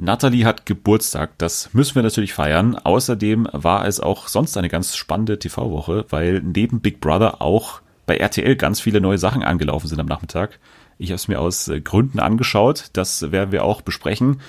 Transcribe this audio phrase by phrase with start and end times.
[0.00, 2.76] Natalie hat Geburtstag, das müssen wir natürlich feiern.
[2.76, 8.16] Außerdem war es auch sonst eine ganz spannende TV-Woche, weil neben Big Brother auch bei
[8.16, 10.60] RTL ganz viele neue Sachen angelaufen sind am Nachmittag.
[10.98, 14.40] Ich habe es mir aus äh, Gründen angeschaut, das werden wir auch besprechen.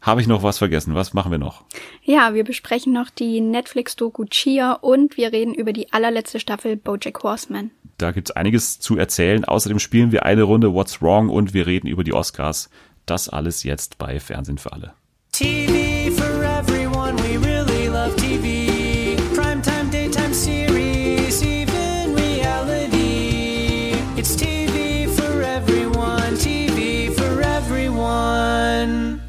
[0.00, 0.94] Habe ich noch was vergessen?
[0.94, 1.64] Was machen wir noch?
[2.02, 7.22] Ja, wir besprechen noch die Netflix-Doku Chia und wir reden über die allerletzte Staffel Bojack
[7.24, 7.72] Horseman.
[7.98, 9.44] Da gibt's einiges zu erzählen.
[9.44, 12.70] Außerdem spielen wir eine Runde What's Wrong und wir reden über die Oscars.
[13.06, 14.94] Das alles jetzt bei Fernsehen für alle.
[15.32, 19.16] TV for everyone, we really love TV.
[19.34, 23.94] Primetime, daytime series, even reality.
[24.16, 29.20] It's TV for everyone, TV for everyone.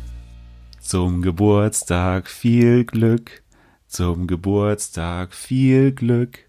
[0.81, 3.43] Zum Geburtstag viel Glück,
[3.87, 6.39] zum Geburtstag viel Glück.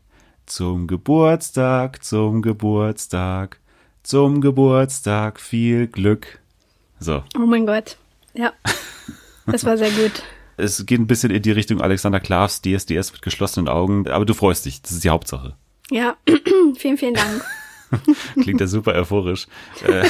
[0.47, 3.61] Zum Geburtstag, zum Geburtstag,
[4.03, 6.41] zum Geburtstag viel Glück.
[7.05, 7.23] So.
[7.37, 7.99] Oh mein Gott.
[8.33, 8.55] Ja.
[9.47, 10.23] Das war sehr gut.
[10.57, 14.33] es geht ein bisschen in die Richtung Alexander Klavs DSDS mit geschlossenen Augen, aber du
[14.33, 15.55] freust dich, das ist die Hauptsache.
[15.91, 16.17] Ja,
[16.77, 17.45] vielen, vielen Dank.
[18.41, 19.47] Klingt ja super euphorisch.
[19.87, 20.07] äh,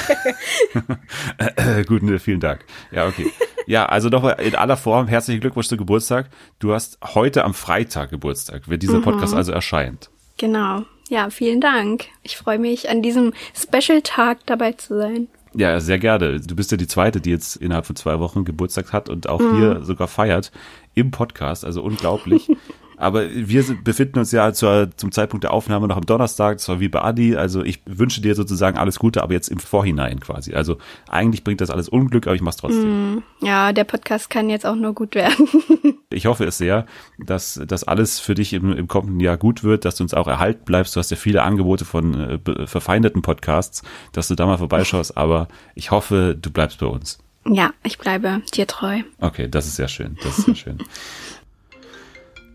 [1.80, 2.64] äh, gut, ne, vielen Dank.
[2.92, 3.32] Ja, okay.
[3.66, 6.30] Ja, also nochmal in aller Form herzlichen Glückwunsch zum Geburtstag.
[6.60, 9.38] Du hast heute am Freitag Geburtstag, wenn dieser Podcast mhm.
[9.38, 10.10] also erscheint.
[10.36, 10.84] Genau.
[11.08, 12.06] Ja, vielen Dank.
[12.22, 15.28] Ich freue mich, an diesem Special-Tag dabei zu sein.
[15.56, 16.40] Ja, sehr gerne.
[16.40, 19.40] Du bist ja die zweite, die jetzt innerhalb von zwei Wochen Geburtstag hat und auch
[19.40, 19.56] mhm.
[19.56, 20.50] hier sogar feiert
[20.94, 21.64] im Podcast.
[21.64, 22.48] Also unglaublich.
[23.04, 26.80] Aber wir befinden uns ja zur, zum Zeitpunkt der Aufnahme noch am Donnerstag, das war
[26.80, 27.36] wie bei Adi.
[27.36, 30.54] Also ich wünsche dir sozusagen alles Gute, aber jetzt im Vorhinein quasi.
[30.54, 33.16] Also eigentlich bringt das alles Unglück, aber ich mach's trotzdem.
[33.16, 35.48] Mm, ja, der Podcast kann jetzt auch nur gut werden.
[36.10, 36.86] ich hoffe es sehr,
[37.18, 40.26] dass das alles für dich im, im kommenden Jahr gut wird, dass du uns auch
[40.26, 40.96] erhalten bleibst.
[40.96, 43.82] Du hast ja viele Angebote von äh, verfeindeten Podcasts,
[44.12, 47.18] dass du da mal vorbeischaust, aber ich hoffe, du bleibst bei uns.
[47.46, 49.02] Ja, ich bleibe dir treu.
[49.20, 50.16] Okay, das ist sehr schön.
[50.22, 50.78] Das ist sehr schön.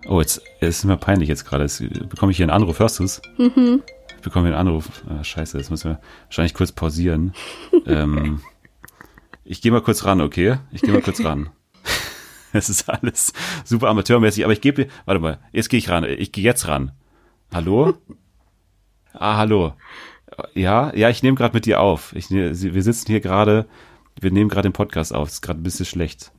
[0.07, 1.63] Oh, jetzt es ist mir peinlich jetzt gerade.
[1.63, 2.79] Jetzt bekomme ich hier einen Anruf.
[2.79, 3.21] Hörst du es?
[3.37, 3.83] Mhm.
[4.15, 5.03] Ich bekomme hier einen Anruf.
[5.07, 7.33] Ah, scheiße, jetzt müssen wir wahrscheinlich kurz pausieren.
[7.85, 8.41] ähm,
[9.43, 10.57] ich gehe mal kurz ran, okay?
[10.71, 11.49] Ich gehe mal kurz ran.
[12.51, 13.31] Es ist alles
[13.63, 16.03] super amateurmäßig, aber ich gebe dir, warte mal, jetzt gehe ich ran.
[16.03, 16.91] Ich gehe jetzt ran.
[17.53, 17.95] Hallo?
[19.11, 19.73] Ah, hallo.
[20.53, 22.13] Ja, ja, ich nehme gerade mit dir auf.
[22.15, 23.67] Ich, wir sitzen hier gerade,
[24.21, 25.27] wir nehmen gerade den Podcast auf.
[25.27, 26.31] Es ist gerade ein bisschen schlecht.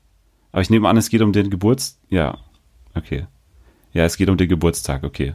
[0.52, 2.00] Aber ich nehme an, es geht um den Geburts.
[2.08, 2.38] Ja,
[2.94, 3.26] okay.
[3.92, 5.34] Ja, es geht um den Geburtstag, okay.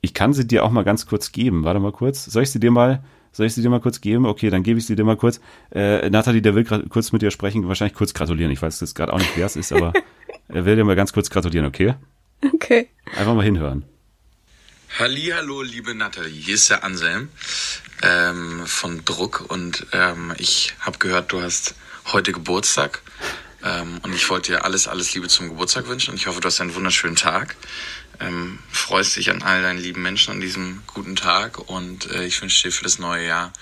[0.00, 1.64] Ich kann sie dir auch mal ganz kurz geben.
[1.64, 2.24] Warte mal kurz.
[2.24, 4.26] Soll ich sie dir mal, soll ich sie dir mal kurz geben?
[4.26, 5.40] Okay, dann gebe ich sie dir mal kurz.
[5.70, 8.50] Äh, Nathalie, der will gerade kurz mit dir sprechen, wahrscheinlich kurz gratulieren.
[8.50, 9.92] Ich weiß jetzt gerade auch nicht, wer es ist, aber
[10.48, 11.94] er will dir mal ganz kurz gratulieren, okay?
[12.54, 12.88] Okay.
[13.16, 13.84] Einfach mal hinhören.
[14.98, 17.28] Hallo, liebe Nathalie, hier ist der Anselm
[18.02, 21.74] ähm, von Druck und ähm, ich habe gehört, du hast
[22.12, 23.02] heute Geburtstag
[23.64, 26.46] ähm, und ich wollte dir alles, alles Liebe zum Geburtstag wünschen und ich hoffe, du
[26.46, 27.56] hast einen wunderschönen Tag.
[28.20, 32.40] Ähm, freust dich an all deinen lieben Menschen an diesem guten Tag und äh, ich
[32.40, 33.52] wünsche dir für das neue Jahr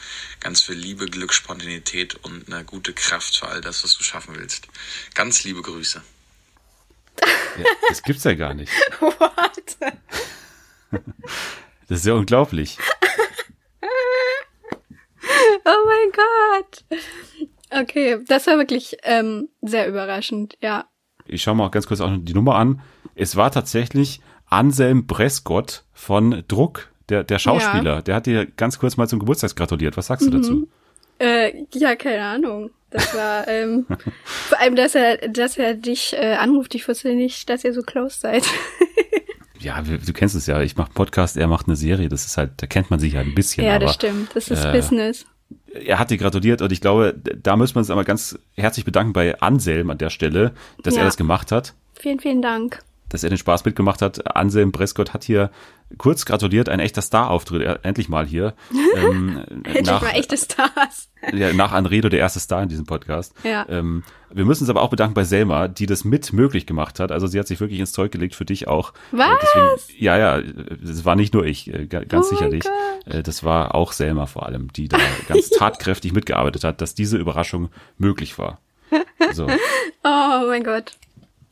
[0.40, 4.36] ganz viel Liebe, Glück, Spontanität und eine gute Kraft für all das, was du schaffen
[4.36, 4.68] willst.
[5.14, 6.02] Ganz liebe Grüße.
[7.58, 8.72] Ja, das gibt's ja gar nicht.
[9.00, 9.76] What?
[11.88, 12.78] Das ist ja unglaublich.
[15.62, 16.84] Oh mein Gott.
[17.70, 20.86] Okay, das war wirklich ähm, sehr überraschend, ja.
[21.26, 22.80] Ich schaue mal auch ganz kurz auch die Nummer an.
[23.14, 27.96] Es war tatsächlich Anselm Brescott von Druck, der, der Schauspieler.
[27.96, 28.02] Ja.
[28.02, 29.96] Der hat dir ganz kurz mal zum Geburtstag gratuliert.
[29.96, 30.42] Was sagst du mhm.
[30.42, 30.68] dazu?
[31.20, 32.70] Äh, ja, keine Ahnung.
[32.90, 33.86] Das war, ähm,
[34.24, 36.74] vor allem, dass er, dass er dich äh, anruft.
[36.74, 38.44] Ich wusste nicht, dass ihr so close seid.
[39.60, 40.60] ja, du kennst es ja.
[40.62, 42.08] Ich mache Podcast, er macht eine Serie.
[42.08, 43.64] Das ist halt, da kennt man sich halt ein bisschen.
[43.64, 44.34] Ja, aber, das stimmt.
[44.34, 45.26] Das ist äh, Business
[45.72, 49.12] er hat dir gratuliert und ich glaube, da müssen wir uns einmal ganz herzlich bedanken
[49.12, 50.52] bei Anselm an der Stelle,
[50.82, 51.02] dass ja.
[51.02, 51.74] er das gemacht hat.
[51.98, 52.82] Vielen, vielen Dank.
[53.08, 54.36] Dass er den Spaß mitgemacht hat.
[54.36, 55.50] Anselm Prescott hat hier
[55.98, 58.54] kurz gratuliert, ein echter Star-Auftritt, endlich mal hier.
[58.96, 61.10] ähm, endlich nach, mal echte Stars.
[61.32, 63.34] ja, nach Anredo, der erste Star in diesem Podcast.
[63.42, 63.66] Ja.
[63.68, 67.12] Ähm, wir müssen uns aber auch bedanken bei Selma, die das mit möglich gemacht hat.
[67.12, 68.92] Also sie hat sich wirklich ins Zeug gelegt für dich auch.
[69.12, 69.38] Äh, Was?
[69.42, 72.64] Deswegen, ja, ja, das war nicht nur ich, äh, ganz oh sicherlich.
[73.06, 74.98] Äh, das war auch Selma vor allem, die da
[75.28, 78.60] ganz tatkräftig mitgearbeitet hat, dass diese Überraschung möglich war.
[79.32, 79.46] So.
[80.04, 80.92] oh mein Gott.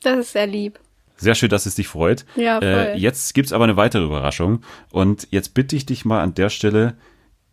[0.02, 0.78] Das ist sehr lieb.
[1.16, 2.24] Sehr schön, dass es dich freut.
[2.36, 2.69] Ja, voll.
[2.69, 4.62] Äh, jetzt gibt's aber eine weitere Überraschung.
[4.90, 6.96] Und jetzt bitte ich dich mal an der Stelle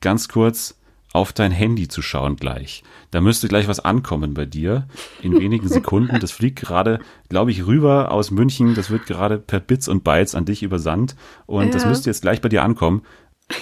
[0.01, 0.78] ganz kurz
[1.16, 2.84] auf dein Handy zu schauen gleich.
[3.12, 4.88] Da müsste gleich was ankommen bei dir
[5.22, 6.20] in wenigen Sekunden.
[6.20, 8.76] Das fliegt gerade, glaube ich, rüber aus München.
[8.76, 11.16] Das wird gerade per Bits und Bytes an dich übersandt.
[11.46, 11.72] Und ja.
[11.72, 13.04] das müsste jetzt gleich bei dir ankommen.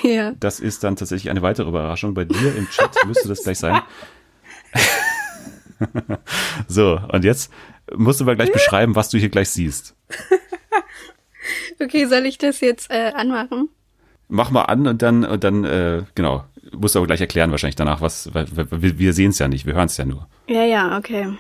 [0.01, 0.33] Ja.
[0.39, 2.13] Das ist dann tatsächlich eine weitere Überraschung.
[2.13, 3.81] Bei dir im Chat müsste das gleich sein.
[6.67, 7.51] so, und jetzt
[7.95, 9.95] musst du mal gleich beschreiben, was du hier gleich siehst.
[11.81, 13.67] Okay, soll ich das jetzt äh, anmachen?
[14.29, 16.45] Mach mal an und dann, und dann, äh, genau.
[16.73, 19.65] Musst du aber gleich erklären wahrscheinlich danach, was, weil, wir, wir sehen es ja nicht,
[19.65, 20.27] wir hören es ja nur.
[20.47, 21.37] Ja, ja, okay.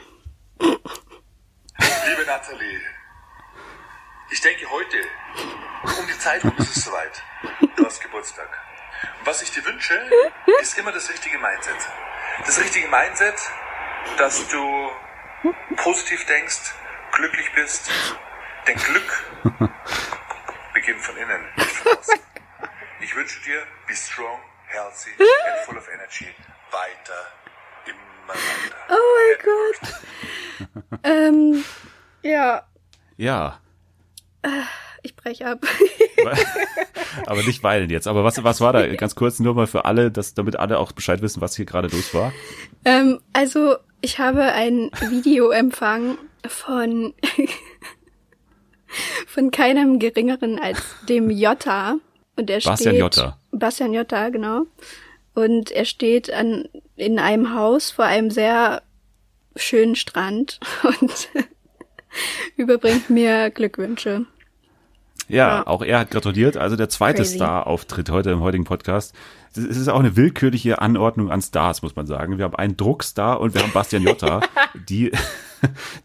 [0.59, 2.79] Liebe Nathalie,
[4.31, 4.97] ich denke heute,
[5.99, 7.21] um die Zeit rum ist es soweit.
[7.75, 8.47] Du hast Geburtstag.
[9.19, 9.99] Und was ich dir wünsche,
[10.61, 11.75] ist immer das richtige Mindset.
[12.45, 13.35] Das richtige Mindset,
[14.17, 14.91] dass du
[15.75, 16.73] positiv denkst,
[17.11, 17.89] glücklich bist.
[18.67, 19.23] Denn Glück
[20.73, 22.19] beginnt von innen, nicht von außen.
[23.01, 24.39] Ich wünsche dir, be strong,
[24.73, 26.27] healthy and full of energy.
[26.71, 27.21] Weiter,
[27.85, 28.75] immer weiter.
[28.89, 29.37] Oh mein
[30.93, 31.01] Gott.
[31.03, 31.63] ähm,
[32.23, 32.63] ja,
[33.17, 33.59] Ja.
[35.03, 35.59] ich breche ab.
[37.27, 38.07] aber nicht weinen jetzt.
[38.07, 38.85] Aber was, was war da?
[38.95, 41.87] Ganz kurz nur mal für alle, dass, damit alle auch Bescheid wissen, was hier gerade
[41.89, 42.33] los war.
[42.85, 46.17] ähm, also, ich habe ein Video empfangen
[46.47, 47.13] von,
[49.27, 51.95] von keinem geringeren als dem Jota.
[52.35, 53.37] Und er Bastian steht, Jotta.
[53.53, 54.63] Bastian Jotta, genau.
[55.33, 56.65] Und er steht an,
[56.95, 58.81] in einem Haus vor einem sehr
[59.55, 61.29] schönen Strand und
[62.57, 64.25] überbringt mir Glückwünsche.
[65.29, 65.67] Ja, Ja.
[65.67, 66.57] auch er hat gratuliert.
[66.57, 67.23] Also der zweite.
[67.25, 69.15] Star-Auftritt heute im heutigen Podcast.
[69.55, 72.37] Es ist auch eine willkürliche Anordnung an Stars, muss man sagen.
[72.37, 74.41] Wir haben einen Druckstar und wir haben Bastian Jotta,
[74.89, 75.11] die,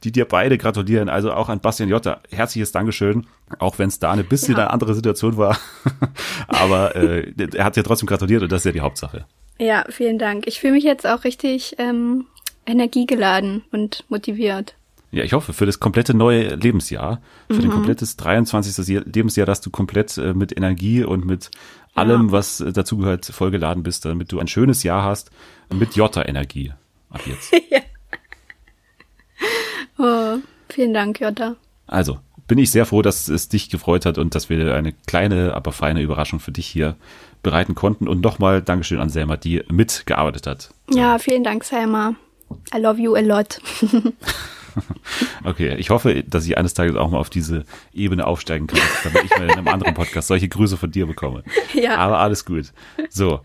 [0.04, 1.08] die dir beide gratulieren.
[1.08, 2.20] Also auch an Bastian Jotta.
[2.30, 3.26] Herzliches Dankeschön.
[3.58, 4.62] Auch wenn es da eine bisschen Ja.
[4.64, 5.58] eine andere Situation war.
[6.48, 9.24] Aber äh, er hat ja trotzdem gratuliert und das ist ja die Hauptsache.
[9.58, 10.46] Ja, vielen Dank.
[10.46, 12.26] Ich fühle mich jetzt auch richtig ähm,
[12.66, 14.74] energiegeladen und motiviert.
[15.10, 17.60] Ja, ich hoffe, für das komplette neue Lebensjahr, für Mhm.
[17.62, 18.86] dein komplettes 23.
[18.94, 21.50] Jahr- Lebensjahr, dass du komplett äh, mit Energie und mit
[21.94, 25.30] allem, was äh, dazugehört, vollgeladen bist, damit du ein schönes Jahr hast
[25.72, 26.72] mit Jota-Energie.
[27.10, 27.52] Ab jetzt.
[29.98, 30.36] Oh,
[30.68, 31.56] vielen Dank, Jutta.
[31.86, 35.54] Also, bin ich sehr froh, dass es dich gefreut hat und dass wir eine kleine,
[35.54, 36.94] aber feine Überraschung für dich hier
[37.42, 38.06] bereiten konnten.
[38.06, 40.70] Und nochmal Dankeschön an Selma, die mitgearbeitet hat.
[40.92, 42.14] Ja, vielen Dank, Selma.
[42.74, 43.60] I love you a lot.
[45.44, 49.24] Okay, ich hoffe, dass ich eines Tages auch mal auf diese Ebene aufsteigen kann, damit
[49.24, 51.42] ich mal in einem anderen Podcast solche Grüße von dir bekomme.
[51.74, 51.96] Ja.
[51.96, 52.72] Aber alles gut.
[53.08, 53.40] So.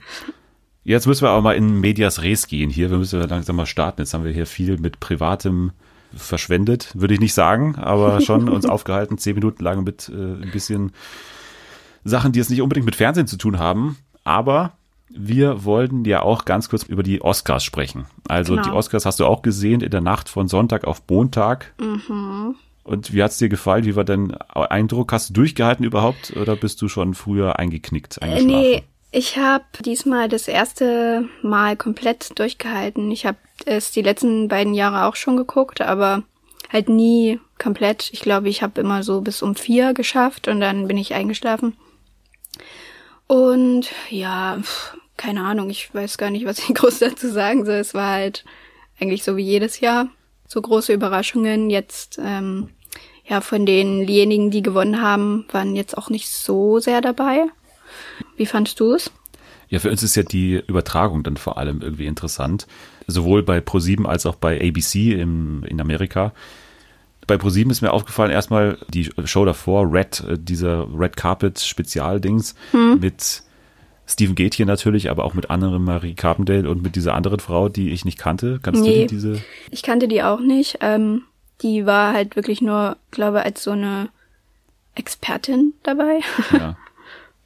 [0.84, 2.92] Jetzt müssen wir aber mal in Medias Res gehen hier.
[2.92, 4.02] Wir müssen ja langsam mal starten.
[4.02, 5.72] Jetzt haben wir hier viel mit Privatem
[6.16, 10.52] verschwendet, würde ich nicht sagen, aber schon uns aufgehalten, zehn Minuten lang mit äh, ein
[10.52, 10.92] bisschen
[12.04, 13.98] Sachen, die jetzt nicht unbedingt mit Fernsehen zu tun haben.
[14.24, 14.74] Aber
[15.16, 18.06] wir wollten ja auch ganz kurz über die Oscars sprechen.
[18.28, 18.68] Also Genau.
[18.68, 21.74] die Oscars hast du auch gesehen in der Nacht von Sonntag auf Montag.
[22.84, 23.86] Und wie hat's dir gefallen?
[23.86, 25.12] Wie war dein Eindruck?
[25.14, 28.48] Hast du durchgehalten überhaupt oder bist du schon früher eingeknickt, Äh, eingeschlafen?
[28.62, 33.12] nee, ich habe diesmal das erste Mal komplett durchgehalten.
[33.12, 36.24] Ich habe es die letzten beiden Jahre auch schon geguckt, aber
[36.72, 38.10] halt nie komplett.
[38.12, 41.76] Ich glaube, ich habe immer so bis um vier geschafft und dann bin ich eingeschlafen.
[43.28, 47.76] Und ja, pf, keine Ahnung, ich weiß gar nicht, was ich groß dazu sagen soll.
[47.76, 48.46] Es war halt
[49.00, 50.10] eigentlich so wie jedes Jahr.
[50.48, 51.70] So große Überraschungen.
[51.70, 52.70] Jetzt, ähm,
[53.26, 57.46] ja, von denjenigen, die gewonnen haben, waren jetzt auch nicht so sehr dabei.
[58.36, 59.12] Wie fandst du es?
[59.70, 62.68] Ja, für uns ist ja die Übertragung dann vor allem irgendwie interessant.
[63.08, 66.34] Sowohl bei Pro7 als auch bei ABC im, in Amerika.
[67.26, 72.56] Bei Pro7 ist mir aufgefallen, erstmal die Show davor, Red, äh, dieser Red Carpet Spezialdings
[73.00, 73.44] mit
[74.06, 77.92] Stephen Gätchen natürlich, aber auch mit anderen Marie Carpendale und mit dieser anderen Frau, die
[77.92, 78.60] ich nicht kannte.
[78.62, 79.02] Kannst du Nee.
[79.02, 79.42] die, diese?
[79.72, 80.80] Ich kannte die auch nicht.
[80.82, 81.24] Ähm,
[81.62, 84.10] die war halt wirklich nur, glaube als so eine
[84.96, 86.20] Expertin dabei.
[86.52, 86.78] Ja.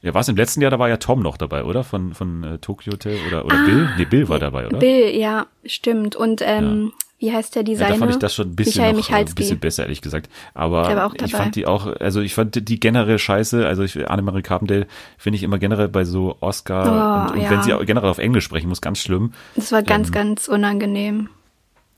[0.00, 1.82] Ja, war es im letzten Jahr, da war ja Tom noch dabei, oder?
[1.82, 3.88] Von, von äh, Tokyo Hotel oder, oder Bill?
[3.96, 4.76] Nee, Bill war dabei, oder?
[4.76, 6.14] Ah, Bill, ja, stimmt.
[6.14, 7.92] Und ähm, wie heißt der Ja, Designer?
[7.92, 9.34] da fand ich das schon ein bisschen, Michael noch, äh, ein Michalski.
[9.34, 10.28] bisschen besser, ehrlich gesagt.
[10.54, 13.66] Aber ich fand die auch, also ich fand die generell scheiße.
[13.66, 17.50] Also ich, Annemarie Carpendale finde ich immer generell bei so Oscar Oh, und, und ja.
[17.50, 19.32] wenn sie auch generell auf Englisch sprechen muss, ganz schlimm.
[19.56, 19.86] Das war Ähm.
[19.86, 21.28] ganz, ganz unangenehm.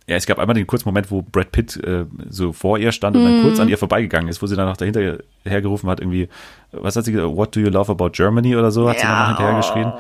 [0.07, 3.15] Ja, es gab einmal den kurzen Moment, wo Brad Pitt äh, so vor ihr stand
[3.17, 3.61] und dann kurz Mhm.
[3.63, 6.29] an ihr vorbeigegangen ist, wo sie dann noch dahinter hergerufen hat, irgendwie,
[6.73, 9.13] was hat sie gesagt, what do you love about Germany oder so, hat sie dann
[9.15, 9.93] Ja, noch hinterher geschrien.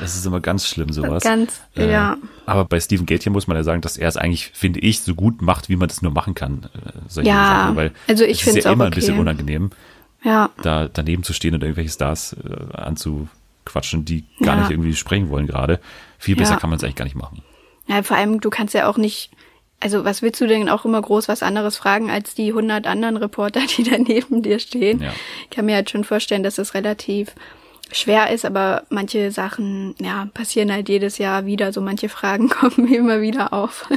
[0.00, 1.22] Das ist immer ganz schlimm, sowas.
[1.24, 2.16] Ganz, Äh, ja.
[2.46, 5.14] Aber bei Stephen Gätchen muss man ja sagen, dass er es eigentlich, finde ich, so
[5.14, 6.64] gut macht, wie man das nur machen kann.
[6.74, 9.20] Äh, solche Ja, Sachen, weil also ich es ist find's ja immer ein bisschen okay.
[9.20, 9.70] unangenehm,
[10.24, 14.60] Ja, da daneben zu stehen und irgendwelche Stars äh, anzuquatschen, die gar Ja.
[14.62, 15.80] nicht irgendwie sprechen wollen gerade.
[16.18, 16.58] Viel besser Ja.
[16.58, 17.42] kann man es eigentlich gar nicht machen.
[17.88, 19.30] ja, vor allem, du kannst ja auch nicht,
[19.80, 23.16] also was willst du denn auch immer groß was anderes fragen als die hundert anderen
[23.16, 25.02] Reporter, die da neben dir stehen?
[25.02, 25.12] Ja.
[25.44, 27.32] Ich kann mir halt schon vorstellen, dass es relativ
[27.92, 31.72] schwer ist, aber manche Sachen, ja, passieren halt jedes Jahr wieder.
[31.72, 33.88] So manche Fragen kommen immer wieder auf.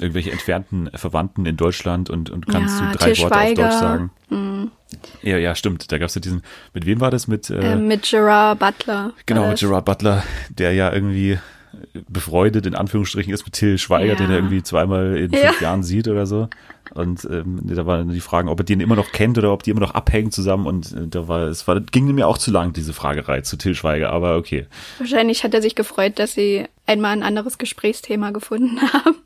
[0.00, 4.10] Irgendwelche entfernten Verwandten in Deutschland und, und kannst Ja, du drei Worte auf Deutsch sagen.
[5.22, 5.90] Ja, ja, stimmt.
[5.92, 6.42] Da gab es ja diesen,
[6.72, 7.28] mit wem war das?
[7.28, 9.12] Mit, äh, Ähm, mit Gerard Butler.
[9.26, 9.58] genau, mit.
[9.58, 11.38] Gerard Butler, der ja irgendwie
[12.08, 14.14] befreundet in Anführungsstrichen ist mit Till Schweiger, Ja.
[14.16, 15.52] den er irgendwie zweimal in fünf Ja.
[15.60, 16.48] Jahren sieht oder so.
[16.92, 19.70] Und ähm, da waren die Fragen, ob er den immer noch kennt oder ob die
[19.70, 20.66] immer noch abhängen zusammen.
[20.66, 23.74] Und äh, da war es war, ging mir auch zu lang, diese Fragerei zu Till
[23.74, 24.66] Schweiger, aber okay.
[24.98, 29.16] Wahrscheinlich hat er sich gefreut, dass sie einmal ein anderes Gesprächsthema gefunden haben.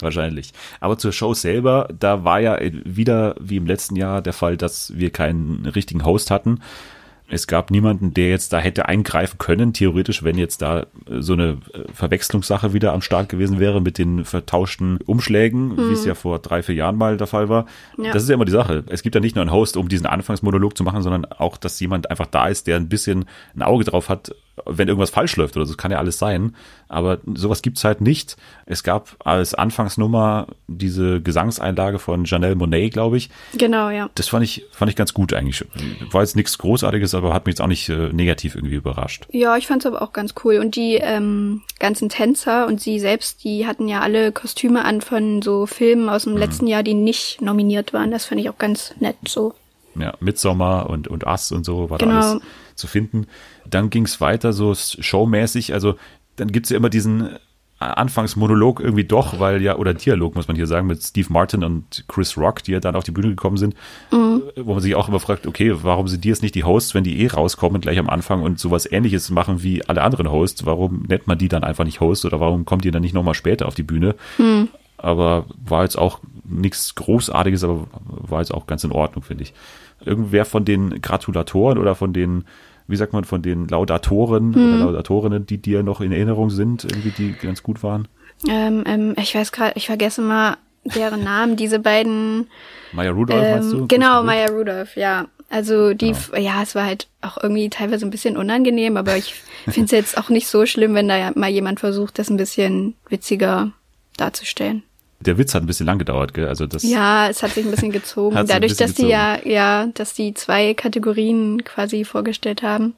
[0.00, 0.52] Wahrscheinlich.
[0.80, 4.92] Aber zur Show selber, da war ja wieder wie im letzten Jahr der Fall, dass
[4.96, 6.58] wir keinen richtigen Host hatten.
[7.32, 11.32] Es gab niemanden, der jetzt da hätte eingreifen können, theoretisch, wenn jetzt da äh, so
[11.32, 16.14] eine äh, Verwechslungssache wieder am Start gewesen wäre mit den vertauschten Umschlägen, wie es ja
[16.14, 17.64] vor drei, vier Jahren mal der Fall war.
[17.96, 18.12] Ja.
[18.12, 18.84] Das ist ja immer die Sache.
[18.88, 21.80] Es gibt ja nicht nur einen Host, um diesen Anfangsmonolog zu machen, sondern auch, dass
[21.80, 23.24] jemand einfach da ist, der ein bisschen
[23.56, 24.34] ein Auge drauf hat,
[24.66, 25.72] wenn irgendwas falsch läuft oder so.
[25.72, 26.54] Das kann ja alles sein.
[26.88, 28.36] Aber sowas gibt's halt nicht.
[28.66, 33.30] Es gab als Anfangsnummer diese Gesangseinlage von Janelle Monet, glaube ich.
[33.56, 34.10] Genau, ja.
[34.14, 35.64] Das fand ich, fand ich ganz gut eigentlich.
[36.10, 39.26] War jetzt nichts Großartiges, aber hat mich jetzt auch nicht äh, negativ irgendwie überrascht.
[39.30, 40.58] Ja, ich fand's aber auch ganz cool.
[40.58, 45.40] Und die ähm, ganzen Tänzer und sie selbst, die hatten ja alle Kostüme an von
[45.40, 46.32] so Filmen aus Mhm.
[46.32, 48.10] dem letzten Jahr, die nicht nominiert waren.
[48.10, 49.54] Das fand ich auch ganz nett so.
[49.94, 52.12] Ja, Midsommar und, und Us und so war Genau.
[52.12, 52.42] da alles
[52.74, 53.26] zu finden.
[53.68, 55.74] Dann ging's weiter so showmäßig.
[55.74, 55.96] Also
[56.36, 57.30] dann gibt's ja immer diesen
[57.78, 62.04] Anfangsmonolog irgendwie doch, weil ja, oder Dialog muss man hier sagen, mit Steve Martin und
[62.08, 63.74] Chris Rock, die ja dann auf die Bühne gekommen sind,
[64.10, 67.02] wo man sich auch immer fragt, okay, warum sind die jetzt nicht die Hosts, wenn
[67.04, 71.04] die eh rauskommen gleich am Anfang und sowas ähnliches machen wie alle anderen Hosts, warum
[71.08, 73.66] nennt man die dann einfach nicht Host oder warum kommt die dann nicht nochmal später
[73.66, 74.14] auf die Bühne?
[74.96, 79.52] Aber war jetzt auch nichts Großartiges, aber war jetzt auch ganz in Ordnung, finde ich.
[80.04, 82.44] Irgendwer von den Gratulatoren oder von den,
[82.86, 87.10] wie sagt man, von den Laudatoren oder Laudatorinnen, die dir noch in Erinnerung sind, irgendwie,
[87.10, 88.08] die ganz gut waren?
[88.48, 92.48] Ähm, ähm, ich weiß gerade, ich vergesse mal deren Namen, diese beiden.
[92.92, 93.78] Maya Rudolph, meinst du?
[93.78, 95.26] Ähm, genau, Maya Rudolph, ja.
[95.48, 99.34] Also die, ja, es war halt auch irgendwie teilweise ein bisschen unangenehm, aber ich
[99.68, 102.94] finde es jetzt auch nicht so schlimm, wenn da mal jemand versucht, das ein bisschen
[103.10, 103.70] witziger
[104.16, 104.82] darzustellen.
[105.22, 106.48] Der Witz hat ein bisschen lang gedauert, gell?
[106.48, 108.34] Also das, Ja, es hat sich ein bisschen gezogen.
[108.46, 112.94] Dadurch, bisschen dass die ja, ja, dass die zwei Kategorien quasi vorgestellt haben.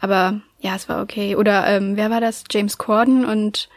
[0.00, 1.36] Aber ja, es war okay.
[1.36, 2.44] Oder ähm, wer war das?
[2.50, 3.68] James Corden und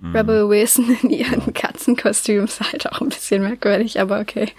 [0.00, 0.16] Mhm.
[0.16, 2.60] Rebel Wilson in ihren Katzenkostüms.
[2.60, 4.52] Halt auch ein bisschen merkwürdig, aber okay.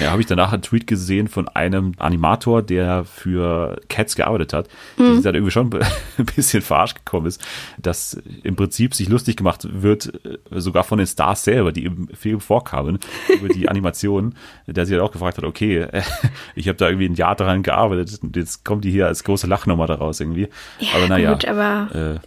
[0.00, 4.68] Ja, habe ich danach einen Tweet gesehen von einem Animator, der für Cats gearbeitet hat,
[4.96, 5.04] Mhm.
[5.04, 5.70] der sich dann irgendwie schon
[6.18, 7.44] ein bisschen verarscht gekommen ist,
[7.78, 12.08] dass im Prinzip sich lustig gemacht wird, äh, sogar von den Stars selber, die im
[12.08, 12.98] Film vorkamen,
[13.40, 14.34] über die Animationen,
[14.66, 15.86] der sich dann auch gefragt hat, okay,
[16.54, 19.46] ich habe da irgendwie ein Jahr daran gearbeitet und jetzt kommt die hier als große
[19.46, 20.48] Lachnummer daraus irgendwie.
[20.78, 22.18] Ja, aber naja, gut, aber äh,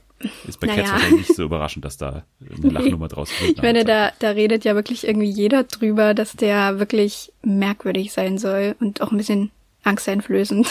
[0.48, 0.82] ist bei Naja.
[0.82, 2.24] Cats wahrscheinlich nicht so überraschend, dass da
[2.62, 3.58] eine Lachnummer draus wird.
[3.58, 8.38] ich meine, da, da redet ja wirklich irgendwie jeder drüber, dass der wirklich merkwürdig sein
[8.38, 9.52] soll und auch ein bisschen
[9.84, 10.68] angsteinflößend.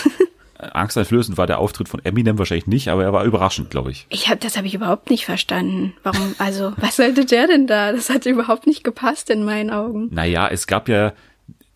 [0.58, 4.06] Angsteinflößend war der Auftritt von Eminem wahrscheinlich nicht, aber er war überraschend, glaube ich.
[4.10, 5.94] Ich hab, das habe ich überhaupt nicht verstanden.
[6.02, 7.92] Warum, also, was sollte der denn da?
[7.92, 10.08] Das hat überhaupt nicht gepasst in meinen Augen.
[10.10, 11.14] Naja, es gab ja,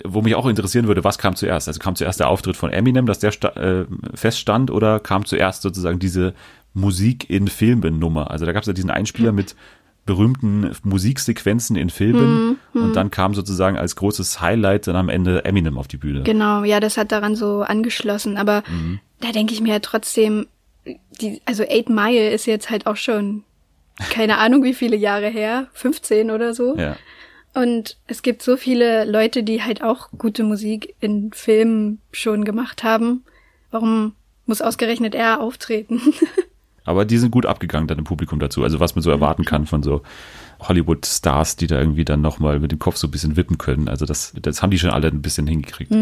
[0.05, 1.67] wo mich auch interessieren würde, was kam zuerst?
[1.67, 5.99] Also kam zuerst der Auftritt von Eminem, dass der äh, feststand, oder kam zuerst sozusagen
[5.99, 6.35] diese
[6.75, 8.31] Musik in Filmen Nummer?
[8.31, 9.57] Also da gab es ja diesen Einspieler mit
[10.07, 15.79] berühmten Musiksequenzen in Filmen und dann kam sozusagen als großes Highlight dann am Ende Eminem
[15.79, 16.25] auf die Bühne.
[16.25, 18.37] Genau, ja, das hat daran so angeschlossen.
[18.37, 18.63] Aber
[19.21, 20.47] da denke ich mir ja trotzdem,
[21.21, 23.45] die, also Eight Mile ist jetzt halt auch schon
[24.11, 26.77] keine Ahnung wie viele Jahre her, 15 oder so.
[26.77, 26.97] Ja.
[27.55, 32.83] Und es gibt so viele Leute, die halt auch gute Musik in Filmen schon gemacht
[32.83, 33.25] haben.
[33.71, 34.15] Warum
[34.47, 36.01] muss ausgerechnet er auftreten?
[36.85, 38.63] Aber die sind gut abgegangen dann im Publikum dazu.
[38.63, 40.03] Also was man so erwarten kann von so
[40.61, 43.89] Hollywood-Stars, die da irgendwie dann nochmal mit dem Kopf so ein bisschen wippen können.
[43.89, 45.93] Also das, das haben die schon alle ein bisschen hingekriegt.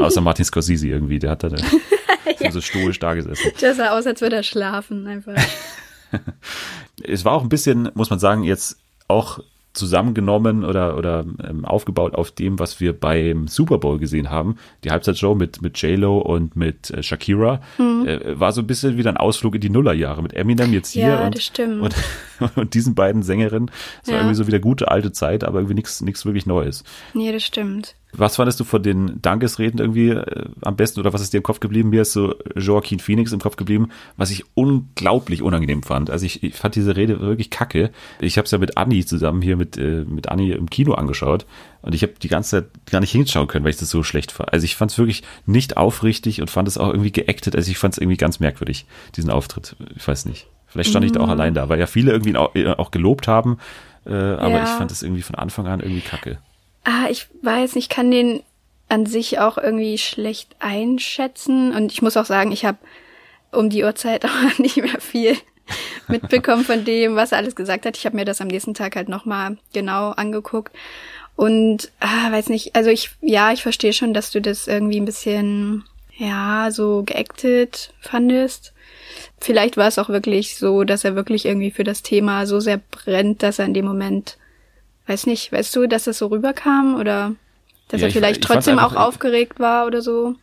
[0.00, 1.50] Außer Martin Scorsese irgendwie, der hat da
[2.50, 3.52] so stoisch da gesessen.
[3.60, 5.34] Der sah aus, als würde er schlafen, einfach.
[7.02, 9.40] Es war auch ein bisschen, muss man sagen, jetzt auch
[9.74, 14.56] zusammengenommen oder, oder ähm, aufgebaut auf dem, was wir beim Super Bowl gesehen haben.
[14.84, 18.06] Die Halbzeitshow mit, mit J-Lo und mit äh, Shakira Mhm.
[18.06, 21.08] äh, war so ein bisschen wieder ein Ausflug in die Nullerjahre mit Eminem jetzt hier.
[21.08, 21.80] Ja, und, das stimmt.
[21.82, 21.94] Und
[22.56, 23.70] und diesen beiden Sängerinnen.
[24.02, 24.20] Es war Ja.
[24.22, 26.84] irgendwie so wieder gute alte Zeit, aber irgendwie nichts nichts wirklich Neues.
[27.14, 27.94] Nee, das stimmt.
[28.16, 31.42] Was fandest du von den Dankesreden irgendwie äh, am besten oder was ist dir im
[31.42, 31.90] Kopf geblieben?
[31.90, 36.10] Mir ist so Joaquin Phoenix im Kopf geblieben, was ich unglaublich unangenehm fand.
[36.10, 37.90] Also ich, ich fand diese Rede wirklich kacke.
[38.20, 41.44] Ich habe es ja mit Anni zusammen hier mit äh, mit Anni im Kino angeschaut
[41.82, 44.30] und ich habe die ganze Zeit gar nicht hinschauen können, weil ich das so schlecht
[44.30, 44.52] fand.
[44.52, 47.56] Also ich fand es wirklich nicht aufrichtig und fand es auch irgendwie geactet.
[47.56, 48.86] Also ich fand es irgendwie ganz merkwürdig
[49.16, 49.74] diesen Auftritt.
[49.96, 50.46] Ich weiß nicht.
[50.74, 53.58] Vielleicht stand ich da auch allein da, weil ja viele irgendwie auch, auch gelobt haben.
[54.06, 54.62] Äh, aber Ja.
[54.64, 56.38] ich fand es irgendwie von Anfang an irgendwie kacke.
[56.82, 58.42] Ah, ich weiß nicht, ich kann den
[58.88, 61.72] an sich auch irgendwie schlecht einschätzen.
[61.72, 62.78] Und ich muss auch sagen, ich habe
[63.52, 65.36] um die Uhrzeit auch nicht mehr viel
[66.08, 67.96] mitbekommen von dem, was er alles gesagt hat.
[67.96, 70.74] Ich habe mir das am nächsten Tag halt nochmal genau angeguckt.
[71.36, 75.04] Und, ah, weiß nicht, also ich, ja, ich verstehe schon, dass du das irgendwie ein
[75.04, 75.84] bisschen,
[76.16, 78.73] ja, so geactet fandest.
[79.38, 82.78] Vielleicht war es auch wirklich so, dass er wirklich irgendwie für das Thema so sehr
[82.90, 84.36] brennt, dass er in dem Moment
[85.06, 87.34] Weiß nicht, weißt du, dass das so rüberkam oder
[87.88, 90.34] dass Ja, er ich- vielleicht ich fand's trotzdem auch aufgeregt war oder so?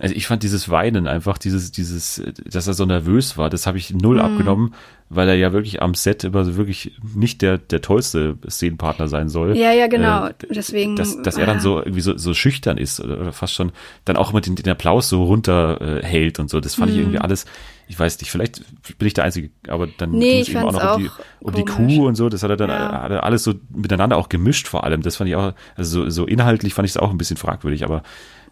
[0.00, 3.78] Also ich fand dieses Weinen einfach, dieses, dieses, dass er so nervös war, das habe
[3.78, 4.22] ich null Mhm.
[4.22, 4.74] abgenommen,
[5.10, 9.28] weil er ja wirklich am Set immer so wirklich nicht der, der tollste Szenenpartner sein
[9.28, 9.56] soll.
[9.56, 10.26] Ja, ja, genau.
[10.26, 11.62] Äh, Deswegen, Dass, dass er dann ja.
[11.62, 13.72] so irgendwie so, so schüchtern ist oder, fast schon
[14.04, 16.60] dann auch immer den, den Applaus so runter äh, und so.
[16.60, 17.46] Das fand ich irgendwie alles,
[17.88, 18.62] ich weiß nicht, vielleicht
[18.98, 20.18] bin ich der Einzige, aber dann Mhm.
[20.18, 21.64] Nee, ging es ich eben auch noch fand's um die, auch um die.
[21.64, 22.28] Kuh und so.
[22.28, 23.02] Das hat er dann Ja.
[23.02, 25.02] hat er alles so miteinander auch gemischt vor allem.
[25.02, 27.82] Das fand ich auch, also so, so inhaltlich fand ich es auch ein bisschen fragwürdig,
[27.84, 28.02] aber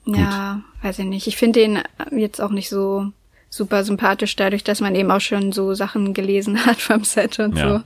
[0.06, 1.26] Ja, weiß ich nicht.
[1.26, 1.78] Ich finde den
[2.12, 3.06] jetzt auch nicht so
[3.50, 7.56] super sympathisch, dadurch, dass man eben auch schon so Sachen gelesen hat vom Set und
[7.56, 7.78] Ja.
[7.78, 7.84] so.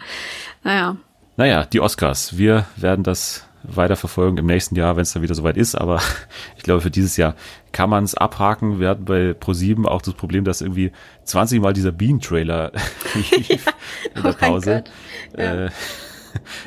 [0.65, 0.97] Naja.
[1.37, 2.37] Naja, die Oscars.
[2.37, 5.75] Wir werden das weiter verfolgen im nächsten Jahr, wenn es dann wieder soweit ist.
[5.75, 6.01] Aber
[6.57, 7.35] ich glaube, für dieses Jahr
[7.73, 8.81] kann man es abhaken.
[8.81, 10.93] Wir hatten bei Pro7 auch das Problem, dass irgendwie
[11.25, 12.73] 20 Mal dieser Bean-Trailer
[13.15, 13.67] lief
[14.15, 14.83] in der Oh Pause.
[15.35, 15.39] Gott.
[15.39, 15.65] Ja.
[15.67, 15.71] Äh,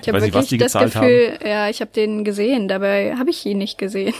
[0.02, 3.46] Ich habe weiß nicht, wirklich das Gefühl, ja, ich habe den gesehen, dabei habe ich
[3.46, 4.14] ihn nicht gesehen.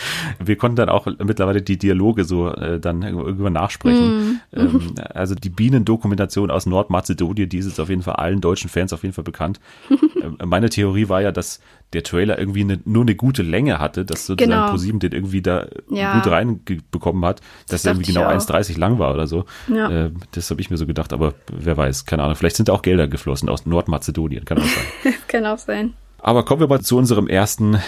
[0.44, 4.40] wir konnten dann auch mittlerweile die Dialoge so äh, dann irgendwann nachsprechen.
[4.52, 8.92] Ähm, also die Bienendokumentation aus Nordmazedonien, die ist jetzt auf jeden Fall allen deutschen Fans
[8.92, 9.60] auf jeden Fall bekannt.
[10.22, 11.60] Ähm, Meine Theorie war ja, dass
[11.94, 14.70] der Trailer irgendwie eine, nur eine gute Länge hatte, dass sozusagen Genau.
[14.70, 16.14] ProSieben den irgendwie da Ja.
[16.20, 18.48] gut reinbekommen hat, dass er irgendwie genau ich auch.
[18.48, 19.44] 1,30 lang war oder so.
[19.72, 19.90] Ja.
[20.06, 22.36] Äh, das habe ich mir so gedacht, aber wer weiß, keine Ahnung.
[22.36, 25.14] Vielleicht sind da auch Gelder geflossen aus Nordmazedonien, kann auch sein.
[25.28, 25.94] Kann auch sein.
[26.18, 27.78] Aber kommen wir mal zu unserem ersten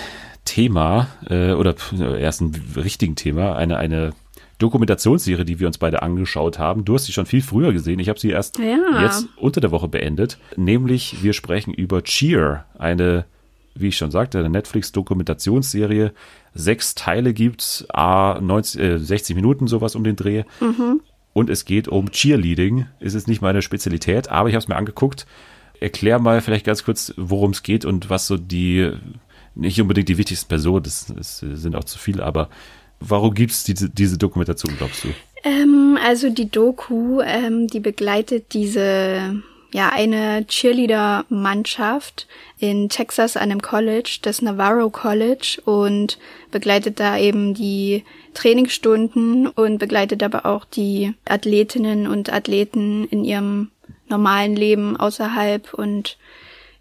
[0.44, 4.12] Thema äh, oder pf, ersten richtigen Thema, eine, eine
[4.58, 6.84] Dokumentationsserie, die wir uns beide angeschaut haben.
[6.84, 7.98] Du hast sie schon viel früher gesehen.
[7.98, 9.02] Ich habe sie erst Ja.
[9.02, 10.38] jetzt unter der Woche beendet.
[10.56, 13.24] Nämlich wir sprechen über Cheer, eine,
[13.74, 16.12] wie ich schon sagte, eine Netflix-Dokumentationsserie.
[16.54, 20.44] Sechs Teile gibt's, a 90, äh, 60 Minuten sowas um den Dreh.
[21.32, 22.86] Und es geht um Cheerleading.
[23.00, 25.26] Ist jetzt nicht meine Spezialität, aber ich habe es mir angeguckt.
[25.80, 28.92] Erklär mal vielleicht ganz kurz, worum es geht und was so die,
[29.54, 32.48] nicht unbedingt die wichtigsten Personen, das, das sind auch zu viele, aber
[33.00, 35.08] warum gibt's diese, diese Dokumentation, glaubst du?
[35.44, 42.26] Ähm, also die Doku, ähm, die begleitet diese, ja, eine Cheerleader-Mannschaft
[42.58, 46.18] in Texas an einem College, das Navarro College, und
[46.50, 53.70] begleitet da eben die Trainingsstunden und begleitet aber auch die Athletinnen und Athleten in ihrem
[54.08, 56.16] normalen Leben außerhalb und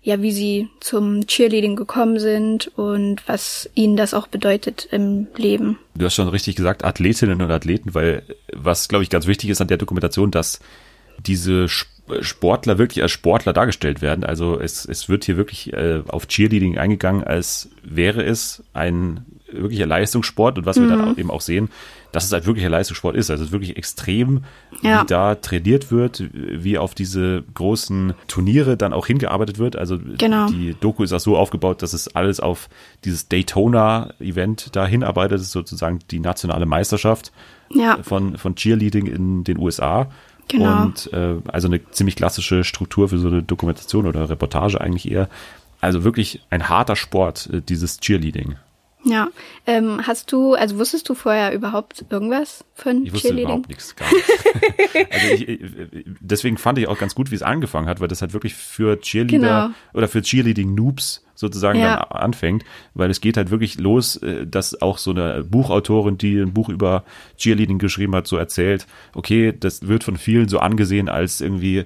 [0.03, 5.79] ja, wie sie zum Cheerleading gekommen sind und was ihnen das auch bedeutet im Leben.
[5.95, 9.61] Du hast schon richtig gesagt, Athletinnen und Athleten, weil was, glaube ich, ganz wichtig ist
[9.61, 10.59] an der Dokumentation, dass
[11.25, 11.89] diese Sp-
[12.19, 14.25] Sportler wirklich als Sportler dargestellt werden.
[14.25, 19.85] Also es, es wird hier wirklich äh, auf Cheerleading eingegangen, als wäre es ein wirklicher
[19.85, 21.69] Leistungssport und was wir dann auch eben auch sehen,
[22.13, 23.29] dass es halt wirklich ein Leistungssport ist.
[23.29, 24.43] Also es ist wirklich extrem,
[24.81, 25.01] Ja.
[25.01, 29.75] wie da trainiert wird, wie auf diese großen Turniere dann auch hingearbeitet wird.
[29.75, 30.47] Also Genau.
[30.47, 32.69] die Doku ist auch so aufgebaut, dass es alles auf
[33.03, 35.33] dieses Daytona-Event da hinarbeitet.
[35.39, 37.31] Das ist sozusagen die nationale Meisterschaft
[37.69, 37.97] Ja.
[38.01, 40.09] von, von Cheerleading in den USA.
[40.49, 40.83] Genau.
[40.83, 45.29] Und äh, also eine ziemlich klassische Struktur für so eine Dokumentation oder Reportage eigentlich eher.
[45.81, 48.55] Also wirklich ein harter Sport, äh, dieses Cheerleading.
[49.05, 49.29] Ja.
[49.67, 53.45] Ähm, hast du, also wusstest du vorher überhaupt irgendwas von Ich wusste Cheerleading?
[53.49, 53.95] überhaupt nichts.
[53.95, 54.31] Gar nichts.
[55.11, 58.21] also ich, ich- deswegen fand ich auch ganz gut, wie es angefangen hat, weil das
[58.21, 59.69] halt wirklich für Cheerleader Genau.
[59.93, 62.05] oder für Cheerleading-Noobs sozusagen Ja.
[62.09, 62.63] dann anfängt,
[62.93, 66.69] weil es geht halt wirklich los, äh, dass auch so eine Buchautorin, die ein Buch
[66.69, 67.03] über
[67.37, 71.85] Cheerleading geschrieben hat, so erzählt, okay, das wird von vielen so angesehen als irgendwie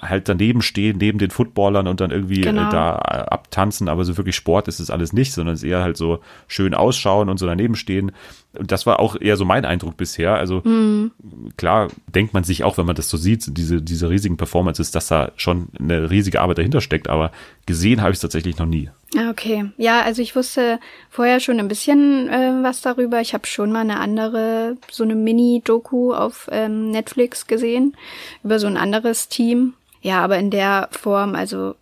[0.00, 2.68] halt daneben stehen, neben den Footballern und dann irgendwie Genau.
[2.68, 5.68] äh, da äh, abtanzen, aber so wirklich Sport ist es alles nicht, sondern es ist
[5.68, 8.12] eher halt so schön ausschauen und so daneben stehen.
[8.58, 10.34] Und das war auch eher so mein Eindruck bisher.
[10.34, 11.12] Also mhm.
[11.56, 15.08] klar denkt man sich auch, wenn man das so sieht, diese, diese riesigen Performances, dass
[15.08, 17.30] da schon eine riesige Arbeit dahinter steckt, aber
[17.66, 18.90] gesehen habe ich es tatsächlich noch nie.
[19.16, 19.70] Ah, okay.
[19.76, 23.20] Ja, also ich wusste vorher schon ein bisschen äh, was darüber.
[23.20, 27.96] Ich habe schon mal eine andere, so eine Mini-Doku auf ähm, Netflix gesehen
[28.42, 29.74] über so ein anderes Team.
[30.02, 31.74] Ja, aber in der Form, also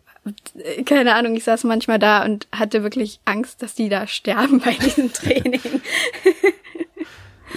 [0.84, 4.72] keine Ahnung, ich saß manchmal da und hatte wirklich Angst, dass die da sterben bei
[4.72, 5.60] diesem Training.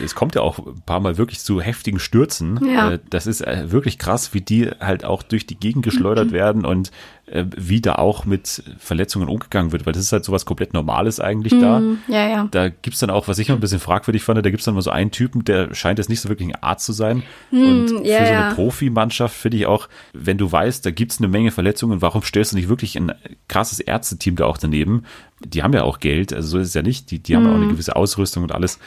[0.04, 2.60] Es kommt ja auch ein paar Mal wirklich zu heftigen Stürzen.
[2.66, 2.92] Ja.
[2.92, 6.34] Äh, das ist äh, wirklich krass, wie die halt auch durch die Gegend geschleudert mhm.
[6.34, 6.92] werden und
[7.32, 11.20] äh, wie da auch mit Verletzungen umgegangen wird, weil das ist halt sowas komplett Normales
[11.20, 11.80] eigentlich da.
[11.80, 12.00] Mhm.
[12.08, 12.48] Ja, ja.
[12.52, 14.82] Da gibt's dann auch, was ich noch ein bisschen fragwürdig fand, da gibt's dann mal
[14.82, 17.24] so einen Typen, der scheint jetzt nicht so wirklich ein Arzt zu sein.
[17.52, 18.56] Mhm, und ja, für so eine.
[18.56, 22.58] Profimannschaft finde ich auch, wenn du weißt, da gibt's eine Menge Verletzungen, warum stellst du
[22.58, 23.14] nicht wirklich ein
[23.48, 25.06] krasses Ärzteteam da auch daneben?
[25.40, 27.12] Die haben ja auch Geld, also so ist es ja nicht.
[27.12, 27.72] Die, die haben ja auch eine mhm.
[27.72, 28.80] gewisse Ausrüstung und alles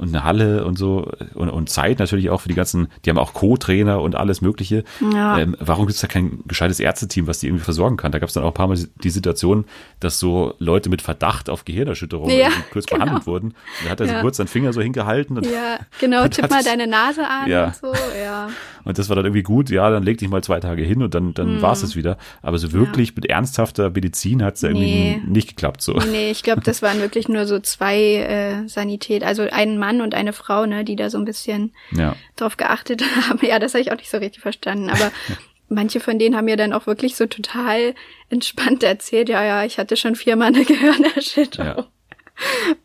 [0.00, 3.18] und eine Halle und so und, und Zeit natürlich auch für die ganzen, die haben
[3.18, 4.82] auch Co-Trainer und alles Mögliche.
[5.12, 5.38] Ja.
[5.38, 8.10] Ähm, warum gibt es da kein gescheites Ärzteteam, was die irgendwie versorgen kann?
[8.10, 9.66] Da gab es dann auch ein paar Mal die Situation,
[10.00, 13.04] dass so Leute mit Verdacht auf Gehirnerschütterung ja, kurz genau.
[13.04, 13.48] behandelt wurden.
[13.48, 14.14] Und da hat er ja.
[14.14, 15.36] so kurz seinen Finger so hingehalten.
[15.36, 17.66] Und, ja, genau, tipp mal deine Nase an ja.
[17.66, 18.48] und so, ja.
[18.84, 21.14] Und das war dann irgendwie gut, ja, dann leg dich mal zwei Tage hin und
[21.14, 21.62] dann, dann hm.
[21.62, 22.18] war es wieder.
[22.42, 23.14] Aber so wirklich ja.
[23.16, 25.22] mit ernsthafter Medizin hat es irgendwie nee.
[25.26, 25.82] nicht geklappt.
[25.82, 25.94] So.
[25.94, 30.14] Nee, ich glaube, das waren wirklich nur so zwei äh, Sanität, also ein Mann und
[30.14, 32.16] eine Frau, ne, die da so ein bisschen ja.
[32.36, 33.40] drauf geachtet haben.
[33.42, 34.90] Ja, das habe ich auch nicht so richtig verstanden.
[34.90, 35.10] Aber
[35.68, 37.94] manche von denen haben mir dann auch wirklich so total
[38.28, 41.84] entspannt erzählt, ja, ja, ich hatte schon viermal eine Gehirnerschütterung.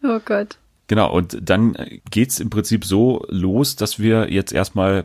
[0.04, 0.16] Ja.
[0.16, 0.58] Oh Gott.
[0.88, 1.76] Genau, und dann
[2.12, 5.04] geht's im Prinzip so los, dass wir jetzt erstmal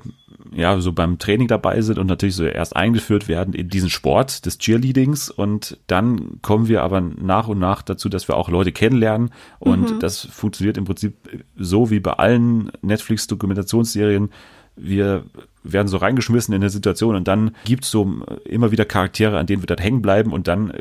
[0.53, 4.47] ja so beim Training dabei sind und natürlich so erst eingeführt werden in diesen Sport
[4.47, 8.73] des Cheerleadings und dann kommen wir aber nach und nach dazu, dass wir auch Leute
[8.73, 10.01] kennenlernen und mhm.
[10.01, 11.15] das funktioniert im Prinzip
[11.57, 14.31] so wie bei allen Netflix Dokumentationsserien.
[14.77, 15.25] Wir
[15.63, 18.11] werden so reingeschmissen in eine Situation und dann gibt's so
[18.45, 20.73] immer wieder Charaktere, an denen wir dann hängen bleiben und dann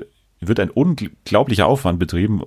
[0.42, 2.42] wird ein unglaublicher Aufwand betrieben,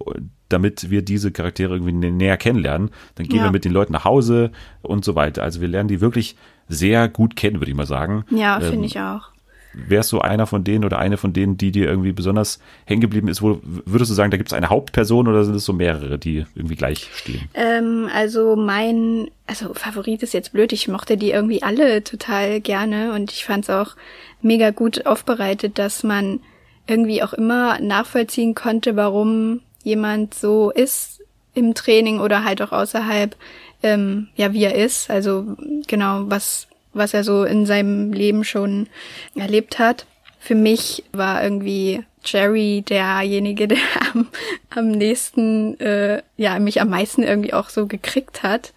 [0.48, 2.90] damit wir diese Charaktere irgendwie näher kennenlernen.
[3.16, 3.44] Dann gehen ja.
[3.44, 5.42] wir mit den Leuten nach Hause und so weiter.
[5.42, 6.36] Also wir lernen die wirklich
[6.72, 8.24] sehr gut kennen, würde ich mal sagen.
[8.30, 9.30] Ja, ähm, finde ich auch.
[9.74, 13.28] Wärst du einer von denen oder eine von denen, die dir irgendwie besonders hängen geblieben
[13.28, 13.40] ist?
[13.40, 16.44] Wo würdest du sagen, da gibt es eine Hauptperson oder sind es so mehrere, die
[16.54, 17.48] irgendwie gleich stehen?
[17.54, 20.72] Ähm, also mein, also Favorit ist jetzt blöd.
[20.72, 23.96] Ich mochte die irgendwie alle total gerne und ich fand es auch
[24.42, 26.40] mega gut aufbereitet, dass man
[26.86, 31.22] irgendwie auch immer nachvollziehen konnte, warum jemand so ist
[31.54, 33.36] im Training oder halt auch außerhalb,
[33.82, 35.10] ähm, ja, wie er ist.
[35.10, 38.88] Also genau, was, was er so in seinem Leben schon
[39.34, 40.06] erlebt hat.
[40.38, 43.78] Für mich war irgendwie Jerry derjenige, der
[44.12, 44.28] am,
[44.70, 48.72] am nächsten, äh, ja, mich am meisten irgendwie auch so gekriegt hat.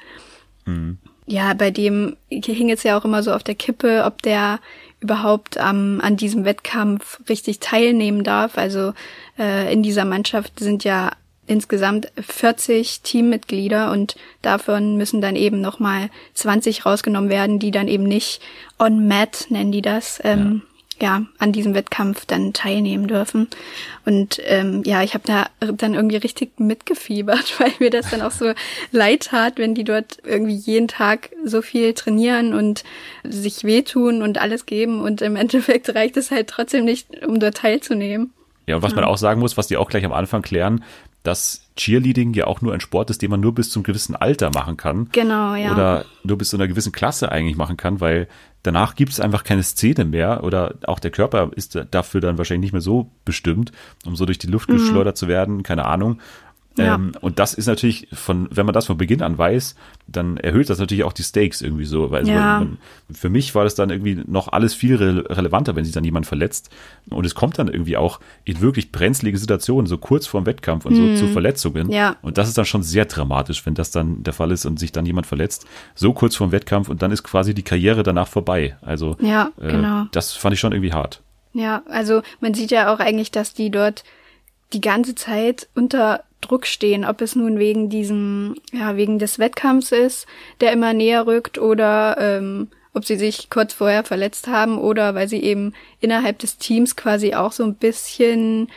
[0.66, 0.98] Mhm.
[1.28, 4.60] Ja, bei dem hing es ja auch immer so auf der Kippe, ob der
[5.00, 8.58] überhaupt ähm, an diesem Wettkampf richtig teilnehmen darf.
[8.58, 8.94] Also
[9.38, 11.12] äh, in dieser Mannschaft sind ja
[11.48, 18.04] insgesamt 40 Teammitglieder und davon müssen dann eben nochmal 20 rausgenommen werden, die dann eben
[18.04, 18.42] nicht
[18.80, 23.48] on mat, nennen die das, ähm, ja ja, an diesem Wettkampf dann teilnehmen dürfen.
[24.06, 28.32] Und ähm, ja, ich habe da dann irgendwie richtig mitgefiebert, weil mir das dann auch
[28.32, 28.54] so
[28.92, 32.84] leid tat, wenn die dort irgendwie jeden Tag so viel trainieren und
[33.24, 37.58] sich wehtun und alles geben und im Endeffekt reicht es halt trotzdem nicht, um dort
[37.58, 38.32] teilzunehmen.
[38.68, 40.84] Ja, und was man auch sagen muss, was die auch gleich am Anfang klären,
[41.26, 44.52] dass Cheerleading ja auch nur ein Sport ist, den man nur bis zum gewissen Alter
[44.54, 45.10] machen kann.
[45.12, 45.74] Genau, ja.
[45.74, 48.28] Oder nur bis zu einer gewissen Klasse eigentlich machen kann, weil
[48.64, 52.68] danach gibt es einfach keine Szene mehr oder auch der Körper ist dafür dann wahrscheinlich
[52.68, 53.72] nicht mehr so bestimmt,
[54.06, 54.78] um so durch die Luft mhm.
[54.78, 56.20] geschleudert zu werden, keine Ahnung.
[56.78, 56.96] Ja.
[56.96, 59.76] Ähm, und das ist natürlich von, wenn man das von Beginn an weiß,
[60.08, 62.12] dann erhöht das natürlich auch die Stakes irgendwie so.
[62.12, 62.60] Weil ja.
[62.60, 62.78] man,
[63.12, 66.26] für mich war das dann irgendwie noch alles viel re relevanter, wenn sich dann jemand
[66.26, 66.70] verletzt.
[67.10, 70.96] Und es kommt dann irgendwie auch in wirklich brenzlige Situationen, so kurz vorm Wettkampf und
[70.96, 71.16] hm.
[71.16, 71.92] so zu Verletzungen.
[71.92, 72.18] Ja.
[72.22, 74.92] Und das ist dann schon sehr dramatisch, wenn das dann der Fall ist und sich
[74.92, 78.78] dann jemand verletzt, so kurz vorm Wettkampf und dann ist quasi die Karriere danach vorbei.
[78.82, 80.06] Also ja, äh, genau.
[80.12, 81.22] das fand ich schon irgendwie hart.
[81.54, 84.04] Ja, also man sieht ja auch eigentlich, dass die dort
[84.74, 89.92] die ganze Zeit unter Druck stehen, ob es nun wegen diesem, ja, wegen des Wettkampfs
[89.92, 90.28] ist,
[90.62, 95.28] der immer näher rückt, oder ähm, ob sie sich kurz vorher verletzt haben oder weil
[95.28, 98.70] sie eben innerhalb des Teams quasi auch so ein bisschen,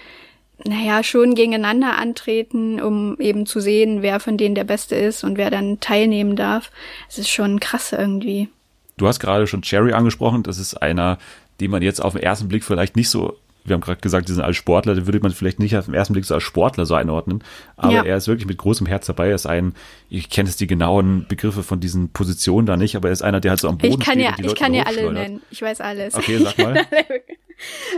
[0.65, 5.39] naja, schon gegeneinander antreten, um eben zu sehen, wer von denen der Beste ist und
[5.39, 6.73] wer dann teilnehmen darf.
[7.09, 8.49] Es ist schon krass irgendwie.
[8.97, 11.19] Du hast gerade schon Cherry angesprochen, das ist einer,
[11.61, 14.33] den man jetzt auf den ersten Blick vielleicht nicht so wir haben gerade gesagt, die
[14.33, 16.87] sind als Sportler, den würde man vielleicht nicht auf den ersten Blick so als Sportler
[16.87, 17.45] so einordnen,
[17.77, 18.03] aber Ja.
[18.03, 19.29] er ist wirklich mit großem Herz dabei.
[19.29, 19.75] Er ist ein,
[20.09, 23.41] ich kenne jetzt die genauen Begriffe von diesen Positionen da nicht, aber er ist einer,
[23.41, 25.43] der halt so am Boden Ich kann steht ja, ich Leute kann ja alle nennen.
[25.51, 26.15] Ich weiß alles.
[26.15, 26.77] Okay, sag mal.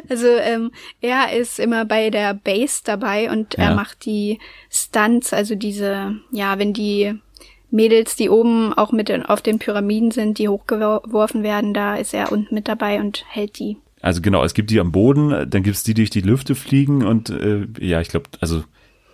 [0.09, 0.71] Also ähm,
[1.03, 3.65] er ist immer bei der Base dabei und Ja.
[3.65, 4.39] er macht die
[4.71, 7.15] Stunts, also diese, ja, wenn die
[7.71, 12.33] Mädels, die oben auch mit auf den Pyramiden sind, die hochgeworfen werden, da ist er
[12.33, 13.77] unten mit dabei und hält die.
[14.03, 17.05] Also genau, es gibt die am Boden, dann gibt's die, die durch die Lüfte fliegen
[17.05, 18.65] und äh, ja, ich glaube, also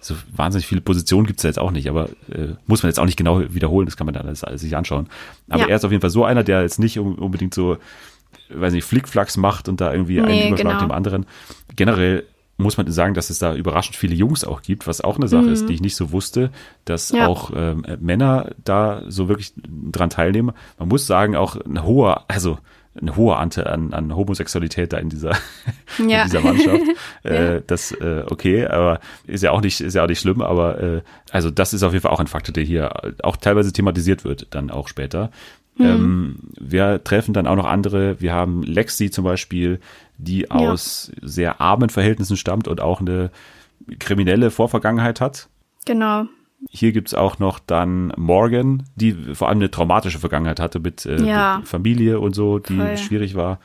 [0.01, 3.05] so wahnsinnig viele Positionen gibt's da jetzt auch nicht, aber äh, muss man jetzt auch
[3.07, 5.09] nicht genau wiederholen, das kann man dann alles, alles sich anschauen.
[5.49, 5.69] Aber Ja.
[5.69, 7.79] er ist auf jeden Fall so einer, der jetzt nicht un- unbedingt so,
[8.51, 10.87] weiß nicht, Flickflacks macht und da irgendwie einen Nee, Überschlag genau.
[10.87, 11.27] dem anderen.
[11.75, 12.23] Generell
[12.59, 15.51] muss man sagen, dass es da überraschend viele Jungs auch gibt, was auch eine Sache
[15.51, 16.51] ist, die ich nicht so wusste,
[16.85, 17.19] dass Mhm.
[17.19, 17.27] Ja.
[17.27, 19.53] auch ähm, Männer da so wirklich
[19.91, 20.53] dran teilnehmen.
[20.79, 22.59] Man muss sagen, auch ein hoher, also
[23.01, 25.33] ein hoher Anteil an, an Homosexualität da in dieser,
[25.99, 26.23] Ja.
[26.23, 26.83] in dieser Mannschaft.
[27.25, 27.31] Ja.
[27.31, 30.81] äh, das äh, okay, aber ist ja auch nicht, ist ja auch nicht schlimm, aber
[30.81, 34.25] äh, also das ist auf jeden Fall auch ein Faktor, der hier auch teilweise thematisiert
[34.25, 35.31] wird, dann auch später.
[35.79, 38.19] Ähm, wir treffen dann auch noch andere.
[38.19, 39.79] Wir haben Lexi zum Beispiel,
[40.17, 43.31] die aus sehr armen Verhältnissen stammt und auch eine
[43.99, 45.49] kriminelle Vorvergangenheit hat.
[45.85, 46.25] Genau.
[46.71, 51.23] Hier gibt's auch noch dann Morgan, die vor allem eine traumatische Vergangenheit hatte mit, äh,
[51.25, 51.59] Ja.
[51.59, 52.97] mit Familie und so, die Voll.
[52.97, 53.61] schwierig war.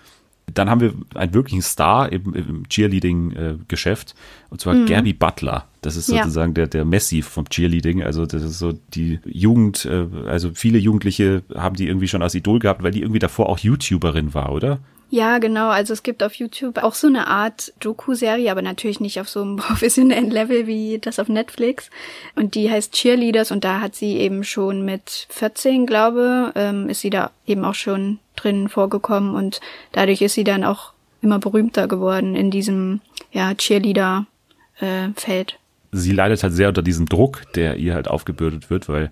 [0.53, 4.15] Dann haben wir einen wirklichen Star im, im Cheerleading-Geschäft,
[4.49, 5.65] und zwar Gabby Butler.
[5.81, 6.15] Das ist Mhm.
[6.15, 6.23] Ja.
[6.23, 8.03] sozusagen der, der Messi vom Cheerleading.
[8.03, 12.35] Also das ist so die Jugend, äh, also viele Jugendliche haben die irgendwie schon als
[12.35, 14.79] Idol gehabt, weil die irgendwie davor auch YouTuberin war, oder?
[15.11, 15.67] Ja, genau.
[15.67, 19.41] Also es gibt auf YouTube auch so eine Art Doku-Serie, aber natürlich nicht auf so
[19.41, 21.89] einem professionellen Level wie das auf Netflix.
[22.35, 27.01] Und die heißt Cheerleaders und da hat sie eben schon mit 14, glaube, ähm, ist
[27.01, 29.59] sie da eben auch schon drin vorgekommen und
[29.91, 33.01] dadurch ist sie dann auch immer berühmter geworden in diesem
[33.33, 35.59] ja, Cheerleader-Feld.
[35.91, 39.11] sie leidet halt sehr unter diesem Druck, der ihr halt aufgebürdet wird, weil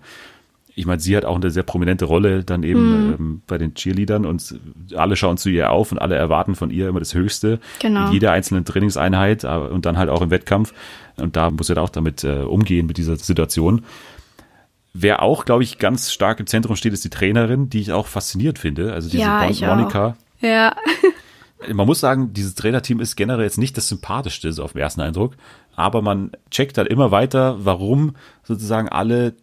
[0.80, 4.26] ich meine, sie hat auch eine sehr prominente Rolle dann eben ähm, bei den Cheerleadern
[4.26, 4.60] und
[4.96, 8.08] alle schauen zu ihr auf und alle erwarten von ihr immer das Höchste Genau.
[8.08, 10.74] in jeder einzelnen Trainingseinheit äh, und dann halt auch im Wettkampf
[11.18, 13.84] und da muss sie dann auch damit äh, umgehen mit dieser Situation.
[14.94, 18.08] Wer auch, glaube ich, ganz stark im Zentrum steht, ist die Trainerin, die ich auch
[18.08, 18.94] fasziniert finde.
[18.94, 19.76] Also diese Ja, Mon ich auch.
[19.76, 20.15] Monika.
[20.39, 20.76] Ja.
[21.74, 25.02] Man muss sagen, dieses Trainerteam ist generell jetzt nicht das sympathischste, so auf den ersten
[25.02, 25.34] Eindruck.
[25.76, 29.34] Aber man checkt dann immer weiter, warum sozusagen alle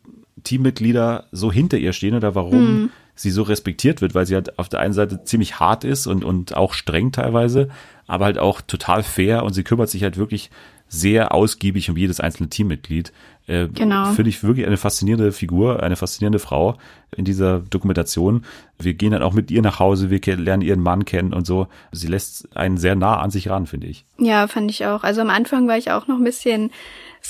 [0.46, 4.68] Teammitglieder so hinter ihr stehen oder warum sie so respektiert wird, weil sie halt auf
[4.68, 7.68] der einen Seite ziemlich hart ist und, und auch streng teilweise,
[8.06, 10.50] aber halt auch total fair und sie kümmert sich halt wirklich
[10.88, 13.12] sehr ausgiebig um jedes einzelne Teammitglied.
[13.48, 14.12] Äh, Genau.
[14.12, 16.76] Finde ich wirklich eine faszinierende Figur, eine faszinierende Frau
[17.16, 18.44] in dieser Dokumentation.
[18.78, 21.66] Wir gehen dann auch mit ihr nach Hause, wir lernen ihren Mann kennen und so.
[21.92, 24.04] Sie lässt einen sehr nah an sich ran, finde ich.
[24.18, 25.02] Ja, fand ich auch.
[25.02, 26.70] Also am Anfang war ich auch noch ein bisschen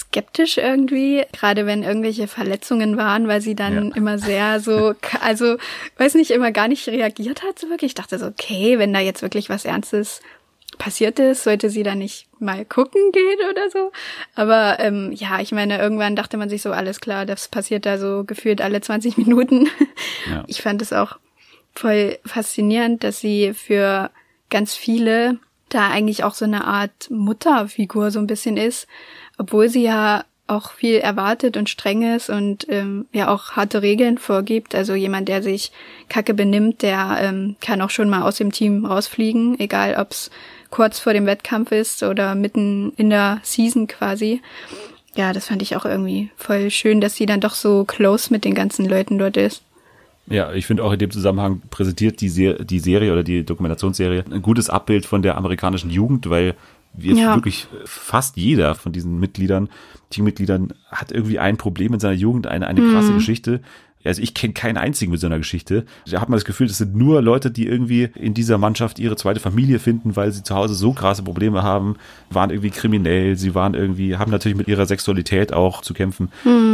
[0.01, 3.97] skeptisch irgendwie, gerade wenn irgendwelche Verletzungen waren, weil sie dann Ja.
[3.97, 5.57] immer sehr so, also
[5.99, 7.91] weiß nicht, immer gar nicht reagiert hat so wirklich.
[7.91, 10.21] Ich dachte so, okay, wenn da jetzt wirklich was Ernstes
[10.79, 13.93] passiert ist, sollte sie da nicht mal gucken gehen oder so.
[14.35, 17.97] Aber ähm, ja, ich meine, irgendwann dachte man sich so, alles klar, das passiert da
[17.99, 19.69] so gefühlt alle 20 Minuten.
[20.31, 20.45] Ja.
[20.47, 21.17] Ich fand es auch
[21.75, 24.11] voll faszinierend, dass sie für
[24.51, 28.87] ganz viele da eigentlich auch so eine Art Mutterfigur so ein bisschen ist,
[29.39, 34.19] obwohl sie ja auch viel erwartet und streng ist und ähm, ja auch harte Regeln
[34.19, 34.75] vorgibt.
[34.75, 35.73] Also jemand, der sich
[36.09, 40.31] kacke benimmt, der ähm, kann auch schon mal aus dem Team rausfliegen, egal ob's
[40.71, 44.41] kurz vor dem Wettkampf ist oder mitten in der Season quasi.
[45.17, 48.45] Ja, das fand ich auch irgendwie voll schön, dass sie dann doch so close mit
[48.45, 49.63] den ganzen Leuten dort ist.
[50.29, 54.25] Ja, ich finde auch in dem Zusammenhang präsentiert die, Ser die Serie oder die Dokumentationsserie
[54.31, 56.55] ein gutes Abbild von der amerikanischen Jugend, weil
[56.99, 57.35] Ja.
[57.35, 59.69] wirklich fast jeder von diesen Mitgliedern,
[60.11, 63.61] Teammitgliedern hat irgendwie ein Problem in seiner Jugend, eine, eine krasse Geschichte.
[64.07, 65.85] Also ich kenne keinen einzigen mit so einer Geschichte.
[66.11, 69.17] Da hat man das Gefühl, das sind nur Leute, die irgendwie in dieser Mannschaft ihre
[69.17, 71.97] zweite Familie finden, weil sie zu Hause so krasse Probleme haben,
[72.31, 76.31] waren irgendwie kriminell, sie waren irgendwie, haben natürlich mit ihrer Sexualität auch zu kämpfen.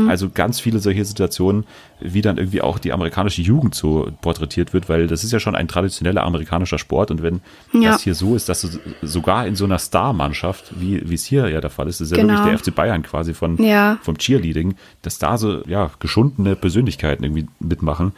[0.09, 1.65] Also ganz viele solche Situationen,
[2.01, 5.55] wie dann irgendwie auch die amerikanische Jugend so porträtiert wird, weil das ist ja schon
[5.55, 7.41] ein traditioneller amerikanischer Sport und wenn
[7.73, 7.93] Ja.
[7.93, 8.69] das hier so ist, dass du
[9.03, 12.17] sogar in so einer Star-Mannschaft, wie wie es hier ja der Fall ist, das ist
[12.17, 12.35] ja Genau.
[12.35, 13.99] wirklich der FC Bayern quasi von Ja.
[14.03, 18.13] vom Cheerleading, dass da so ja geschundene Persönlichkeiten irgendwie mitmachen.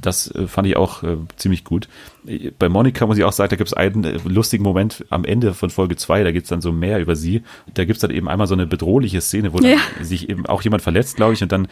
[0.00, 1.88] Das äh, fand ich auch äh, ziemlich gut.
[2.26, 5.24] Äh, Bei Monika muss ich auch sagen, da gibt es einen äh, lustigen Moment am
[5.24, 6.24] Ende von Folge zwei.
[6.24, 7.42] da gibt's dann so mehr über sie.
[7.74, 9.76] Da gibt's dann eben einmal so eine bedrohliche Szene, wo Ja.
[9.96, 11.68] dann sich eben auch jemand verletzt, glaube ich, und dann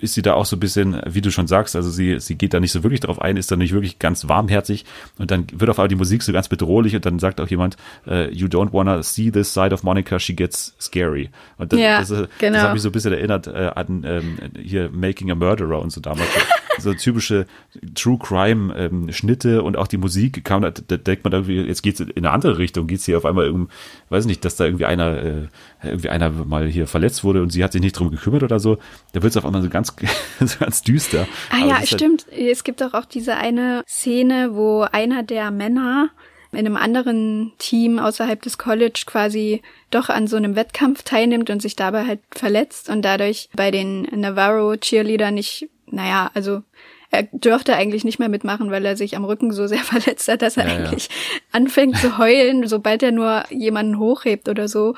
[0.00, 2.54] ist sie da auch so ein bisschen, wie du schon sagst, also sie, sie geht
[2.54, 4.84] da nicht so wirklich drauf ein, ist da nicht wirklich ganz warmherzig
[5.18, 7.76] und dann wird auf einmal die Musik so ganz bedrohlich und dann sagt auch jemand,
[8.06, 11.28] uh, you don't wanna see this side of Monica, she gets scary.
[11.58, 12.54] Und das, Ja, das, das, genau.
[12.54, 15.90] das hat mich so ein bisschen erinnert äh, an ähm, hier Making a Murderer und
[15.90, 16.28] so damals.
[16.78, 17.46] so typische
[17.94, 21.82] True Crime ähm, Schnitte und auch die Musik kam, da, da denkt man irgendwie, jetzt
[21.82, 23.68] geht's in eine andere Richtung, geht's hier auf einmal um,
[24.08, 25.48] weiß nicht, dass da irgendwie einer, äh,
[25.82, 28.78] irgendwie einer mal hier verletzt wurde und sie hat sich nicht drum gekümmert oder so.
[29.12, 29.94] Da wird's auf einmal so ganz,
[30.40, 31.26] so ganz düster.
[31.50, 32.26] Ah Aber ja, halt- stimmt.
[32.30, 36.10] Es gibt doch auch diese eine Szene, wo einer der Männer
[36.50, 39.60] in einem anderen Team außerhalb des College quasi
[39.90, 44.02] doch an so einem Wettkampf teilnimmt und sich dabei halt verletzt und dadurch bei den
[44.14, 46.62] Navarro Cheerleader nicht, naja, also
[47.10, 50.42] er dürfte eigentlich nicht mehr mitmachen, weil er sich am Rücken so sehr verletzt hat,
[50.42, 50.78] dass er Ja, ja.
[50.86, 51.08] eigentlich
[51.52, 54.94] anfängt zu heulen, sobald er nur jemanden hochhebt oder so.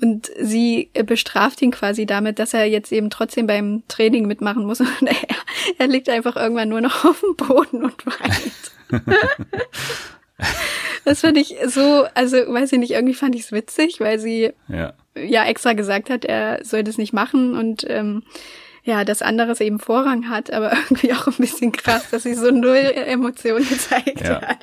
[0.00, 4.80] Und sie bestraft ihn quasi damit, dass er jetzt eben trotzdem beim Training mitmachen muss.
[5.00, 5.14] Und er,
[5.78, 9.02] er liegt einfach irgendwann nur noch auf dem Boden und weint.
[11.04, 14.52] das finde ich so, also weiß ich nicht, irgendwie fand ich es witzig, weil sie
[14.68, 14.94] ja.
[15.14, 18.22] ja extra gesagt hat, er soll das nicht machen und ähm,
[18.90, 22.50] ja, das anderes eben Vorrang hat, aber irgendwie auch ein bisschen krass, dass sie so
[22.50, 24.40] null Emotionen gezeigt Ja.
[24.42, 24.58] hat.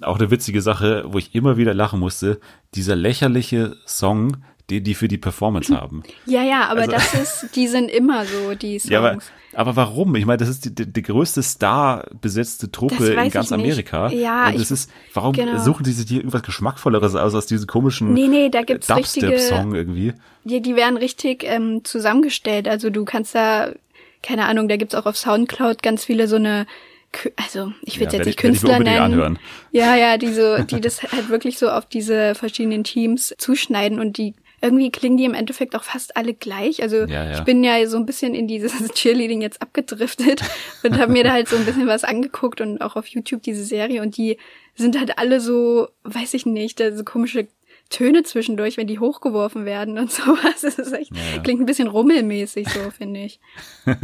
[0.00, 2.40] auch eine witzige Sache, wo ich immer wieder lachen musste,
[2.74, 4.38] dieser lächerliche Song,
[4.70, 6.02] den die für die Performance haben.
[6.26, 8.90] Ja, ja, aber Also- das ist, die sind immer so, die Songs.
[8.92, 9.18] Ja, aber,
[9.54, 10.14] aber warum?
[10.16, 13.56] Ich meine, das ist die, die, die größte Star-besetzte Truppe Das weiß in ganz ich
[13.56, 13.64] nicht.
[13.64, 14.08] Amerika.
[14.10, 15.58] Ja, Und es ist, warum genau.
[15.58, 19.74] suchen die sich hier irgendwas Geschmackvolleres aus, als diesen komischen Nee, nee, da gibt's Dubstep-Song
[19.74, 20.12] irgendwie?
[20.44, 22.68] Die, die werden richtig ähm, zusammengestellt.
[22.68, 23.72] Also du kannst da,
[24.22, 26.66] keine Ahnung, da gibt's auch auf Soundcloud ganz viele so eine,
[27.36, 28.98] also ich will Ja, jetzt nicht Künstler nennen.
[29.00, 29.38] anhören.
[29.72, 34.18] Ja, ja, die so, die das halt wirklich so auf diese verschiedenen Teams zuschneiden und
[34.18, 36.82] die irgendwie klingen die im Endeffekt auch fast alle gleich.
[36.82, 37.32] Also Ja, ja.
[37.32, 40.42] ich bin ja so ein bisschen in dieses Cheerleading jetzt abgedriftet
[40.82, 43.64] und habe mir da halt so ein bisschen was angeguckt und auch auf YouTube diese
[43.64, 44.38] Serie und die
[44.74, 47.48] sind halt alle so, weiß ich nicht, da so komische
[47.90, 50.60] Töne zwischendurch, wenn die hochgeworfen werden und sowas.
[50.62, 51.40] Das ist echt, ja.
[51.42, 53.40] klingt ein bisschen rummelmäßig so, finde ich.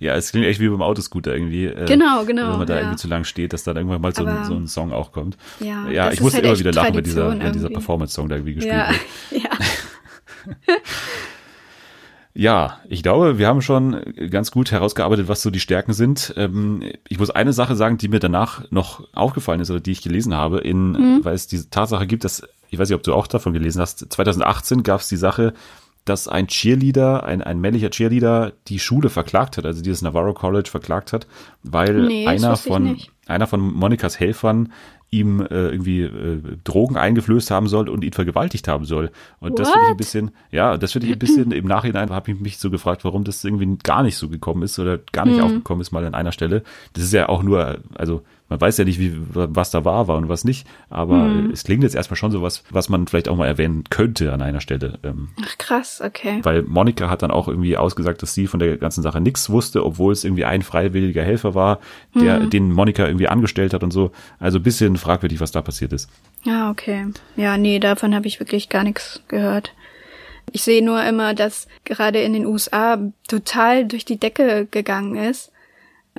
[0.00, 1.66] Ja, es klingt echt wie beim Autoscooter irgendwie.
[1.66, 2.80] äh, Genau, genau, Wenn man da ja.
[2.80, 5.36] irgendwie zu lang steht, dass dann irgendwann mal so, ein, so ein Song auch kommt.
[5.60, 7.68] Ja, ja ich musste halt immer wieder lachen, wenn dieser, wenn dieser.
[7.70, 8.90] Performance-Song da irgendwie gespielt Ja,
[9.30, 9.42] wird.
[9.44, 9.50] ja.
[12.34, 16.32] Ja, ich glaube, wir haben schon ganz gut herausgearbeitet, was so die Stärken sind.
[16.38, 20.00] Ähm, ich muss eine Sache sagen, die mir danach noch aufgefallen ist oder die ich
[20.02, 21.20] gelesen habe, in, Mhm.
[21.24, 24.12] weil es diese Tatsache gibt, dass, ich weiß nicht, ob du auch davon gelesen hast,
[24.12, 25.52] 2018 gab es die Sache,
[26.04, 30.68] dass ein Cheerleader, ein, ein männlicher Cheerleader die Schule verklagt hat, also dieses Navarro College
[30.68, 31.28] verklagt hat,
[31.62, 34.72] weil Nee, einer von einer von Monikas Helfern
[35.10, 39.10] ihm äh, irgendwie äh, Drogen eingeflößt haben soll und ihn vergewaltigt haben soll.
[39.40, 39.96] Und das finde ich ein What?
[39.98, 43.22] bisschen, ja, das finde ich ein bisschen im Nachhinein habe ich mich so gefragt, warum
[43.22, 45.32] das irgendwie gar nicht so gekommen ist oder gar Mhm.
[45.32, 46.62] nicht aufgekommen ist mal an einer Stelle.
[46.94, 50.16] Das ist ja auch nur, also man weiß ja nicht, wie, was da wahr war
[50.16, 51.50] und was nicht, aber Mhm.
[51.50, 54.42] es klingt jetzt erstmal schon so was, was man vielleicht auch mal erwähnen könnte an
[54.42, 54.98] einer Stelle.
[55.02, 56.40] Ähm, Ach krass, okay.
[56.42, 59.84] weil Monika hat dann auch irgendwie ausgesagt, dass sie von der ganzen Sache nichts wusste,
[59.84, 61.80] obwohl es irgendwie ein freiwilliger Helfer war,
[62.14, 62.50] der, Mhm.
[62.50, 64.10] den Monika irgendwie angestellt hat und so.
[64.38, 66.08] Also ein bisschen fragwürdig, was da passiert ist.
[66.44, 67.06] Ja, okay.
[67.36, 69.72] Ja, nee, davon habe ich wirklich gar nichts gehört.
[70.50, 75.51] Ich sehe nur immer, dass gerade in den USA total durch die Decke gegangen ist.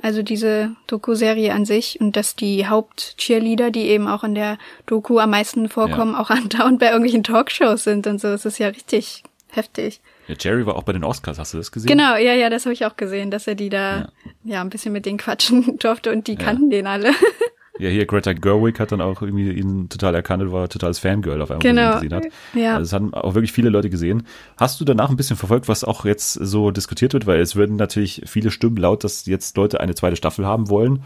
[0.02, 5.18] Also diese Doku-Serie an sich und dass die Haupt-Cheerleader, die eben auch in der Doku
[5.18, 6.20] am meisten vorkommen, Ja.
[6.20, 8.28] auch andauernd bei irgendwelchen Talkshows sind und so.
[8.28, 10.00] Es ist ja richtig heftig.
[10.26, 11.88] Ja, Jerry war auch bei den Oscars, hast du das gesehen?
[11.88, 14.08] Genau, ja, ja, das habe ich auch gesehen, dass er die da Ja.
[14.44, 17.10] ja, ein bisschen mit denen quatschen durfte und die kannten den alle.
[17.78, 21.42] Ja, hier Greta Gerwig hat dann auch irgendwie ihn total erkannt und war totales Fangirl
[21.42, 21.94] auf einmal, Genau.
[21.94, 22.26] gesehen hat.
[22.54, 22.74] Ja.
[22.76, 24.24] Also es haben auch wirklich viele Leute gesehen.
[24.56, 27.26] Hast du danach ein bisschen verfolgt, was auch jetzt so diskutiert wird?
[27.26, 31.02] Weil es würden natürlich viele Stimmen laut, dass jetzt Leute eine zweite Staffel haben wollen.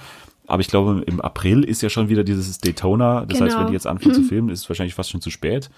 [0.47, 3.25] Aber ich glaube, im April ist ja schon wieder dieses Daytona.
[3.25, 3.61] Das heißt, Genau.
[3.61, 5.71] wenn die jetzt anfangen zu filmen, ist es wahrscheinlich fast schon zu spät.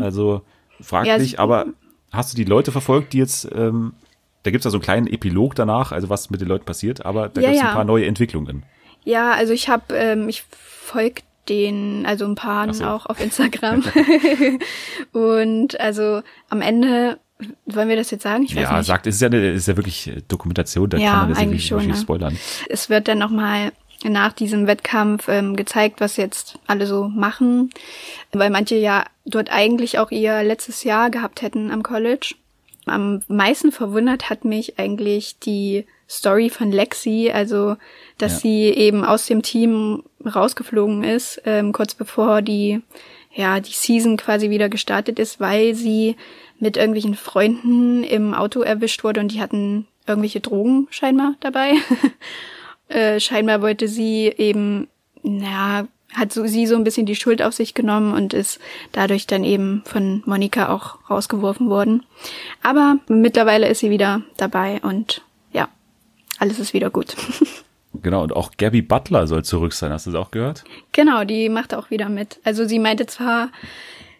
[0.00, 0.42] Also
[0.80, 1.66] fraglich, Ja, es- aber
[2.10, 3.92] hast du die Leute verfolgt, die jetzt, ähm,
[4.44, 7.28] da gibt's ja so einen kleinen Epilog danach, also was mit den Leuten passiert, aber
[7.28, 7.68] da Ja, gibt's ja.
[7.68, 8.62] ein paar neue Entwicklungen.
[9.08, 12.84] Ja, also ich habe, ähm, ich folge den, also ein paar so.
[12.84, 13.82] auch auf Instagram.
[15.12, 17.18] und also am Ende,
[17.64, 18.42] wollen wir das jetzt sagen?
[18.42, 18.86] Ich weiß Ja, nicht.
[18.86, 21.66] sagt, es ist ja, eine, ist ja wirklich Dokumentation, da Ja, kann man das eigentlich
[21.66, 21.96] schon, schon, ja.
[21.96, 22.38] spoilern.
[22.68, 23.72] Es wird dann nochmal
[24.04, 27.70] nach diesem Wettkampf ähm, gezeigt, was jetzt alle so machen,
[28.32, 32.34] weil manche ja dort eigentlich auch ihr letztes Jahr gehabt hätten am College.
[32.84, 37.76] Am meisten verwundert hat mich eigentlich die Story von Lexi, also
[38.16, 38.38] dass Ja.
[38.40, 42.80] sie eben aus dem Team rausgeflogen ist, ähm, kurz bevor die
[43.34, 46.16] ja, die Season quasi wieder gestartet ist, weil sie
[46.58, 51.74] mit irgendwelchen Freunden im Auto erwischt wurde und die hatten irgendwelche Drogen scheinbar dabei.
[52.88, 54.88] äh, scheinbar wollte sie eben,
[55.22, 58.58] naja, hat so, sie so ein bisschen die Schuld auf sich genommen und ist
[58.92, 62.04] dadurch dann eben von Monika auch rausgeworfen worden.
[62.62, 65.22] Aber mittlerweile ist sie wieder dabei und
[66.38, 67.16] alles ist wieder gut.
[68.02, 69.92] Genau, und auch Gabby Butler soll zurück sein.
[69.92, 70.64] Hast du das auch gehört?
[70.92, 72.38] Genau, die macht auch wieder mit.
[72.44, 73.48] Also sie meinte zwar,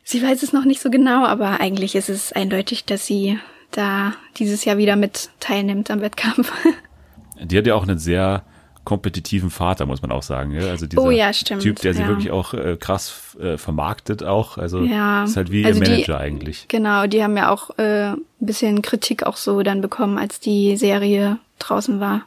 [0.03, 3.39] sie weiß es noch nicht so genau, aber eigentlich ist es eindeutig, dass sie
[3.71, 6.51] da dieses Jahr wieder mit teilnimmt am Wettkampf.
[7.41, 8.43] Die hat ja auch einen sehr
[8.89, 10.53] kompetitiven Vater, muss man auch sagen.
[10.53, 10.62] Ja?
[10.70, 12.09] Also dieser Oh ja, stimmt, Typ, der sie ja.
[12.09, 14.57] wirklich auch äh, krass äh, vermarktet auch.
[14.57, 16.66] Also Ja, ist halt wie also ihr die- Manager eigentlich.
[16.68, 20.76] Genau, die haben ja auch äh, ein bisschen Kritik auch so dann bekommen, als die
[20.78, 22.22] Serie draußen war.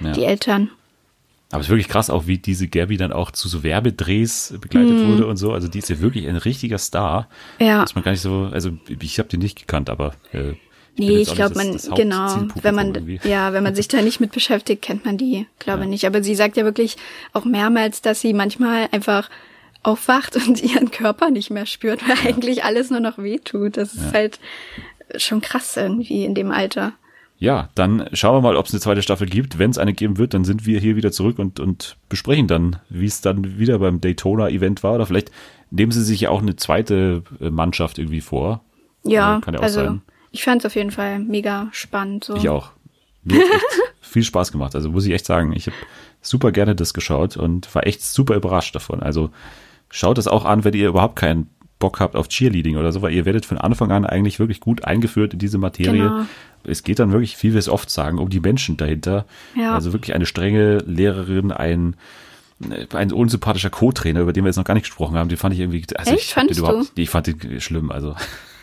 [0.00, 0.70] Die Eltern.
[1.50, 4.92] Aber es ist wirklich krass, auch wie diese Gabby dann auch zu so Werbedrehs begleitet
[4.92, 5.08] Mhm.
[5.12, 5.52] wurde und so.
[5.52, 7.26] Also die ist ja wirklich ein richtiger Star.
[7.58, 7.80] Ja.
[7.82, 10.52] Dass man gar nicht so, also ich habe die nicht gekannt, aber äh,
[10.98, 13.20] Nee, ich glaube, man, das- genau, wenn man, irgendwie.
[13.22, 15.86] ja, wenn man sich da nicht mit beschäftigt, kennt man die, glaube Ja.
[15.86, 16.04] nicht.
[16.06, 16.96] Aber sie sagt ja wirklich
[17.32, 19.30] auch mehrmals, dass sie manchmal einfach
[19.82, 23.76] aufwacht und ihren Körper nicht mehr spürt, weil eigentlich alles nur noch wehtut.
[23.76, 24.40] Das ist halt
[25.16, 26.92] schon krass irgendwie in dem Alter.
[27.40, 29.60] Ja, dann schauen wir mal, ob es eine zweite Staffel gibt.
[29.60, 32.76] Wenn es eine geben wird, dann sind wir hier wieder zurück und, und besprechen dann,
[32.88, 34.94] wie es dann wieder beim Daytona-Event war.
[34.96, 35.30] Oder vielleicht
[35.70, 38.62] nehmen sie sich ja auch eine zweite äh, Mannschaft irgendwie vor.
[39.04, 40.02] Ja, Äh, kann ja auch also sein.
[40.30, 42.24] Ich fand es auf jeden Fall mega spannend.
[42.24, 42.36] So.
[42.36, 42.70] Ich auch.
[43.24, 43.64] Mir hat echt
[44.00, 44.74] viel Spaß gemacht.
[44.74, 45.76] Also muss ich echt sagen, ich habe
[46.20, 49.02] super gerne das geschaut und war echt super überrascht davon.
[49.02, 49.30] Also
[49.90, 51.48] schaut es auch an, wenn ihr überhaupt keinen
[51.78, 54.84] Bock habt auf Cheerleading oder so, weil ihr werdet von Anfang an eigentlich wirklich gut
[54.84, 56.02] eingeführt in diese Materie.
[56.02, 56.26] Genau.
[56.64, 59.26] Es geht dann wirklich, wie wir es oft sagen, um die Menschen dahinter.
[59.54, 59.74] Ja.
[59.74, 61.96] Also wirklich eine strenge Lehrerin, ein
[62.92, 65.60] ein unsympathischer Co-Trainer, über den wir jetzt noch gar nicht gesprochen haben, den fand ich
[65.60, 66.24] irgendwie, also Echt?
[66.24, 68.16] ich fand den überhaupt, ich fand den schlimm, also.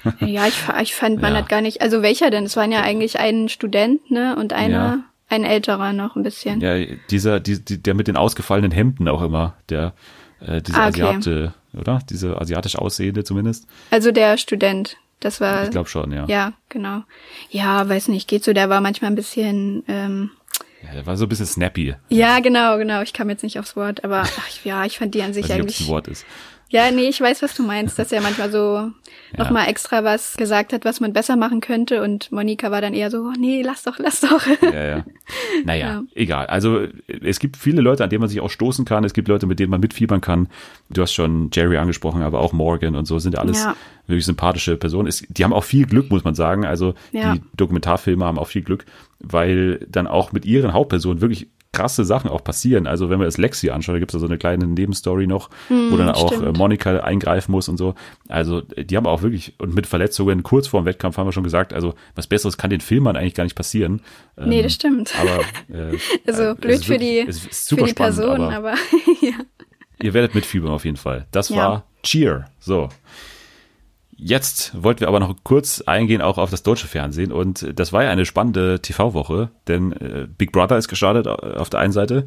[0.20, 1.40] Ja, ich, ich fand, man Ja.
[1.40, 2.46] hat gar nicht, also welcher denn?
[2.46, 5.00] Es waren ja eigentlich ein Student, ne, und einer, Ja.
[5.30, 6.62] ein älterer noch ein bisschen.
[6.62, 6.76] Ja,
[7.10, 9.94] dieser, die, die, der mit den ausgefallenen Hemden auch immer, der,
[10.40, 11.02] äh, dieser Ah, okay.
[11.04, 12.00] Asiate, oder?
[12.10, 13.68] Diese asiatisch aussehende zumindest.
[13.92, 15.64] Also der Student, das war.
[15.66, 16.26] Ich glaube schon, ja.
[16.28, 17.02] Ja, genau.
[17.50, 20.30] Ja, weiß nicht, geht so, der war manchmal ein bisschen, ähm,
[20.84, 20.94] ja.
[20.94, 21.96] Der war so ein bisschen snappy.
[22.10, 25.24] ja, genau, genau, ich kam jetzt nicht aufs Wort, aber ach, ja, ich fand die
[25.24, 25.88] an sich Weiß nicht, ob es eigentlich.
[25.88, 26.26] ein Wort ist.
[26.76, 28.92] Ja, nee, ich weiß, was du meinst, dass er manchmal so
[29.38, 33.10] nochmal extra was gesagt hat, was man besser machen könnte und Monika war dann eher
[33.10, 34.46] so, oh, nee, lass doch, lass doch.
[34.62, 35.06] Ja, ja.
[35.64, 36.04] Naja, Ja.
[36.16, 36.48] egal.
[36.48, 39.04] Also es gibt viele Leute, an denen man sich auch stoßen kann.
[39.06, 40.50] Es gibt Leute, mit denen man mitfiebern kann.
[40.90, 43.76] Du hast schon Jerry angesprochen, aber auch Morgan und so sind alles Ja.
[44.08, 45.08] wirklich sympathische Personen.
[45.08, 46.66] Es, die haben auch viel Glück, muss man sagen.
[46.66, 47.36] Also Ja.
[47.36, 48.86] die Dokumentarfilme haben auch viel Glück,
[49.20, 52.88] weil dann auch mit ihren Hauptpersonen wirklich krasse Sachen auch passieren.
[52.88, 55.50] Also wenn wir das Lexi anschauen, da gibt es da so eine kleine Nebenstory noch,
[55.70, 56.56] wo dann auch Hm, stimmt.
[56.56, 57.96] äh, Monika eingreifen muss und so.
[58.30, 61.44] Also die haben auch wirklich, und mit Verletzungen kurz vor dem Wettkampf haben wir schon
[61.44, 64.02] gesagt, also was Besseres kann den Filmern eigentlich gar nicht passieren.
[64.38, 65.14] Nee, Ähm, das stimmt.
[65.20, 65.98] aber äh,
[66.28, 68.72] Also äh, blöd für die, für die spannend, Person, aber, aber,
[69.22, 69.34] ja.
[70.02, 71.26] ihr werdet mitfiebern auf jeden Fall.
[71.32, 71.56] Das Ja.
[71.58, 72.46] war Cheer.
[72.60, 72.90] So.
[74.18, 78.04] Jetzt wollten wir aber noch kurz eingehen auch auf das deutsche Fernsehen und das war
[78.04, 82.26] ja eine spannende TV-Woche, denn äh, Big Brother ist gestartet äh, auf der einen Seite,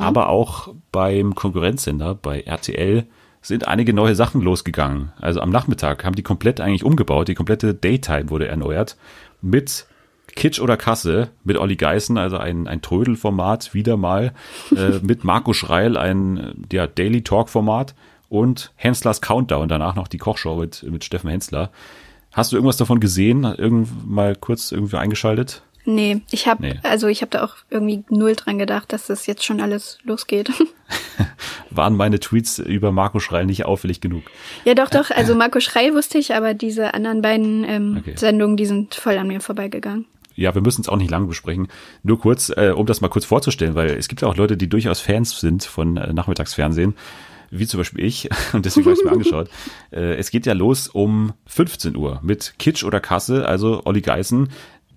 [0.00, 3.06] aber auch beim Konkurrenzsender, bei RTL,
[3.42, 5.12] sind einige neue Sachen losgegangen.
[5.20, 8.96] Also am Nachmittag haben die komplett eigentlich umgebaut, die komplette Daytime wurde erneuert
[9.42, 9.86] mit
[10.34, 14.32] Kitsch oder Kasse mit Olli Geißen, also ein, ein Trödelformat, wieder mal,
[14.76, 17.94] äh, mit Marco Schreil, ein ja, Daily Talk-Format
[18.34, 21.70] und Henslers Countdown, danach noch die Kochshow mit, mit Steffen Hensler.
[22.32, 23.44] Hast du irgendwas davon gesehen?
[23.44, 25.62] Irgend mal kurz irgendwie eingeschaltet?
[25.86, 26.80] Nee, ich habe Nee.
[26.82, 30.50] also ich habe da auch irgendwie null dran gedacht, dass das jetzt schon alles losgeht.
[31.70, 34.22] Waren meine Tweets über Marco Schreil nicht auffällig genug?
[34.64, 35.10] ja, doch, doch.
[35.10, 38.14] Also Marco Schreil wusste ich, aber diese anderen beiden ähm, Okay.
[38.16, 40.06] Sendungen, die sind voll an mir vorbeigegangen.
[40.36, 41.68] Ja, wir müssen es auch nicht lange besprechen.
[42.02, 44.68] Nur kurz, äh, um das mal kurz vorzustellen, weil es gibt ja auch Leute, die
[44.68, 46.94] durchaus Fans sind von äh, Nachmittagsfernsehen,
[47.50, 49.50] wie zum Beispiel ich, und deswegen habe ich mir angeschaut.
[49.90, 54.48] Äh, es geht ja los um 15 Uhr mit Kitsch oder Kasse, also Olli Geißen,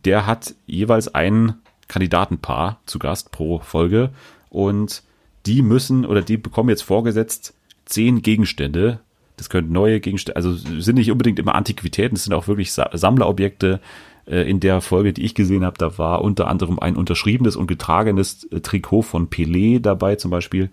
[0.05, 1.55] der hat jeweils ein
[1.87, 4.11] Kandidatenpaar zu Gast pro Folge
[4.49, 5.03] und
[5.45, 7.53] die müssen oder die bekommen jetzt vorgesetzt
[7.85, 8.99] zehn Gegenstände.
[9.37, 12.89] Das können neue Gegenstände, also sind nicht unbedingt immer Antiquitäten, das sind auch wirklich Sa
[12.93, 13.79] Sammlerobjekte.
[14.25, 17.67] Äh, In der Folge, die ich gesehen habe, da war unter anderem ein unterschriebenes und
[17.67, 20.69] getragenes äh, Trikot von Pelé dabei zum Beispiel.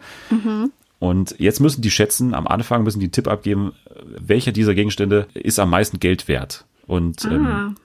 [1.05, 3.73] Und jetzt müssen die schätzen, am Anfang müssen die einen Tipp abgeben,
[4.19, 6.65] welcher dieser Gegenstände ist am meisten Geld wert.
[6.87, 7.77] Und ähm,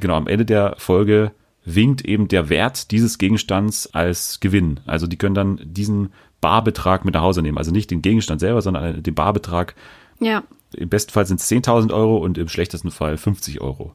[0.00, 1.32] genau, am Ende der Folge
[1.66, 4.80] winkt eben der Wert dieses Gegenstands als Gewinn.
[4.86, 7.58] Also die können dann diesen Barbetrag mit nach Hause nehmen.
[7.58, 9.74] Also nicht den Gegenstand selber, sondern den Barbetrag
[10.18, 10.42] Ja,
[10.74, 13.94] Im besten Fall sind es 10.000 Euro und im schlechtesten Fall 50 Euro.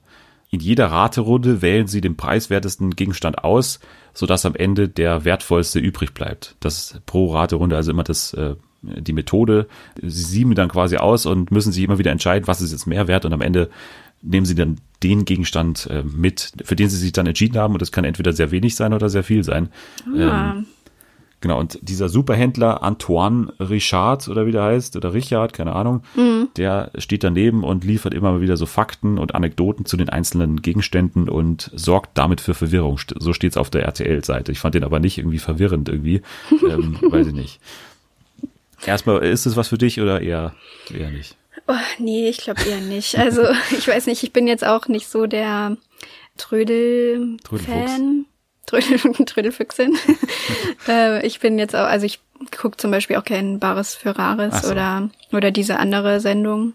[0.52, 3.80] In jeder Raterunde wählen Sie den preiswertesten Gegenstand aus,
[4.14, 6.56] sodass am Ende der wertvollste übrig bleibt.
[6.60, 9.68] Das ist pro Raterunde also immer das, äh, die Methode.
[10.02, 13.08] Sie sieben dann quasi aus und müssen sich immer wieder entscheiden, was ist jetzt mehr
[13.08, 13.70] wert und am Ende
[14.22, 17.82] nehmen Sie dann den Gegenstand äh, mit, für den Sie sich dann entschieden haben und
[17.82, 19.70] das kann entweder sehr wenig sein oder sehr viel sein.
[20.16, 20.54] Ah.
[20.56, 20.66] Ähm,
[21.40, 26.02] Genau, und dieser Superhändler Antoine Richard oder wie der heißt, oder Richard, keine Ahnung,
[26.58, 30.64] der steht daneben und liefert immer mal wieder so Fakten und Anekdoten zu den einzelnen
[30.64, 33.00] Gegenständen und sorgt damit für Verwirrung.
[33.20, 34.52] So steht's auf der RTL-Seite.
[34.52, 36.22] Ich fand den aber nicht irgendwie verwirrend irgendwie.
[36.68, 37.60] ähm, weiß ich nicht.
[38.86, 40.54] Erstmal, ist es was für dich oder eher,
[40.94, 41.36] eher nicht?
[41.68, 43.18] Oh, nee, ich glaube eher nicht.
[43.18, 43.44] Also,
[43.78, 45.78] ich weiß nicht, ich bin jetzt auch nicht so der
[46.38, 48.26] Trödel-Fan.
[48.66, 49.98] Trödel, Trödelfüchsin.
[50.88, 52.20] äh, ich bin jetzt auch, also ich
[52.56, 54.72] gucke zum Beispiel auch kein Bares für Rares so.
[54.72, 56.74] oder, oder diese andere Sendung.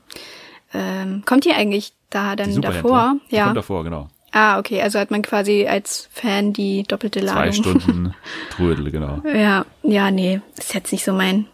[0.75, 3.17] Ähm, kommt die eigentlich da dann davor?
[3.31, 3.45] Die Ja.
[3.45, 4.09] Kommt davor, genau.
[4.33, 7.53] Ah, okay, also hat man quasi als Fan die doppelte Zwei Ladung.
[7.53, 8.15] Stunden
[8.51, 9.21] Trödel, genau.
[9.27, 11.47] Ja, ja, nee, ist jetzt nicht so mein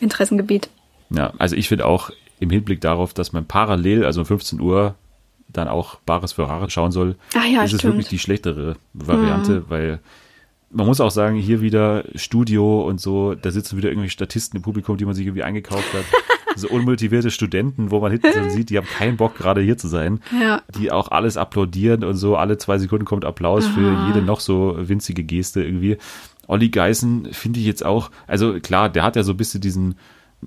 [0.00, 0.68] Interessengebiet.
[1.10, 4.94] Ja, also ich finde auch im Hinblick darauf, dass man parallel, also um 15 Uhr,
[5.48, 7.94] dann auch Bares für Rares schauen soll, Ah ja, ist es stimmt.
[7.94, 10.00] wirklich die schlechtere Variante, weil
[10.70, 14.62] man muss auch sagen, hier wieder Studio und so, da sitzen wieder irgendwelche Statisten im
[14.62, 16.04] Publikum, die man sich irgendwie eingekauft hat.
[16.56, 19.88] so unmotivierte Studenten, wo man hinten so sieht, die haben keinen Bock, gerade hier zu
[19.88, 20.20] sein.
[20.38, 20.62] Ja.
[20.78, 24.74] Die auch alles applaudieren und so, alle zwei Sekunden kommt Applaus für jede noch so
[24.76, 25.98] winzige Geste irgendwie.
[26.48, 29.94] Olli Geißen finde ich jetzt auch, also klar, der hat ja so ein bisschen diesen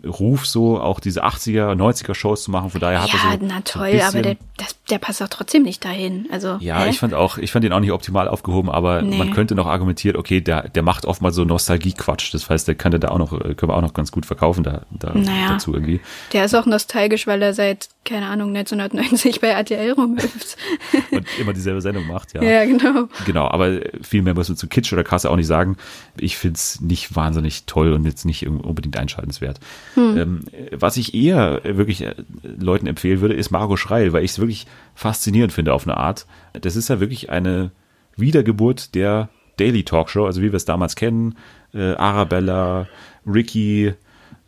[0.08, 3.28] Ruf, so auch diese 80er, 90er Shows zu machen, von daher hat er so.
[3.28, 6.30] Ja, so na ein toll, bisschen, aber der, das, der passt doch trotzdem nicht dahin.
[6.32, 6.89] Also, ja, hä?
[6.89, 9.18] ich fand auch, ich fand ihn auch nicht optimal aufgehoben, aber Nee.
[9.18, 12.34] man könnte noch argumentieren, okay, der, der macht oftmals so Nostalgie-Quatsch.
[12.34, 14.64] Das heißt, der könnte da auch noch, äh, können wir auch noch ganz gut verkaufen
[14.64, 15.49] da, da Naja.
[15.49, 15.99] dazu irgendwie.
[16.32, 20.58] Der ist auch nostalgisch, weil er seit, keine Ahnung, 1990 bei RTL rumhüpft.
[21.12, 22.41] Und immer dieselbe Sendung macht, ja.
[22.41, 23.08] ja, genau.
[23.26, 25.78] Genau, aber viel mehr muss man zu Kitsch oder Kasse auch nicht sagen.
[26.18, 29.60] Ich find's nicht wahnsinnig toll und jetzt nicht unbedingt einschaltenswert.
[29.95, 34.39] Ähm, was ich eher wirklich äh, Leuten empfehlen würde, ist Margot Schreil, weil ich es
[34.39, 36.26] wirklich faszinierend finde auf eine Art.
[36.54, 37.72] Das ist ja wirklich eine
[38.18, 41.36] Wiedergeburt der Daily Talkshow, also wie wir es damals kennen.
[41.74, 42.88] Äh, Arabella,
[43.28, 43.93] Ricky,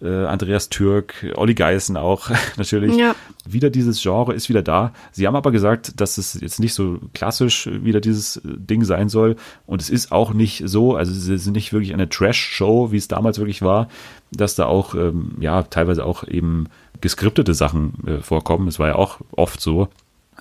[0.04, 2.95] äh, Andreas Türk, Olli Geißen auch natürlich.
[2.95, 3.16] Ja.
[3.45, 4.93] Wieder dieses Genre ist wieder da.
[5.12, 9.36] Sie haben aber gesagt, dass es jetzt nicht so klassisch wieder dieses Ding sein soll.
[9.66, 13.08] Und es ist auch nicht so, also es ist nicht wirklich eine Trash-Show, wie es
[13.08, 13.88] damals wirklich war,
[14.32, 16.68] dass da auch, ähm, ja, teilweise auch eben
[17.01, 18.66] geskriptete Sachen äh, vorkommen.
[18.66, 19.89] Das war ja auch oft so.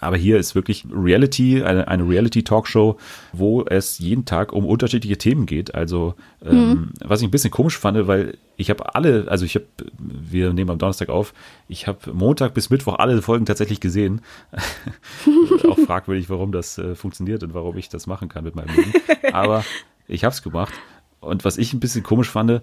[0.03, 2.99] Aber hier ist wirklich Reality, eine, eine Reality-Talkshow,
[3.33, 5.75] wo es jeden Tag um unterschiedliche Themen geht.
[5.75, 9.67] Also, ähm, was ich ein bisschen komisch fand, weil ich habe alle, also ich habe,
[9.99, 11.35] wir nehmen am Donnerstag auf,
[11.69, 14.21] ich habe Montag bis Mittwoch alle Folgen tatsächlich gesehen.
[15.69, 18.93] Auch fragwürdig, warum das äh, funktioniert und warum ich das machen kann mit meinem Leben.
[19.33, 19.65] Aber
[20.09, 20.73] ich habe es gemacht.
[21.21, 22.63] Und was ich ein bisschen komisch fand,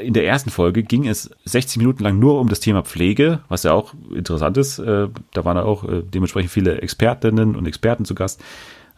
[0.00, 3.62] in der ersten Folge ging es 60 Minuten lang nur um das Thema Pflege, was
[3.62, 4.78] ja auch interessant ist.
[4.78, 8.42] Äh, Da waren auch äh, dementsprechend viele Expertinnen und Experten zu Gast.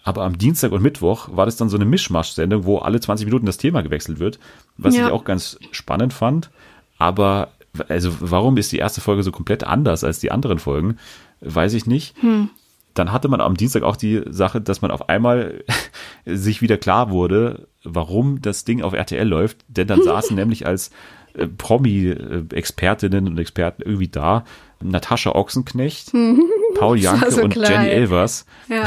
[0.03, 3.47] Aber am Dienstag und Mittwoch war das dann so eine Mischmasch-Sendung, wo alle 20 Minuten
[3.47, 4.39] das Thema gewechselt wird,
[4.79, 5.07] was Ja.
[5.07, 6.51] ich auch ganz spannend fand.
[6.99, 7.49] Aber
[7.89, 10.97] also warum ist die erste Folge so komplett anders als die anderen Folgen?
[11.41, 12.15] Weiß ich nicht.
[13.01, 15.65] Dann hatte man am Dienstag auch die Sache, dass man auf einmal
[16.27, 19.65] sich wieder klar wurde, warum das Ding auf RTL läuft.
[19.69, 20.91] Denn dann saßen nämlich als
[21.33, 24.45] äh, Promi-Expertinnen und Experten irgendwie da
[24.83, 26.13] Natascha Ochsenknecht,
[26.75, 27.89] Paul Janke so und Jenny.
[27.89, 28.85] Elvers, Ja.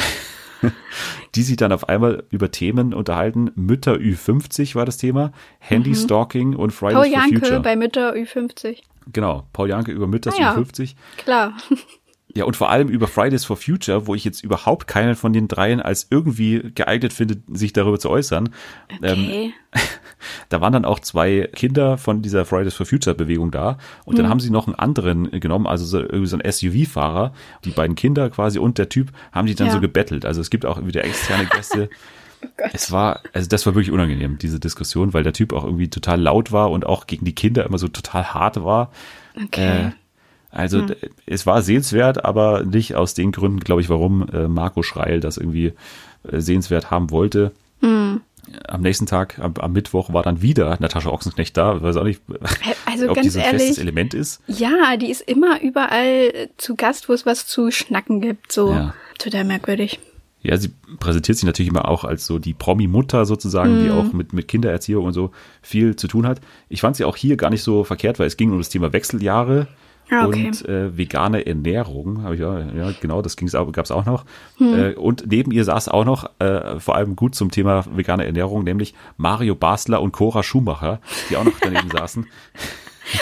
[1.34, 3.50] die sich dann auf einmal über Themen unterhalten.
[3.56, 7.60] Mütter Ü50 war das Thema, Handy-Stalking und Fridays Paul for Janke Future.
[7.62, 8.78] bei Mütter Ü50.
[9.12, 10.56] Genau, Paul Janke über Mütter Ah ja.
[10.56, 10.94] Ü50.
[11.18, 11.54] Klar.
[12.36, 15.48] Ja, und vor allem über Fridays for Future, wo ich jetzt überhaupt keinen von den
[15.48, 18.50] dreien als irgendwie geeignet finde, sich darüber zu äußern.
[19.04, 19.54] Ähm, Okay.
[20.50, 23.78] da waren dann auch zwei Kinder von dieser Fridays for Future Bewegung da.
[24.06, 27.34] Und dann haben sie noch einen anderen genommen, also so, irgendwie so ein SUV-Fahrer.
[27.66, 29.74] Die beiden Kinder quasi und der Typ haben die dann Ja.
[29.74, 30.26] so gebettelt.
[30.26, 31.90] Also es gibt auch wieder externe Gäste.
[32.74, 36.20] Es war, also das war wirklich unangenehm, diese Diskussion, weil der Typ auch irgendwie total
[36.20, 38.92] laut war und auch gegen die Kinder immer so total hart war.
[39.46, 39.88] Okay.
[39.88, 39.92] Äh,
[40.54, 40.96] also d-
[41.26, 45.38] es war sehenswert, aber nicht aus den Gründen, glaube ich, warum äh, Marco Schreil das
[45.38, 45.74] irgendwie
[46.32, 47.52] äh, sehenswert haben wollte.
[48.68, 51.76] Am nächsten Tag, am, am Mittwoch, war dann wieder Natascha Ochsenknecht da.
[51.78, 52.22] Ich weiß auch nicht,
[52.86, 54.42] Also ob ganz das ein festes ehrlich, Element ist.
[54.48, 58.52] ja, die ist immer überall äh, zu Gast, wo es was zu schnacken gibt.
[58.52, 58.94] So Ja.
[59.18, 60.00] total merkwürdig.
[60.42, 63.84] Ja, sie präsentiert sich natürlich immer auch als so die Promi-Mutter sozusagen, Mhm.
[63.84, 65.32] die auch mit, mit Kindererziehung und so
[65.62, 66.42] viel zu tun hat.
[66.70, 68.92] Ich fand sie auch hier gar nicht so verkehrt, weil es ging um das Thema
[68.94, 69.68] Wechseljahre.
[70.10, 70.48] Ah, okay.
[70.48, 72.24] und äh, vegane Ernährung.
[72.24, 74.26] Hab ich ja, ja, genau, das auch, gab's auch noch.
[74.60, 78.64] Äh, und neben ihr saß auch noch, äh, vor allem gut zum Thema vegane Ernährung,
[78.64, 81.00] nämlich Mario Basler und Cora Schumacher,
[81.30, 82.28] die auch noch daneben saßen.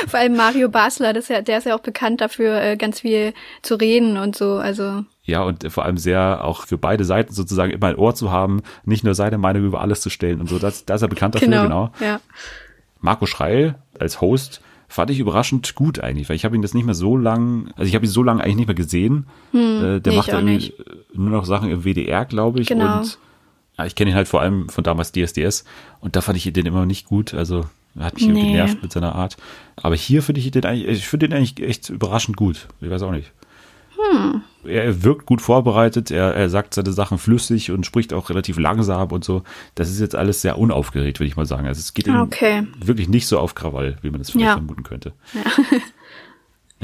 [0.08, 3.02] Vor allem Mario Basler, das ist ja, der ist ja auch bekannt dafür, äh, ganz
[3.02, 4.56] viel zu reden und so.
[4.58, 8.32] Also Ja, und vor allem sehr auch für beide Seiten sozusagen immer ein Ohr zu
[8.32, 10.60] haben, nicht nur seine Meinung über alles zu stellen und so.
[10.60, 11.64] Das, da ist er bekannt dafür, genau.
[11.64, 11.92] genau.
[12.00, 12.20] Ja.
[13.00, 14.62] Marco Schreil als Host
[14.92, 17.88] fand ich überraschend gut eigentlich, weil ich habe ihn das nicht mehr so lang, also
[17.88, 19.26] ich habe ihn so lange eigentlich nicht mehr gesehen.
[19.54, 20.74] äh, der nee, macht irgendwie
[21.14, 22.68] nur noch Sachen im WDR, glaube ich.
[22.68, 23.00] Genau.
[23.00, 23.18] Und
[23.78, 25.64] ja, ich kenne ihn halt vor allem von damals DSDS
[26.02, 27.34] und da fand ich den immer nicht gut.
[27.34, 27.66] Also
[27.96, 28.42] er hat mich Nee.
[28.42, 29.38] genervt mit seiner Art.
[29.78, 32.68] Aber hier finde ich den eigentlich, ich finde den eigentlich echt überraschend gut.
[32.82, 33.32] Ich weiß auch nicht.
[34.10, 34.42] Hm.
[34.64, 39.12] Er wirkt gut vorbereitet, er, er sagt seine Sachen flüssig und spricht auch relativ langsam
[39.12, 39.44] und so.
[39.76, 41.68] Das ist jetzt alles sehr unaufgeregt, würde ich mal sagen.
[41.68, 42.68] Also es geht ihm Okay.
[42.84, 44.54] wirklich nicht so auf Krawall, wie man das vielleicht Ja.
[44.54, 45.14] vermuten könnte.
[45.34, 45.42] Ja.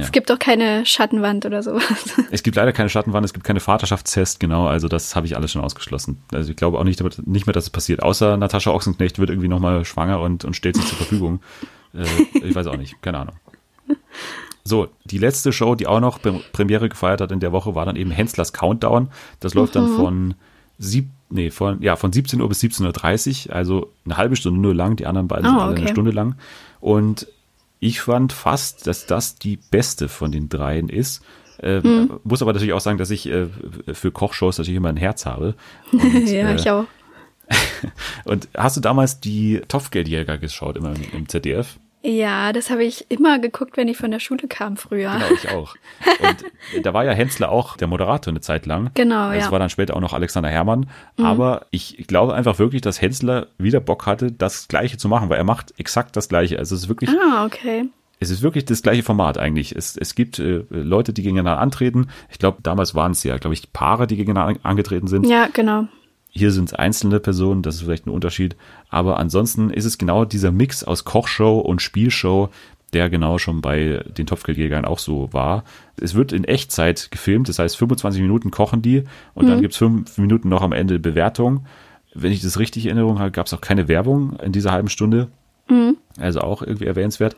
[0.03, 1.83] Es gibt doch keine Schattenwand oder sowas.
[2.31, 5.51] Es gibt leider keine Schattenwand, es gibt keine Vaterschaftstest, genau, also das habe ich alles
[5.51, 6.21] schon ausgeschlossen.
[6.31, 9.47] Also ich glaube auch nicht, nicht mehr, dass es passiert, außer Natascha Ochsenknecht wird irgendwie
[9.47, 11.39] nochmal schwanger und, und stellt sich zur Verfügung.
[11.95, 12.03] Äh,
[12.45, 13.35] ich weiß auch nicht, keine Ahnung.
[14.67, 17.85] So, die letzte Show, die auch noch Pre- Premiere gefeiert hat in der Woche, war
[17.85, 19.09] dann eben Henslers Countdown.
[19.39, 20.35] Das läuft dann von
[20.77, 24.75] sieb, nee, von, ja, von 17 Uhr bis 17.30 Uhr, also eine halbe Stunde nur
[24.75, 25.91] lang, die anderen beiden Oh, sind alle eine okay.
[25.91, 26.35] Stunde lang.
[26.79, 27.27] Und
[27.79, 31.23] ich fand fast, dass das die beste von den dreien ist.
[31.59, 32.19] Äh, Hm.
[32.23, 33.47] Muss aber natürlich auch sagen, dass ich äh,
[33.93, 35.55] für Kochshows natürlich immer ein Herz habe.
[35.91, 36.85] Und, ja, äh, ich auch.
[38.25, 41.77] und hast du damals die Topfgeldjäger geschaut, immer im, im ZDF?
[42.09, 45.11] Ja, das habe ich immer geguckt, wenn ich von der Schule kam früher.
[45.11, 45.75] Genau, ich auch.
[46.21, 48.91] Und da war ja Hensler auch der Moderator eine Zeit lang.
[48.93, 49.47] Genau, Es ja.
[49.47, 49.51] Mhm.
[49.51, 50.89] war dann später auch noch Alexander Herrmann.
[51.21, 55.37] Aber ich glaube einfach wirklich, dass Hensler wieder Bock hatte, das Gleiche zu machen, weil
[55.37, 56.57] er macht exakt das Gleiche.
[56.59, 57.89] Also es ist wirklich Ah, okay.
[58.21, 59.75] es ist wirklich das gleiche Format eigentlich.
[59.75, 62.07] Es, es gibt äh, Leute, die gegeneinander antreten.
[62.29, 65.27] Ich glaube, damals waren es ja, glaube ich, Paare, die gegeneinander angetreten sind.
[65.27, 65.87] Ja, genau.
[66.37, 68.55] Hier sind es einzelne Personen, das ist vielleicht ein Unterschied.
[68.89, 72.49] Aber ansonsten ist es genau dieser Mix aus Kochshow und Spielshow,
[72.93, 75.63] der genau schon bei den Topfgeldjägern auch so war.
[75.99, 80.17] Es wird in Echtzeit gefilmt, das heißt 25 Minuten kochen die und dann gibt's fünf
[80.19, 81.65] Minuten noch am Ende Bewertung.
[82.13, 84.89] Wenn ich das richtig in Erinnerung habe, gab es auch keine Werbung in dieser halben
[84.89, 85.27] Stunde.
[86.19, 87.35] Also auch irgendwie erwähnenswert.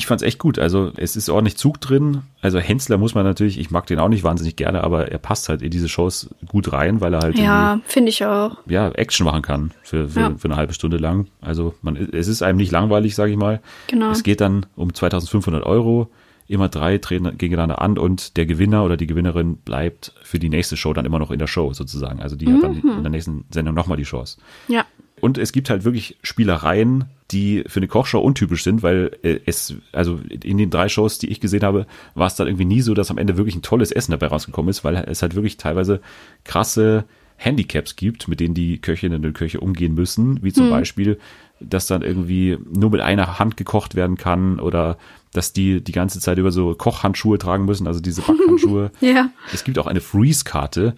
[0.00, 0.60] Ich fand's echt gut.
[0.60, 2.22] Also es ist ordentlich Zug drin.
[2.40, 5.48] Also Hensler muss man natürlich, ich mag den auch nicht wahnsinnig gerne, aber er passt
[5.48, 8.58] halt in diese Shows gut rein, weil er halt Ja, finde ich auch.
[8.68, 10.34] ja Action machen kann für, für, Ja.
[10.38, 11.26] für eine halbe Stunde lang.
[11.40, 13.60] Also man, es ist einem nicht langweilig, sage ich mal.
[13.88, 14.12] Genau.
[14.12, 16.08] Es geht dann um 2500 Euro.
[16.46, 20.76] Immer drei treten gegeneinander an und der Gewinner oder die Gewinnerin bleibt für die nächste
[20.76, 22.22] Show dann immer noch in der Show sozusagen.
[22.22, 22.90] Also die hat dann Mhm.
[22.98, 24.38] in der nächsten Sendung nochmal die Chance.
[24.68, 24.86] Ja.
[25.20, 29.74] Und es gibt halt wirklich Spielereien, die für eine Kochshow untypisch sind, weil äh, es,
[29.92, 32.94] also in den drei Shows, die ich gesehen habe, war es dann irgendwie nie so,
[32.94, 36.00] dass am Ende wirklich ein tolles Essen dabei rausgekommen ist, weil es halt wirklich teilweise
[36.44, 37.04] krasse
[37.36, 41.18] Handicaps gibt, mit denen die Köchinnen und Köche umgehen müssen, wie zum Beispiel,
[41.60, 44.98] dass dann irgendwie nur mit einer Hand gekocht werden kann oder
[45.32, 48.90] dass die die ganze Zeit über so Kochhandschuhe tragen müssen, also diese Backhandschuhe.
[49.00, 49.30] Ja.
[49.52, 50.96] Es gibt auch eine Freeze-Karte.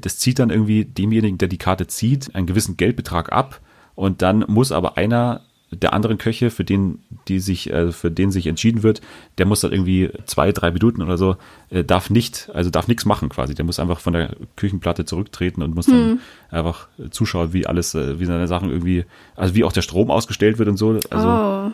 [0.00, 3.60] Das zieht dann irgendwie demjenigen, der die Karte zieht, einen gewissen Geldbetrag ab
[3.94, 5.42] und dann muss aber einer
[5.82, 9.00] der anderen Köche, für den die sich, äh, für den sich entschieden wird,
[9.38, 11.36] der muss dann irgendwie zwei, drei Minuten oder so,
[11.70, 13.54] äh, darf nicht, also darf nichts machen quasi.
[13.54, 16.20] Der muss einfach von der Küchenplatte zurücktreten und muss dann
[16.50, 19.04] einfach zuschauen, wie alles, äh, wie seine Sachen irgendwie,
[19.34, 20.98] also wie auch der Strom ausgestellt wird und so.
[21.10, 21.72] Also oh.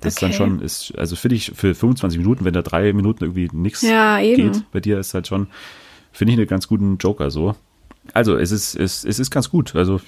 [0.00, 0.36] das ist dann okay.
[0.36, 4.20] schon, ist, also finde ich für 25 Minuten, wenn da drei Minuten irgendwie nichts Ja,
[4.20, 5.48] geht bei dir, ist halt schon,
[6.12, 7.54] finde ich einen ganz guten Joker so.
[8.14, 9.76] Also es ist, es, es ist ganz gut.
[9.76, 10.00] Also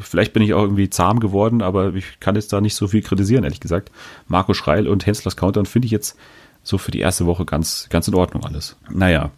[0.00, 3.02] vielleicht bin ich auch irgendwie zahm geworden, aber ich kann jetzt da nicht so viel
[3.02, 3.90] kritisieren, ehrlich gesagt.
[4.26, 6.16] Marco Schreil und Henslers Countdown finde ich jetzt
[6.62, 8.76] so für die erste Woche ganz, ganz in Ordnung alles.
[8.90, 9.30] Naja,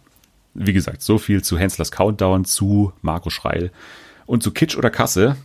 [0.53, 3.71] wie gesagt, so viel zu Henslers Countdown, zu Marco Schreil
[4.25, 5.37] und zu Kitsch oder Kasse.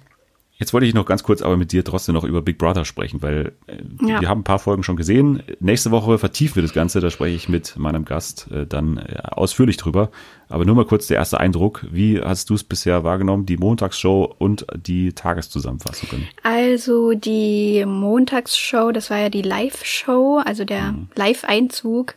[0.58, 3.20] Jetzt wollte ich noch ganz kurz aber mit dir trotzdem noch über Big Brother sprechen,
[3.22, 3.76] weil äh,
[4.06, 4.20] Ja.
[4.22, 5.42] wir haben ein paar Folgen schon gesehen.
[5.60, 9.18] Nächste Woche vertiefen wir das Ganze, da spreche ich mit meinem Gast äh, dann äh,
[9.22, 10.10] ausführlich drüber.
[10.48, 11.84] Aber nur mal kurz der erste Eindruck.
[11.90, 16.08] Wie hast du es bisher wahrgenommen, die Montagsshow und die Tageszusammenfassung?
[16.42, 21.08] Also die Montagsshow, das war ja die Live-Show, also der Mhm.
[21.16, 22.14] Live-Einzug.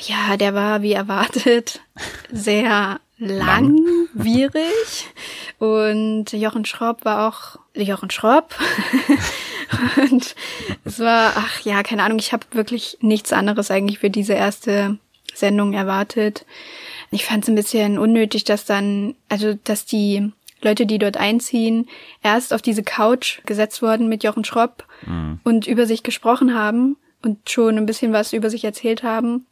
[0.00, 1.80] Ja, der war wie erwartet
[2.32, 5.06] sehr langwierig.
[5.58, 8.54] Und Jochen Schropp war auch Jochen Schropp.
[9.96, 10.34] Und
[10.84, 14.98] es war, ach ja, keine Ahnung, ich habe wirklich nichts anderes eigentlich für diese erste
[15.34, 16.44] Sendung erwartet.
[17.10, 21.88] Ich fand es ein bisschen unnötig, dass dann, also dass die Leute, die dort einziehen,
[22.22, 24.86] erst auf diese Couch gesetzt wurden mit Jochen Schropp
[25.44, 29.46] und über sich gesprochen haben und schon ein bisschen was über sich erzählt haben.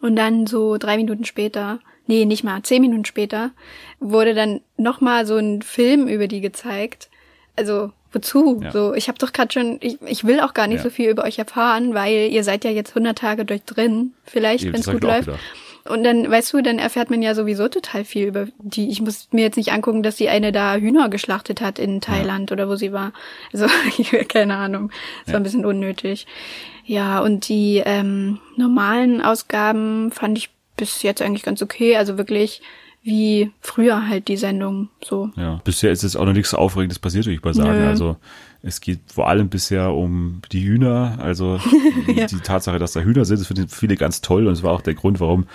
[0.00, 3.50] Und dann so drei Minuten später, nee, nicht mal, zehn Minuten später,
[4.00, 7.08] wurde dann nochmal so ein Film über die gezeigt.
[7.56, 8.60] Also wozu?
[8.62, 8.72] Ja.
[8.72, 10.82] So, ich habe doch gerade schon, ich, ich will auch gar nicht Ja.
[10.84, 14.64] so viel über euch erfahren, weil ihr seid ja jetzt 100 Tage durch drin, vielleicht,
[14.64, 15.26] wenn es gut läuft.
[15.26, 15.40] gedacht.
[15.84, 18.88] Und dann, weißt du, dann erfährt man ja sowieso total viel über die.
[18.90, 22.52] Ich muss mir jetzt nicht angucken, dass die eine da Hühner geschlachtet hat in Thailand
[22.52, 23.12] oder wo sie war.
[23.52, 23.66] Also,
[24.28, 24.92] keine Ahnung.
[25.24, 26.28] Das war ein bisschen unnötig.
[26.84, 31.96] Ja, und die ähm, normalen Ausgaben fand ich bis jetzt eigentlich ganz okay.
[31.96, 32.62] Also wirklich
[33.04, 35.30] wie früher halt die Sendung so.
[35.36, 37.80] Ja, bisher ist jetzt auch noch nichts Aufregendes passiert, würde ich mal sagen.
[37.80, 37.88] Nö.
[37.88, 38.16] Also
[38.62, 41.18] es geht vor allem bisher um die Hühner.
[41.20, 41.58] Also
[42.14, 42.26] Ja.
[42.26, 44.82] die Tatsache, dass da Hühner sind, das finden viele ganz toll und es war auch
[44.82, 45.46] der Grund, warum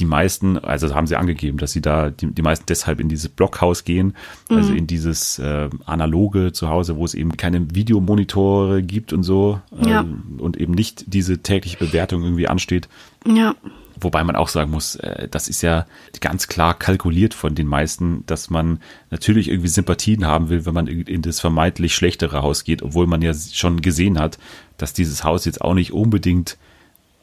[0.00, 3.30] die meisten, also haben sie angegeben, dass sie da, die, die meisten deshalb in dieses
[3.30, 4.14] Blockhaus gehen,
[4.50, 4.78] also Mhm.
[4.78, 10.04] in dieses äh, analoge Zuhause, wo es eben keine Videomonitore gibt und so äh, Ja.
[10.38, 12.88] und eben nicht diese tägliche Bewertung irgendwie ansteht.
[13.26, 13.54] Ja,
[13.98, 15.86] Wobei man auch sagen muss, äh, das ist ja
[16.20, 18.80] ganz klar kalkuliert von den meisten, dass man
[19.10, 23.22] natürlich irgendwie Sympathien haben will, wenn man in das vermeintlich schlechtere Haus geht, obwohl man
[23.22, 24.38] ja schon gesehen hat,
[24.76, 26.58] dass dieses Haus jetzt auch nicht unbedingt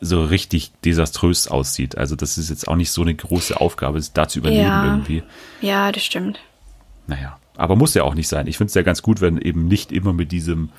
[0.02, 1.98] so richtig desaströs aussieht.
[1.98, 4.86] Also das ist jetzt auch nicht so eine große Aufgabe, da zu überleben Ja.
[4.86, 5.24] irgendwie.
[5.62, 6.40] ja, das stimmt.
[7.08, 8.48] Naja, aber muss ja auch nicht sein.
[8.48, 10.70] Ich finde es ja ganz gut, wenn eben nicht immer mit diesem,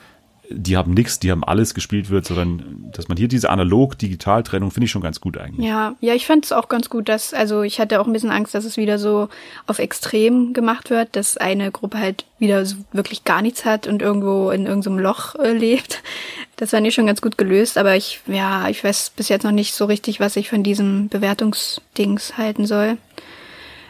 [0.50, 4.84] die haben nichts, die haben alles gespielt wird, sondern dass man hier diese Analog-Digital-Trennung finde
[4.84, 5.66] ich schon ganz gut eigentlich.
[5.66, 8.30] Ja, ja, ich fand es auch ganz gut, dass, also ich hatte auch ein bisschen
[8.30, 9.28] Angst, dass es wieder so
[9.66, 14.02] auf extrem gemacht wird, dass eine Gruppe halt wieder so wirklich gar nichts hat und
[14.02, 16.02] irgendwo in irgendeinem Loch äh, lebt.
[16.56, 19.50] Das fand ich schon ganz gut gelöst, aber ich, ja, ich weiß bis jetzt noch
[19.50, 22.96] nicht so richtig, was ich von diesem Bewertungsdings halten soll.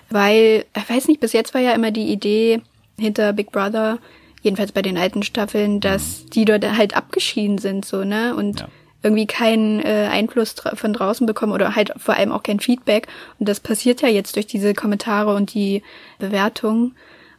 [0.09, 2.63] Weil, ich weiß nicht, bis jetzt war ja immer die Idee
[2.99, 3.99] hinter Big Brother,
[4.45, 8.37] jedenfalls bei den alten Staffeln, dass die dort halt abgeschieden sind, so, ne?
[8.37, 8.69] Und Ja.
[9.03, 13.09] irgendwie keinen äh, Einfluss von draußen bekommen oder halt vor allem auch kein Feedback.
[13.41, 15.83] Und das passiert ja jetzt durch diese Kommentare und die
[16.19, 16.95] Bewertungen.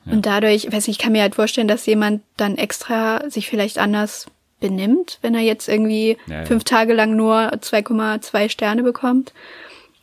[0.07, 3.79] Und dadurch, weiß nicht, ich kann mir halt vorstellen, dass jemand dann extra sich vielleicht
[3.79, 4.27] anders
[4.59, 6.45] benimmt, wenn er jetzt irgendwie Ja, ja.
[6.45, 9.33] fünf Tage lang nur 2,2 Sterne bekommt.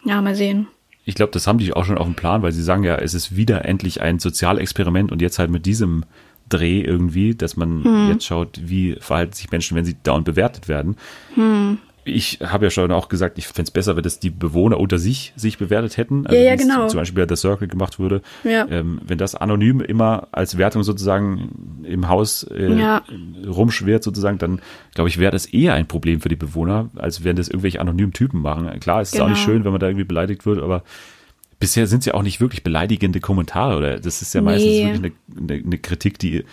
[0.04, 0.66] Ja, mal sehen.
[1.04, 3.14] Ich glaube, das haben die auch schon auf dem Plan, weil sie sagen ja, es
[3.14, 6.04] ist wieder endlich ein Sozialexperiment und jetzt halt mit diesem
[6.52, 10.96] Dreh irgendwie, dass man jetzt schaut, wie verhalten sich Menschen, wenn sie dauernd bewertet werden.
[12.04, 14.98] Ich habe ja schon auch gesagt, ich fände es besser, wenn das die Bewohner unter
[14.98, 16.26] sich sich bewertet hätten.
[16.26, 16.88] Also Ja, ja, genau.
[16.88, 18.22] Zum Beispiel bei The Circle gemacht wurde.
[18.42, 18.66] Ja.
[18.68, 23.02] Ähm, wenn das anonym immer als Wertung sozusagen im Haus äh, Ja.
[23.46, 24.60] rumschwirrt sozusagen, dann
[24.96, 28.12] glaube ich, wäre das eher ein Problem für die Bewohner, als wenn das irgendwelche anonymen
[28.12, 28.68] Typen machen.
[28.80, 29.54] Klar, es ist auch nicht Genau.
[29.54, 30.82] schön, wenn man da irgendwie beleidigt wird, aber
[31.62, 34.84] bisher sind es ja auch nicht wirklich beleidigende Kommentare oder das ist ja meistens Nee.
[34.92, 36.44] wirklich eine, eine, eine Kritik, die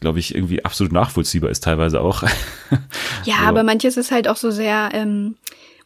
[0.00, 2.22] glaube ich irgendwie absolut nachvollziehbar ist teilweise auch.
[3.24, 3.42] Ja, So.
[3.48, 5.36] aber manches ist halt auch so sehr ähm,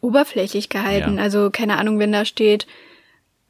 [0.00, 1.16] oberflächlich gehalten.
[1.16, 1.22] Ja.
[1.22, 2.66] Also keine Ahnung, wenn da steht,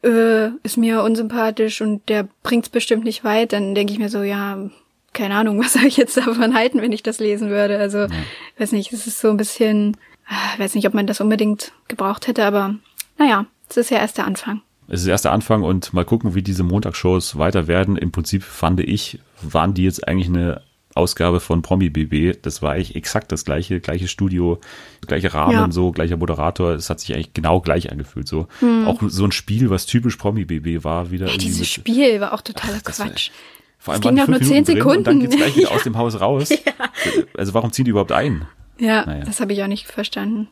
[0.03, 4.23] äh, ist mir unsympathisch und der bringt's bestimmt nicht weit, dann denke ich mir so,
[4.23, 4.57] ja,
[5.13, 7.77] keine Ahnung, was soll ich jetzt davon halten, wenn ich das lesen würde?
[7.77, 8.07] Also,
[8.57, 9.97] weiß nicht, es ist so ein bisschen,
[10.27, 12.75] ah, weiß nicht, ob man das unbedingt gebraucht hätte, aber
[13.17, 14.61] naja, es ist ja erst der Anfang.
[14.87, 17.97] Es ist erst der Anfang und mal gucken, wie diese Montagsshows weiter werden.
[17.97, 20.61] Im Prinzip fand ich, waren die jetzt eigentlich eine
[20.93, 22.37] Ausgabe von Promi BB.
[22.41, 24.59] Das war eigentlich exakt das gleiche, gleiche Studio,
[25.07, 25.71] gleiche Rahmen, Ja.
[25.71, 26.71] so, gleicher Moderator.
[26.73, 28.47] Es hat sich eigentlich genau gleich angefühlt, so.
[28.85, 32.33] Auch so ein Spiel, was typisch Promi BB war, wieder Ja, dieses mit- Spiel war
[32.33, 33.31] auch totaler war- Quatsch.
[33.77, 35.19] Vor allem Es ging doch nur 10 drin Und dann Sekunden.
[35.21, 35.75] geht's gleich wieder Ja.
[35.75, 36.49] aus dem Haus raus.
[37.37, 38.45] Also warum ziehen die überhaupt ein?
[38.79, 39.25] Ja, Naja.
[39.25, 40.47] das habe ich auch nicht verstanden.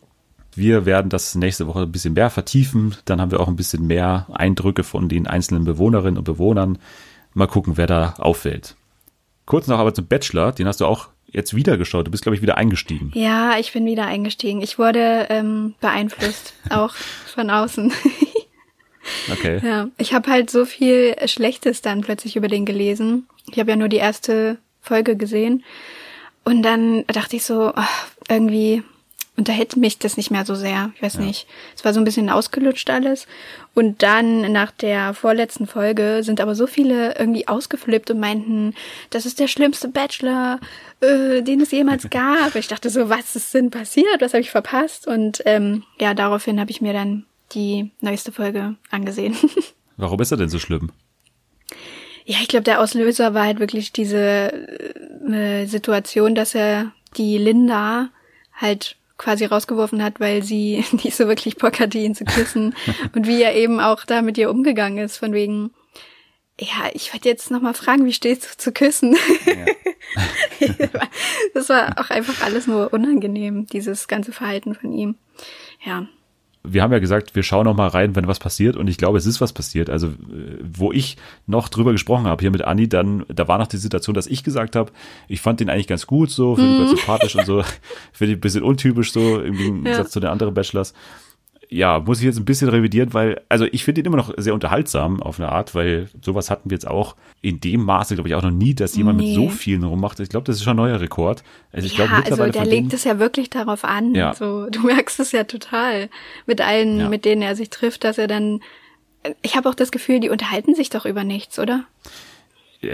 [0.56, 2.96] Wir werden das nächste Woche ein bisschen mehr vertiefen.
[3.06, 6.78] Dann haben wir auch ein bisschen mehr Eindrücke von den einzelnen Bewohnerinnen und Bewohnern.
[7.34, 8.76] Mal gucken, wer da auffällt.
[9.46, 10.52] Kurz noch aber zum Bachelor.
[10.52, 12.08] Den hast du auch jetzt wieder geschaut.
[12.08, 13.12] Du bist, glaube ich, wieder eingestiegen.
[13.16, 14.62] Ja, ich bin wieder eingestiegen.
[14.62, 17.92] Ich wurde ähm, beeinflusst, auch von außen.
[19.30, 19.60] Okay.
[19.62, 23.28] ja, ich habe halt so viel Schlechtes dann plötzlich über den gelesen.
[23.52, 25.66] Ich habe ja nur die erste Folge gesehen.
[26.46, 28.82] Und dann dachte ich so, ach, irgendwie
[29.36, 30.92] unterhält mich das nicht mehr so sehr.
[30.96, 31.48] Ich weiß nicht.
[31.76, 33.26] Es war so ein bisschen ausgelutscht alles.
[33.74, 38.76] Und dann nach der vorletzten Folge sind aber so viele irgendwie ausgeflippt und meinten,
[39.10, 40.60] das ist der schlimmste Bachelor,
[41.02, 42.56] äh, den es jemals gab.
[42.56, 44.22] Ich dachte so, was ist denn passiert?
[44.22, 45.08] Was habe ich verpasst?
[45.08, 49.36] Und ähm, ja, daraufhin habe ich mir dann die neueste Folge angesehen.
[49.98, 50.92] Warum ist er denn so schlimm?
[52.26, 54.54] Ja, ich glaube, der Auslöser war halt wirklich diese
[55.28, 58.10] äh, Situation, dass er die Linda
[58.54, 62.76] halt quasi rausgeworfen hat, weil sie nicht so wirklich Bock hatte, ihn zu küssen.
[63.16, 65.72] und wie er eben auch da mit ihr umgegangen ist, von wegen,
[66.60, 69.16] ja, ich wollte jetzt nochmal fragen, wie stehst du zu küssen?
[71.54, 75.16] das war auch einfach alles nur unangenehm, dieses ganze Verhalten von ihm.
[75.84, 76.08] Ja.
[76.66, 78.78] Wir haben ja gesagt, wir schauen noch mal rein, wenn was passiert.
[78.78, 79.90] Und ich glaube, es ist was passiert.
[79.90, 83.68] Also, äh, wo ich noch drüber gesprochen habe hier mit Anni, dann, da war noch
[83.68, 84.92] die Situation, dass ich gesagt habe,
[85.28, 87.64] ich fand den eigentlich ganz gut, so, finde ich ganz sympathisch und so,
[88.14, 90.94] finde ich ein bisschen untypisch, so, im Gegensatz zu den anderen Bachelors
[91.74, 94.54] ja, muss ich jetzt ein bisschen revidieren, weil, also ich finde ihn immer noch sehr
[94.54, 98.36] unterhaltsam auf eine Art, weil sowas hatten wir jetzt auch in dem Maße, glaube ich,
[98.36, 99.28] auch noch nie, dass jemand nee.
[99.28, 100.20] mit so vielen rummacht.
[100.20, 101.44] Ich glaube, das ist schon ein neuer Rekord.
[101.72, 104.14] Also ich ja, glaube, also der legt es ja wirklich darauf an.
[104.14, 104.36] Ja.
[104.36, 106.10] So, du merkst es ja total
[106.46, 107.10] mit allen, ja.
[107.10, 108.62] mit denen er sich trifft, dass er dann,
[109.42, 111.86] ich habe auch das Gefühl, die unterhalten sich doch über nichts, oder?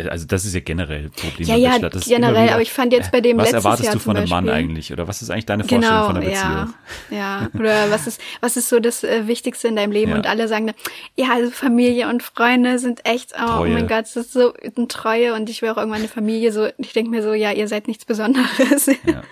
[0.09, 1.47] Also das ist ja generell ein Problem.
[1.47, 2.01] Ja, ja, Bachelor.
[2.01, 4.49] generell, wieder, aber ich fand jetzt bei dem Was erwartest Jahr du von einem Mann
[4.49, 4.91] eigentlich?
[4.93, 6.73] Oder was ist eigentlich deine Vorstellung genau, von einer Beziehung?
[7.09, 7.49] Ja, ja.
[7.57, 10.11] Oder was ist, was ist so das äh, Wichtigste in deinem Leben?
[10.11, 10.17] Ja.
[10.17, 10.75] Und alle sagen dann,
[11.15, 14.87] ja, also Familie und Freunde sind echt, oh, oh mein Gott, das ist so eine
[14.87, 16.51] Treue und ich will auch irgendwann eine Familie.
[16.51, 18.87] So, ich denke mir so, ja, ihr seid nichts Besonderes.
[19.05, 19.23] Ja.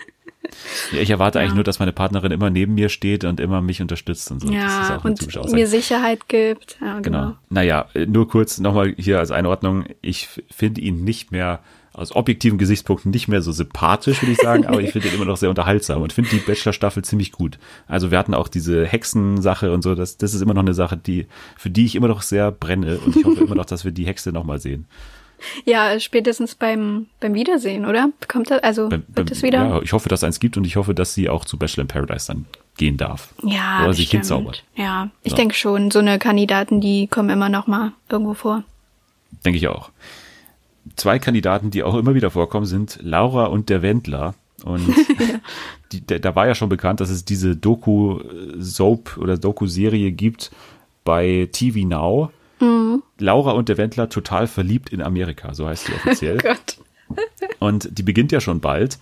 [0.91, 1.43] Ja, ich erwarte ja.
[1.43, 4.49] eigentlich nur, dass meine Partnerin immer neben mir steht und immer mich unterstützt und so.
[4.49, 6.77] Ja, und mir Sicherheit gibt.
[6.79, 7.19] Ja, genau.
[7.19, 7.37] genau.
[7.49, 9.85] Naja, nur kurz nochmal hier als Einordnung.
[10.01, 11.59] Ich finde ihn nicht mehr
[11.97, 15.25] aus objektiven Gesichtspunkten nicht mehr so sympathisch, würde ich sagen, aber ich finde ihn immer
[15.25, 17.57] noch sehr unterhaltsam und finde die Bachelor-Staffel ziemlich gut.
[17.87, 20.95] Also wir hatten auch diese Hexensache und so, das, das ist immer noch eine Sache,
[20.95, 21.25] die,
[21.57, 24.05] für die ich immer noch sehr brenne und ich hoffe immer noch, dass wir die
[24.05, 24.85] Hexe nochmal sehen.
[25.65, 28.09] Ja, spätestens beim, beim Wiedersehen, oder?
[28.27, 29.59] Kommt das, also beim, wird es wieder?
[29.59, 31.83] Ja, ich hoffe, dass es eins gibt und ich hoffe, dass sie auch zu Bachelor
[31.83, 32.45] in Paradise dann
[32.77, 33.33] gehen darf.
[33.43, 34.63] Ja, Oder sich hinzaubert.
[34.75, 35.37] Ja, ich ja.
[35.37, 38.63] denke schon, so eine Kandidaten, die kommen immer noch mal irgendwo vor.
[39.45, 39.89] Denke ich auch.
[40.95, 44.35] Zwei Kandidaten, die auch immer wieder vorkommen, sind Laura und der Wendler.
[44.63, 44.87] Und
[45.19, 45.39] ja.
[45.91, 50.51] die, da war ja schon bekannt, dass es diese Doku-Soap oder Doku-Serie gibt
[51.03, 52.31] bei TV Now.
[53.19, 56.37] Laura und der Wendler total verliebt in Amerika, so heißt sie offiziell.
[56.43, 56.77] oh Gott.
[57.59, 58.97] und die beginnt ja schon bald.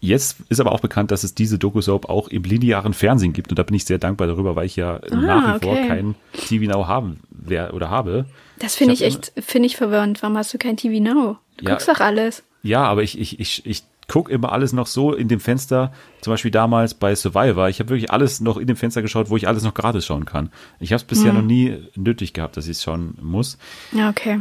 [0.00, 3.50] Jetzt ist aber auch bekannt, dass es diese Doku-Soap auch im linearen Fernsehen gibt.
[3.50, 5.66] Und da bin ich sehr dankbar darüber, weil ich ja ah, nach wie okay.
[5.66, 8.26] vor kein TV Now haben wer, oder habe.
[8.58, 10.22] Das finde ich, ich echt, finde ich verwirrend.
[10.22, 11.38] Warum hast du kein TV Now?
[11.56, 12.42] Du ja, guckst doch alles.
[12.62, 16.32] Ja, aber ich, ich, ich, ich gucke immer alles noch so in dem Fenster, zum
[16.32, 17.68] Beispiel damals bei Survivor.
[17.68, 20.24] Ich habe wirklich alles noch in dem Fenster geschaut, wo ich alles noch gratis schauen
[20.24, 20.50] kann.
[20.78, 21.38] Ich habe es bisher hm.
[21.38, 23.58] noch nie nötig gehabt, dass ich es schauen muss.
[23.92, 24.40] Ja, okay.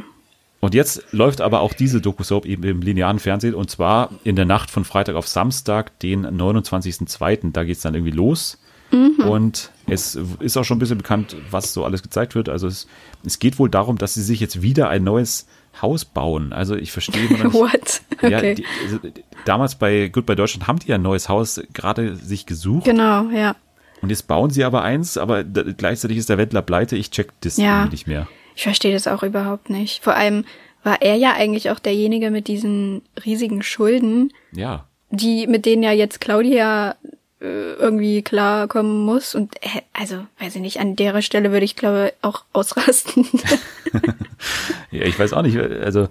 [0.60, 4.46] Und jetzt läuft aber auch diese Doku-Soap eben im linearen Fernsehen und zwar in der
[4.46, 7.52] Nacht von Freitag auf Samstag, den 29.02.
[7.52, 8.58] Da geht es dann irgendwie los.
[8.92, 9.26] Mhm.
[9.28, 12.50] Und es ist auch schon ein bisschen bekannt, was so alles gezeigt wird.
[12.50, 12.88] Also es,
[13.24, 15.48] es geht wohl darum, dass sie sich jetzt wieder ein neues
[15.82, 16.54] Haus bauen.
[16.54, 17.54] Also ich verstehe immer nicht.
[17.54, 18.02] What?
[18.14, 18.32] Okay.
[18.32, 19.00] Ja, die, also
[19.46, 22.86] damals bei Good bei Deutschland haben die ja ein neues Haus gerade sich gesucht.
[22.86, 23.56] Genau, ja.
[24.02, 26.96] Und jetzt bauen sie aber eins, aber gleichzeitig ist der Wendler pleite.
[26.96, 27.86] Ich check das ja.
[27.86, 28.28] nicht mehr.
[28.56, 30.04] Ich verstehe das auch überhaupt nicht.
[30.04, 30.46] Vor allem
[30.84, 34.32] war er ja eigentlich auch derjenige mit diesen riesigen Schulden.
[34.52, 34.86] Ja.
[35.10, 36.96] Die, mit denen ja jetzt Claudia
[37.40, 39.36] irgendwie klarkommen muss.
[39.36, 43.28] Und äh, also, weiß ich nicht, an der Stelle würde ich, glaube auch ausrasten.
[44.92, 45.58] ja, ich weiß auch nicht.
[45.58, 46.08] Also,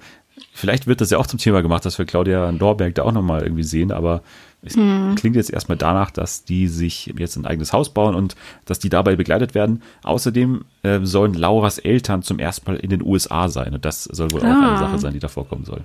[0.53, 3.43] vielleicht wird das ja auch zum Thema gemacht, dass wir Claudia Norberg da auch nochmal
[3.43, 4.23] irgendwie sehen, aber
[4.63, 5.15] es hm.
[5.17, 8.89] klingt jetzt erstmal danach, dass die sich jetzt ein eigenes Haus bauen und dass die
[8.89, 9.83] dabei begleitet werden.
[10.03, 14.33] Außerdem äh, sollen Lauras Eltern zum ersten Mal in den USA sein und das soll
[14.33, 14.45] wohl ah.
[14.45, 15.85] auch eine Sache sein, die da vorkommen soll.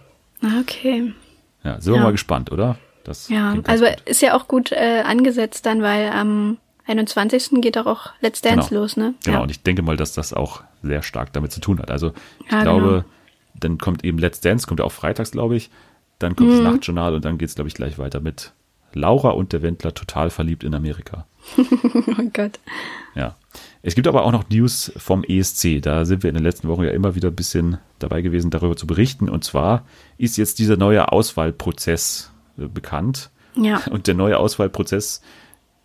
[0.62, 1.12] Okay.
[1.64, 2.78] Ja, sind wir mal gespannt, oder?
[3.10, 4.01] Das ja, also gut.
[4.05, 7.60] ist ja auch gut äh, angesetzt dann, weil am 21.
[7.60, 8.82] geht auch, auch Let's Dance genau.
[8.82, 9.16] los, ne?
[9.24, 9.43] Genau, ja.
[9.43, 11.89] und ich denke mal, dass das auch sehr stark damit zu tun hat.
[11.89, 12.14] Also
[12.45, 13.03] ich ja, glaube, genau.
[13.55, 15.72] dann kommt eben Let's Dance, kommt ja auch freitags, glaube ich.
[16.20, 16.64] Dann kommt mhm.
[16.64, 18.53] das Nachtjournal und dann geht es, glaube ich, gleich weiter mit
[18.93, 21.26] Laura und der Wendler total verliebt in Amerika.
[21.57, 22.60] oh Gott.
[23.16, 23.38] Ja.
[23.82, 25.82] Es gibt aber auch noch News vom ESC.
[25.82, 28.76] Da sind wir in den letzten Wochen ja immer wieder ein bisschen dabei gewesen, darüber
[28.76, 29.30] zu berichten.
[29.30, 29.84] Und zwar
[30.20, 32.32] ist jetzt dieser neue Auswahlprozess
[32.68, 33.30] bekannt.
[33.55, 33.82] Ja.
[33.89, 35.22] Und der neue Auswahlprozess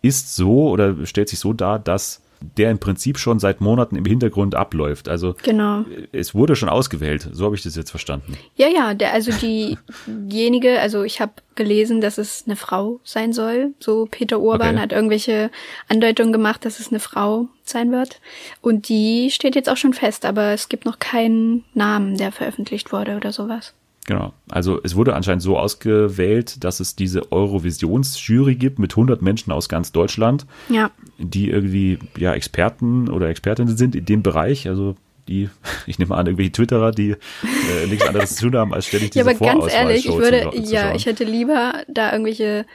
[0.01, 2.21] ist so oder stellt sich so dar, dass
[2.57, 5.09] der im Prinzip schon seit Monaten im Hintergrund abläuft.
[5.09, 5.85] Also genau.
[6.11, 8.37] es wurde schon ausgewählt, so habe ich das jetzt verstanden.
[8.55, 13.73] Ja, ja, der, also diejenige, also ich habe gelesen, dass es eine Frau sein soll.
[13.79, 14.83] So Peter Urban okay.
[14.83, 15.49] hat irgendwelche
[15.87, 18.19] Andeutungen gemacht, dass es eine Frau sein wird.
[18.61, 22.91] Und die steht jetzt auch schon fest, aber es gibt noch keinen Namen, der veröffentlicht
[22.91, 23.73] wurde oder sowas.
[24.07, 24.33] Genau.
[24.49, 29.67] Also es wurde anscheinend so ausgewählt, dass es diese Eurovisionsjury gibt mit 100 Menschen aus
[29.67, 30.91] ganz Deutschland, ja.
[31.17, 34.67] die irgendwie ja Experten oder Expertinnen sind in dem Bereich.
[34.67, 34.95] Also
[35.27, 35.49] die,
[35.87, 39.25] ich nehme an, irgendwelche Twitterer, die äh, nichts anderes zu tun haben, als ständig diese
[39.25, 42.67] Ja, aber ganz ehrlich, ich würde, ja, ich hätte lieber da irgendwelche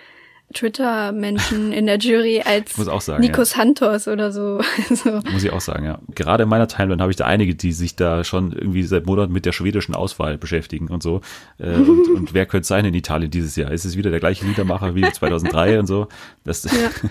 [0.52, 4.60] Twitter-Menschen in der Jury als sagen, Nikos Santos oder so.
[4.90, 6.00] Also, Muss ich auch sagen, ja.
[6.14, 9.32] Gerade in meiner Timeline habe ich da einige, die sich da schon irgendwie seit Monaten
[9.32, 11.20] mit der schwedischen Auswahl beschäftigen und so.
[11.58, 13.70] Äh, und, und wer könnte es sein in Italien dieses Jahr?
[13.70, 16.08] Ist es wieder der gleiche Liedermacher wie 2003 und so?
[16.44, 16.66] Das,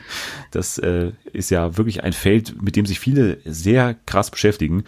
[0.51, 4.83] das äh, ist ja wirklich ein Feld, mit dem sich viele sehr krass beschäftigen.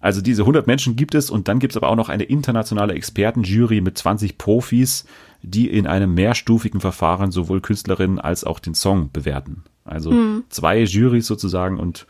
[0.00, 2.94] Also diese 100 Menschen gibt es und dann gibt es aber auch noch eine internationale
[2.94, 5.04] Expertenjury mit 20 Profis,
[5.42, 9.64] die in einem mehrstufigen Verfahren sowohl Künstlerinnen als auch den Song bewerten.
[9.84, 10.44] Also Mhm.
[10.50, 12.06] zwei Jurys sozusagen und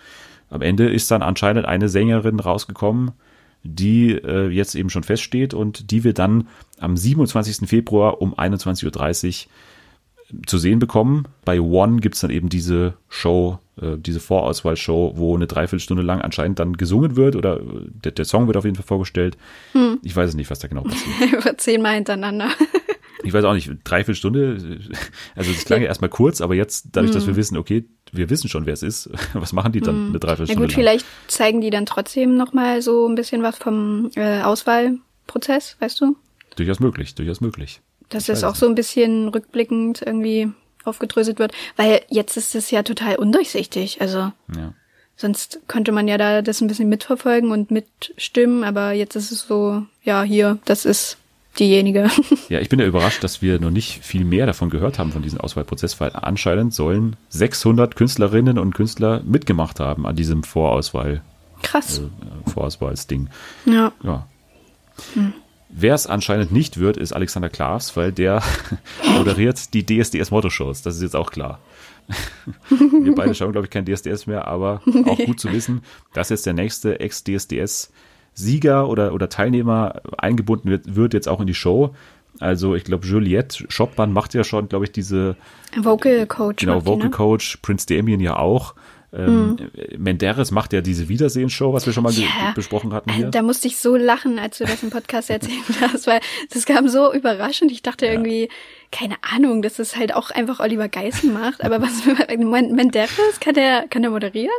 [0.50, 3.12] am Ende ist dann anscheinend eine Sängerin rausgekommen,
[3.62, 6.48] die äh, jetzt eben schon feststeht und die wir dann
[6.80, 7.68] am 27.
[7.68, 9.50] Februar um 21.30 Uhr
[10.46, 11.24] zu sehen bekommen.
[11.44, 16.58] Bei One gibt's dann eben diese Show, äh, diese Vorauswahlshow, wo eine Dreiviertelstunde lang anscheinend
[16.58, 17.62] dann gesungen wird oder äh,
[18.04, 19.36] der, der Song wird auf jeden Fall vorgestellt.
[20.02, 21.32] Ich weiß es nicht, was da genau passiert.
[21.32, 22.48] über zehnmal hintereinander.
[23.22, 24.94] Ich weiß auch nicht, Dreiviertelstunde, äh,
[25.36, 28.48] also das klang ja erstmal kurz, aber jetzt, dadurch, dass wir wissen, okay, wir wissen
[28.48, 30.80] schon, wer es ist, was machen die dann eine Na Dreiviertelstunde gut, lang?
[30.80, 36.00] vielleicht zeigen die dann trotzdem noch mal so ein bisschen was vom äh, Auswahlprozess, weißt
[36.00, 36.16] du?
[36.56, 37.80] Durchaus möglich, durchaus möglich.
[38.08, 40.50] Dass weiß auch es so ein bisschen rückblickend irgendwie
[40.84, 41.52] aufgedröselt wird.
[41.76, 44.00] Weil jetzt ist es ja total undurchsichtig.
[44.00, 44.74] Also Ja.
[45.16, 49.42] sonst könnte man ja da das ein bisschen mitverfolgen und mitstimmen, aber jetzt ist es
[49.46, 51.18] so, ja, hier, das ist
[51.58, 52.08] diejenige.
[52.48, 55.22] Ja, ich bin ja überrascht, dass wir noch nicht viel mehr davon gehört haben, von
[55.22, 61.22] diesem Auswahlprozess, weil anscheinend sollen 600 Künstlerinnen und Künstler mitgemacht haben an diesem Vorauswahl,
[61.62, 61.98] Krass.
[62.00, 63.28] äh, Vorauswahlsding.
[63.66, 63.92] Ja.
[64.02, 64.26] Ja.
[65.68, 68.42] Wer es anscheinend nicht wird, ist Alexander Klaas, weil der
[69.16, 70.82] moderiert die DSDS-Motto-Shows.
[70.82, 71.60] Das ist jetzt auch klar.
[72.68, 75.82] Wir beide schauen, glaube ich, kein DSDS mehr, aber auch gut zu wissen,
[76.12, 76.98] dass jetzt der nächste
[78.34, 81.94] Ex-DSDS-Sieger oder, oder Teilnehmer eingebunden wird, wird jetzt auch in die Show.
[82.38, 85.36] Also ich glaube, Juliette Schoppmann macht ja schon, glaube ich, diese
[85.76, 86.60] Vocal Coach.
[86.64, 87.10] Genau, macht die, Vocal ne?
[87.10, 88.74] Coach, Prince Damien ja auch.
[89.12, 89.56] Ähm,
[89.98, 92.52] Menderes macht ja diese Wiedersehen-Show, was wir schon mal Ja.
[92.54, 93.26] besprochen hatten Äh, hier.
[93.30, 96.20] Da musste ich so lachen, als du das im Podcast erzählt hast, weil
[96.54, 97.72] das kam so überraschend.
[97.72, 98.48] Ich dachte irgendwie,
[98.92, 101.64] keine Ahnung, dass das halt auch einfach Oliver Geißen macht.
[101.64, 102.04] Aber was,
[102.38, 104.50] Men- Menderes, kann der, kann der moderieren?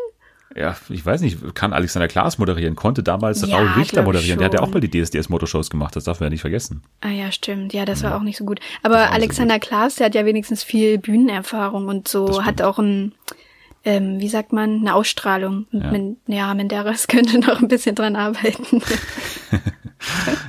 [0.56, 4.38] Ja, ich weiß nicht, kann Alexander Klaas moderieren, konnte damals Ja, Raul Richter moderieren.
[4.40, 6.84] Der hat ja auch mal die DSDS-Motto-Shows gemacht, das darf man ja nicht vergessen.
[7.02, 7.74] Ah ja, stimmt.
[7.74, 8.18] Ja, das war Ja.
[8.18, 8.60] auch nicht so gut.
[8.82, 12.62] war Aber nicht so Alexander Klaas, der hat ja wenigstens viel Bühnenerfahrung und so, hat
[12.62, 13.14] auch ein,
[13.86, 15.68] ähm, wie sagt man, eine Ausstrahlung.
[15.72, 15.92] Ja.
[15.92, 18.82] Men, ja, Menderes könnte noch ein bisschen dran arbeiten.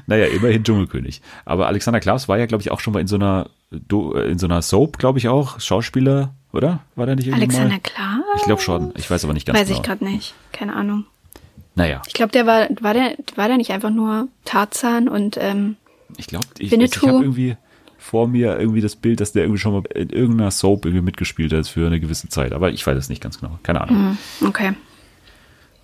[0.07, 1.21] Naja, immerhin Dschungelkönig.
[1.45, 4.39] Aber Alexander Klaas war ja, glaube ich, auch schon mal in so einer, äh, in
[4.39, 6.81] so einer Soap, glaube ich auch, Schauspieler, oder?
[6.95, 7.81] War der nicht irgendwann Alexander mal?
[7.81, 8.37] Klaas?
[8.37, 8.93] Ich glaube schon.
[8.97, 9.81] Ich weiß aber nicht ganz Weiß genau.
[9.81, 10.35] ich gerade nicht.
[10.53, 11.05] Keine Ahnung.
[11.75, 15.77] Naja, Ich glaube, der war, war der, war der nicht einfach nur Tarzan und ähm,
[16.19, 17.57] ich glaube, ich, ich habe irgendwie
[17.97, 21.53] vor mir irgendwie das Bild, dass der irgendwie schon mal in irgendeiner Soap irgendwie mitgespielt
[21.53, 22.53] hat für eine gewisse Zeit.
[22.53, 23.59] Aber ich weiß es nicht ganz genau.
[23.63, 24.19] Keine Ahnung.
[24.47, 24.75] okay.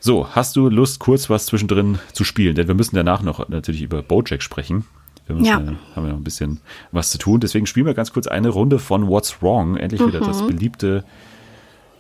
[0.00, 2.54] So, hast du Lust, kurz was zwischendrin zu spielen?
[2.54, 4.84] Denn wir müssen danach noch natürlich über Bojack sprechen.
[5.28, 5.56] Wir müssen, Ja.
[5.56, 6.60] haben wir noch ein bisschen
[6.90, 7.38] was zu tun.
[7.40, 9.76] Deswegen spielen wir ganz kurz eine Runde von What's Wrong.
[9.76, 11.04] Endlich wieder das beliebte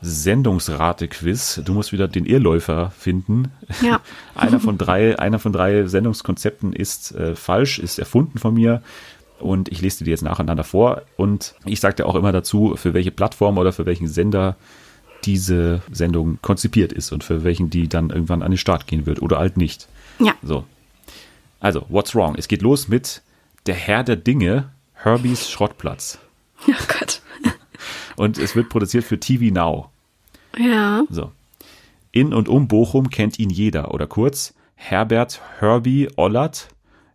[0.00, 1.62] Sendungsrate-Quiz.
[1.64, 3.50] Du musst wieder den Irrläufer finden.
[3.82, 4.00] Ja.
[4.34, 8.82] einer von drei, einer von drei Sendungskonzepten ist äh, falsch, ist erfunden von mir.
[9.40, 11.02] Und ich lese dir die jetzt nacheinander vor.
[11.16, 14.56] Und ich sage dir auch immer dazu, für welche Plattform oder für welchen Sender
[15.24, 19.20] diese Sendung konzipiert ist und für welchen die dann irgendwann an den Start gehen wird
[19.20, 19.88] oder halt nicht.
[20.20, 20.32] Ja.
[20.42, 20.64] So.
[21.60, 22.36] Also, what's wrong?
[22.36, 23.22] Es geht los mit
[23.66, 26.18] Der Herr der Dinge, Herbies Schrottplatz.
[26.66, 27.22] Oh Gott.
[28.16, 29.90] Und es wird produziert für TV Now.
[30.56, 31.04] Ja.
[31.08, 31.32] So.
[32.10, 33.94] In und um Bochum kennt ihn jeder.
[33.94, 36.68] Oder kurz, Herbert Herbie Ollert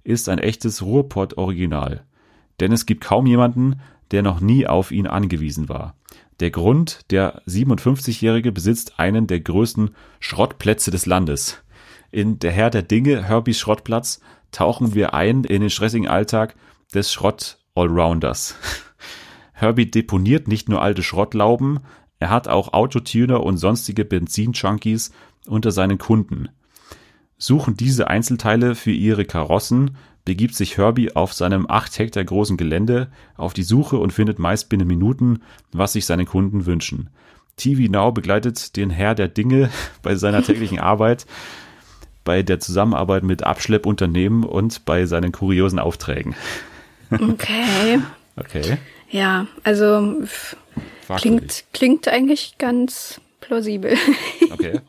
[0.03, 2.03] ist ein echtes Ruhrpott-Original.
[2.59, 3.81] Denn es gibt kaum jemanden,
[4.11, 5.95] der noch nie auf ihn angewiesen war.
[6.39, 11.62] Der Grund, der 57-Jährige besitzt einen der größten Schrottplätze des Landes.
[12.14, 16.53] In Der Herr der Dinge, Herbies Schrottplatz, tauchen wir ein in den stressigen Alltag
[16.93, 18.53] des Schrott-Allrounders.
[19.53, 21.80] Herbie deponiert nicht nur alte Schrottlauben,
[22.20, 25.11] er hat auch Autotuner und sonstige Benzinjunkies
[25.47, 26.49] unter seinen Kunden.
[27.39, 33.11] Suchen diese Einzelteile für ihre Karossen, begibt sich Herbie auf seinem acht Hektar großen Gelände
[33.38, 35.41] auf die Suche und findet meist binnen Minuten,
[35.72, 37.09] was sich seine Kunden wünschen.
[37.57, 39.72] TV Now begleitet den Herr der Dinge
[40.03, 41.26] bei seiner täglichen Arbeit,
[42.24, 46.36] bei der Zusammenarbeit mit Abschleppunternehmen und bei seinen kuriosen Aufträgen.
[47.11, 47.99] Okay.
[48.36, 48.80] Okay.
[49.11, 50.24] Ja, also
[51.05, 51.21] Fragwürdig.
[51.21, 53.95] klingt, klingt eigentlich ganz plausibel.
[54.51, 54.80] Okay.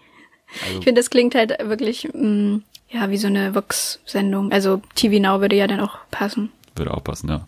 [0.64, 4.50] Also, Ich finde, das klingt halt wirklich, mh, ja, wie so eine Vox-Sendung.
[4.52, 6.50] Also TV Now würde ja dann auch passen.
[6.76, 7.46] Würde auch passen, ja.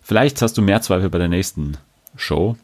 [0.00, 1.76] Vielleicht hast du mehr Zweifel bei der nächsten
[2.16, 2.56] Show.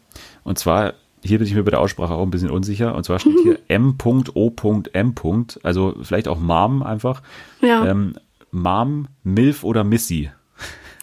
[0.43, 0.93] Und zwar,
[1.23, 2.95] hier bin ich mir bei der Aussprache auch ein bisschen unsicher.
[2.95, 5.15] Und zwar steht hier M.O.M.
[5.63, 7.21] Also vielleicht auch Mom einfach.
[7.61, 7.85] Ja.
[7.85, 8.15] Ähm,
[8.51, 10.29] Mom, Milf oder Missy.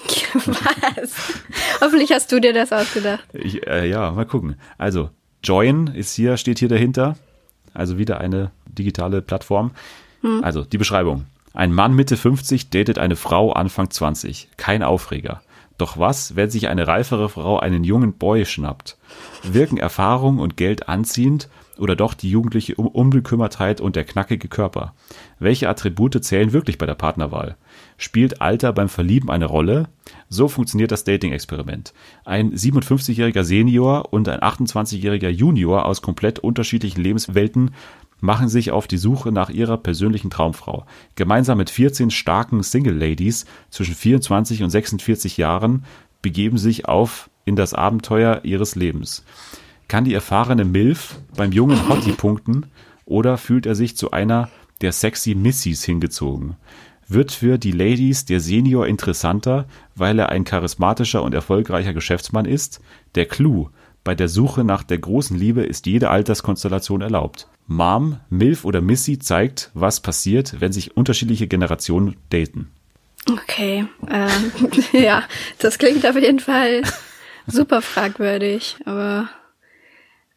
[0.34, 1.42] Was?
[1.80, 3.24] Hoffentlich hast du dir das ausgedacht.
[3.32, 4.56] Ich, äh, ja, mal gucken.
[4.78, 5.10] Also,
[5.42, 7.16] Join ist hier, steht hier dahinter.
[7.72, 9.72] Also wieder eine digitale Plattform.
[10.42, 11.24] Also, die Beschreibung.
[11.54, 14.48] Ein Mann Mitte 50 datet eine Frau Anfang 20.
[14.56, 15.42] Kein Aufreger.
[15.80, 18.98] Doch was, wenn sich eine reifere Frau einen jungen Boy schnappt?
[19.42, 24.92] Wirken Erfahrung und Geld anziehend oder doch die jugendliche Un- Unbekümmertheit und der knackige Körper?
[25.38, 27.56] Welche Attribute zählen wirklich bei der Partnerwahl?
[27.96, 29.88] Spielt Alter beim Verlieben eine Rolle?
[30.28, 31.94] So funktioniert das Dating-Experiment.
[32.26, 37.70] Ein 57-jähriger Senior und ein 28-jähriger Junior aus komplett unterschiedlichen Lebenswelten
[38.20, 40.86] machen sich auf die Suche nach ihrer persönlichen Traumfrau.
[41.14, 45.84] Gemeinsam mit 14 starken Single-Ladies zwischen 24 und 46 Jahren
[46.22, 49.24] begeben sich auf in das Abenteuer ihres Lebens.
[49.88, 52.66] Kann die erfahrene Milf beim jungen Hottie punkten
[53.06, 54.48] oder fühlt er sich zu einer
[54.82, 56.56] der sexy Missies hingezogen?
[57.08, 59.66] Wird für die Ladies der Senior interessanter,
[59.96, 62.80] weil er ein charismatischer und erfolgreicher Geschäftsmann ist?
[63.16, 63.70] Der Clou.
[64.03, 67.48] Bei der Suche nach der großen Liebe ist jede Alterskonstellation erlaubt.
[67.66, 72.70] Mom, Milf oder Missy zeigt, was passiert, wenn sich unterschiedliche Generationen daten.
[73.30, 73.86] Okay.
[74.09, 74.53] Ähm,
[74.92, 75.24] ja,
[75.59, 76.82] das klingt auf jeden Fall
[77.46, 79.28] super fragwürdig, aber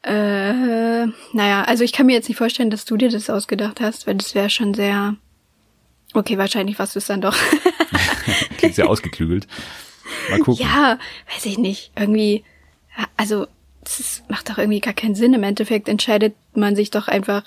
[0.03, 4.05] äh, naja, also ich kann mir jetzt nicht vorstellen, dass du dir das ausgedacht hast,
[4.05, 5.16] weil das wäre schon sehr.
[6.14, 7.36] Okay, wahrscheinlich warst du es dann doch.
[8.57, 9.47] Klingt sehr ausgeklügelt.
[10.30, 10.66] Mal gucken.
[10.66, 10.99] ja,
[11.34, 11.91] weiß ich nicht.
[11.95, 12.43] Irgendwie,
[13.17, 13.47] also
[13.83, 15.33] das ist, macht doch irgendwie gar keinen Sinn.
[15.33, 17.43] Im Endeffekt entscheidet man sich doch einfach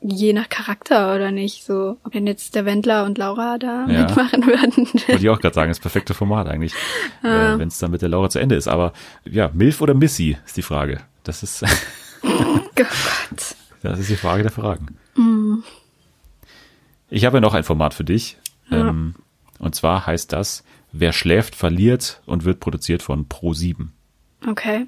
[0.00, 1.64] je nach Charakter oder nicht.
[1.64, 4.04] So, ob denn jetzt der Wendler und Laura da Ja.
[4.06, 4.86] mitmachen würden.
[5.08, 6.72] Wollte ich auch gerade sagen, das perfekte Format eigentlich,
[7.22, 8.68] äh, wenn es dann mit der Laura zu Ende ist.
[8.68, 8.92] Aber
[9.24, 11.00] ja, Milf oder Missy ist die Frage.
[11.24, 11.62] Das ist,
[12.22, 12.86] oh Gott.
[13.82, 14.96] das ist die Frage der Fragen.
[17.10, 18.36] Ich habe ja noch ein Format für dich.
[18.70, 19.14] Ähm,
[19.58, 23.88] und zwar heißt das, wer schläft, verliert und wird produziert von Pro7.
[24.46, 24.86] Okay.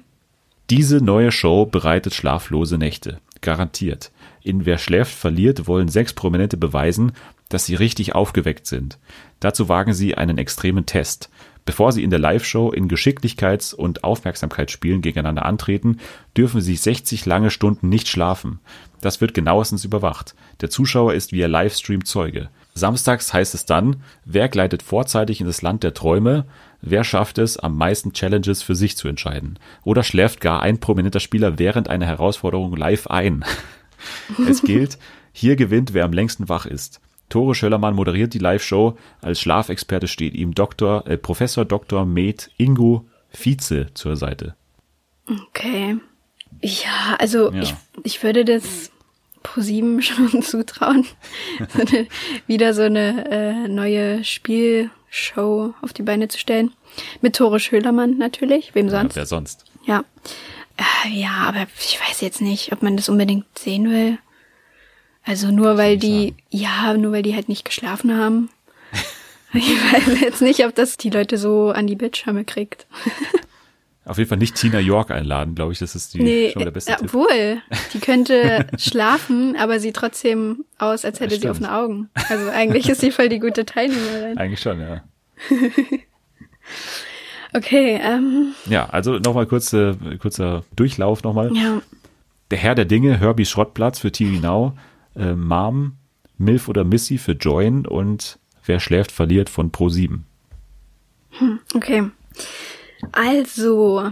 [0.69, 3.19] Diese neue Show bereitet schlaflose Nächte.
[3.41, 4.11] Garantiert.
[4.43, 7.11] In Wer schläft, verliert wollen sechs Prominente beweisen,
[7.49, 8.97] dass sie richtig aufgeweckt sind.
[9.39, 11.29] Dazu wagen sie einen extremen Test.
[11.65, 15.99] Bevor sie in der Live-Show in Geschicklichkeits- und Aufmerksamkeitsspielen gegeneinander antreten,
[16.35, 18.59] dürfen sie 60 lange Stunden nicht schlafen.
[19.01, 20.33] Das wird genauestens überwacht.
[20.61, 22.49] Der Zuschauer ist via Livestream Zeuge.
[22.73, 26.45] Samstags heißt es dann, wer gleitet vorzeitig in das Land der Träume,
[26.81, 29.59] wer schafft es, am meisten Challenges für sich zu entscheiden.
[29.83, 33.45] Oder schläft gar ein prominenter Spieler während einer Herausforderung live ein.
[34.49, 34.97] Es gilt,
[35.31, 37.01] hier gewinnt, wer am längsten wach ist.
[37.29, 38.97] Tore Schöllermann moderiert die Live-Show.
[39.21, 42.05] Als Schlafexperte steht ihm Dr., äh, Professor Dr.
[42.05, 44.55] Med Ingo Vize zur Seite.
[45.27, 45.97] Okay.
[46.61, 47.61] Ja, also Ja.
[47.61, 48.91] Ich, ich würde das
[49.43, 51.05] ProSieben schon zutrauen,
[51.73, 52.07] so eine,
[52.47, 54.23] wieder so eine äh, neue
[55.11, 56.71] Spielshow auf die Beine zu stellen.
[57.21, 59.15] Mit Tore Schölermann natürlich, wem Ja, sonst?
[59.17, 59.65] wer sonst?
[59.85, 60.03] Ja.
[60.77, 64.17] Äh, ja, aber ich weiß jetzt nicht, ob man das unbedingt sehen will.
[65.23, 68.49] Also nur weil die, ja, nur weil die halt nicht geschlafen haben.
[69.53, 72.87] ich weiß jetzt nicht, ob das die Leute so an die Bildschirme kriegt.
[74.03, 75.79] Auf jeden Fall nicht Tina York einladen, glaube ich.
[75.79, 77.05] Das ist die Nee, schon der beste äh, Tipp.
[77.13, 77.61] obwohl,
[77.93, 82.09] die könnte schlafen, aber sieht trotzdem aus, als hätte Ja, sie offene Augen.
[82.29, 84.37] Also eigentlich ist sie voll die gute Teilnehmerin.
[84.37, 85.03] Eigentlich schon, ja.
[87.53, 91.53] Okay, ähm, Ja, also nochmal kurz, äh, kurzer Durchlauf nochmal.
[91.55, 91.81] ja,
[92.49, 94.73] Der Herr der Dinge, Herbie Schrottplatz für TV Now,
[95.17, 95.97] äh, Mom,
[96.37, 100.19] Milf oder Missy für Join und Wer schläft, verliert von Pro7.
[101.75, 102.03] okay.
[103.11, 104.11] Also,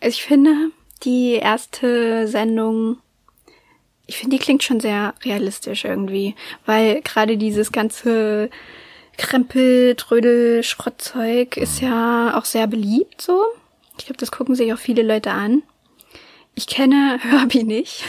[0.00, 0.70] ich finde,
[1.02, 2.98] die erste Sendung,
[4.06, 6.34] ich finde, die klingt schon sehr realistisch irgendwie,
[6.66, 8.50] weil gerade dieses ganze
[9.16, 13.44] Krempel, Trödel, Schrottzeug ist ja auch sehr beliebt so.
[13.98, 15.62] Ich glaube, das gucken sich auch viele Leute an.
[16.54, 18.04] Ich kenne Herbie nicht.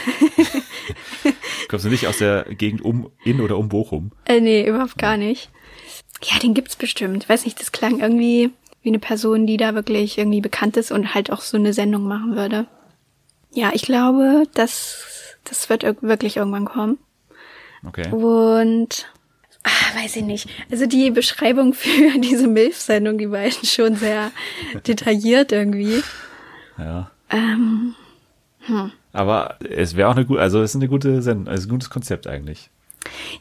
[1.68, 4.12] Kommst du nicht aus der Gegend um, in oder um Bochum?
[4.24, 5.50] Äh, nee, überhaupt gar nicht.
[6.24, 7.28] Ja, den gibt's bestimmt.
[7.28, 8.50] Weiß nicht, das klang irgendwie
[8.82, 12.04] wie eine Person, die da wirklich irgendwie bekannt ist und halt auch so eine Sendung
[12.04, 12.66] machen würde.
[13.54, 16.98] Ja, ich glaube, das, das wird wirklich irgendwann kommen.
[17.86, 18.10] Okay.
[18.10, 19.06] Und
[19.62, 20.48] ah, weiß ich nicht.
[20.70, 24.32] Also die Beschreibung für diese MILF-Sendung, die war jetzt schon sehr
[24.86, 26.02] detailliert irgendwie.
[26.78, 27.10] Ja.
[27.30, 27.94] Ähm,
[29.12, 31.90] Aber es wäre auch eine gute, also es ist eine gute Sendung, also ein gutes
[31.90, 32.70] Konzept eigentlich.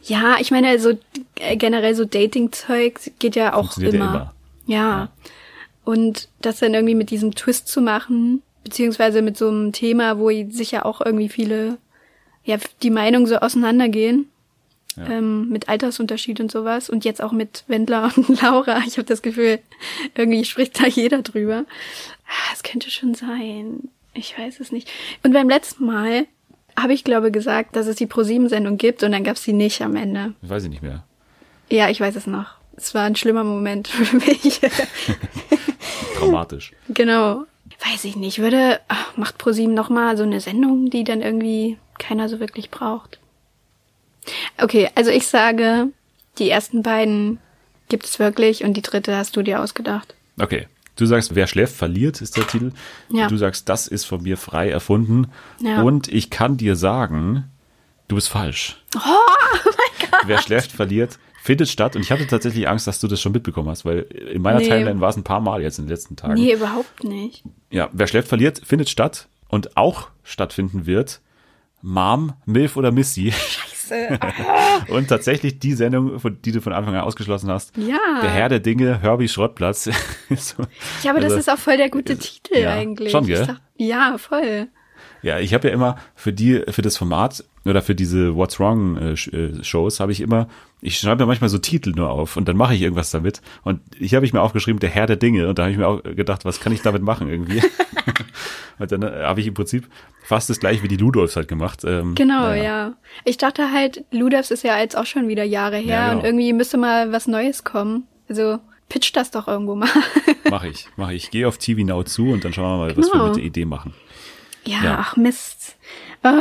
[0.03, 0.97] ja, ich meine, also
[1.39, 4.34] äh, generell so Dating-Zeug geht ja auch Funktioniert ja immer.
[4.72, 5.10] Ja.
[5.84, 10.30] Und das dann irgendwie mit diesem Twist zu machen, beziehungsweise mit so einem Thema, wo
[10.49, 11.77] sicher auch irgendwie viele,
[12.43, 14.27] ja, die Meinungen so auseinandergehen.
[14.98, 15.06] Ja.
[15.06, 16.89] Ähm, mit Altersunterschied und sowas.
[16.89, 18.80] Und jetzt auch mit Wendler und Laura.
[18.85, 19.60] Ich habe das Gefühl,
[20.15, 21.65] irgendwie spricht da jeder drüber.
[22.27, 23.89] Ah, Es könnte schon sein.
[24.14, 24.89] Ich weiß es nicht.
[25.23, 26.26] Und beim letzten Mal
[26.77, 29.81] habe ich, glaube gesagt, dass es die ProSieben-Sendung gibt und dann gab es die nicht
[29.81, 30.34] am Ende.
[30.41, 31.03] Weiß ich nicht mehr.
[31.69, 32.56] Ja, ich weiß es noch.
[32.82, 34.60] Es war ein schlimmer Moment für mich.
[36.18, 36.74] Traumatisch.
[36.90, 37.44] genau.
[37.90, 38.40] Weiß ich nicht.
[38.40, 42.70] Würde, ach, macht ProSieben noch mal so eine Sendung, die dann irgendwie keiner so wirklich
[42.70, 43.20] braucht.
[44.60, 45.88] Okay, also ich sage,
[46.38, 47.40] die ersten beiden
[47.90, 50.14] gibt es wirklich und die dritte hast du dir ausgedacht.
[50.40, 50.68] Okay.
[50.95, 52.74] Du sagst, wer schläft, verliert, ist der Titel.
[53.10, 53.28] Ja.
[53.28, 55.32] Du sagst, das ist von mir frei erfunden.
[55.60, 55.82] Ja.
[55.82, 57.45] Und ich kann dir sagen,
[58.08, 58.84] du bist falsch.
[58.95, 58.99] Oh
[59.66, 60.22] mein Gott.
[60.26, 61.95] Wer schläft, verliert, findet statt.
[61.95, 64.68] Und ich hatte tatsächlich Angst, dass du das schon mitbekommen hast, weil in meiner Nee.
[64.68, 66.35] Timeline war es ein paar Mal jetzt in den letzten Tagen.
[66.35, 67.43] Nee, überhaupt nicht.
[67.69, 69.27] Ja, wer schläft, verliert, findet statt.
[69.49, 71.19] Und auch stattfinden wird
[71.81, 73.31] Mom, Milf oder Missy.
[73.31, 74.19] Scheiße.
[74.89, 77.76] Und tatsächlich die Sendung, die du von Anfang an ausgeschlossen hast.
[77.76, 77.97] Ja.
[78.22, 79.84] Der Herr der Dinge, Herbie Schrottplatz.
[80.30, 80.63] so,
[81.03, 83.11] Ja, aber das also- ist auch voll der gute Titel ja, eigentlich.
[83.11, 83.45] schon, gell?
[83.45, 84.68] Sag- ja, voll.
[85.23, 88.98] Ja, ich habe ja immer für die, für das Format oder für diese What's Wrong
[88.98, 90.48] äh, äh, Shows habe ich immer,
[90.81, 93.41] ich schreibe mir manchmal so Titel nur auf und dann mache ich irgendwas damit.
[93.64, 95.48] Und hier habe ich mir aufgeschrieben, der Herr der Dinge.
[95.48, 97.61] Und da habe ich mir auch gedacht, was kann ich damit machen irgendwie?
[98.80, 99.88] und dann äh, habe ich im Prinzip
[100.23, 101.84] fast das gleiche wie die Ludolfs halt gemacht.
[101.85, 102.64] Ähm, Genau, naja.
[102.64, 102.93] ja.
[103.23, 106.19] Ich dachte halt, Ludevs ist ja jetzt auch schon wieder Jahre her Ja, genau.
[106.19, 108.07] und irgendwie müsste mal was Neues kommen.
[108.27, 108.57] Also
[108.89, 109.89] pitch das doch irgendwo mal.
[110.49, 111.30] Mache ich, mache ich.
[111.30, 113.27] Gehe auf TV Now zu und dann schauen wir mal, was wir Genau.
[113.27, 113.93] mit der Idee machen.
[114.65, 114.97] Ja, Ja.
[114.99, 115.75] ach Mist.
[116.23, 116.39] Ah,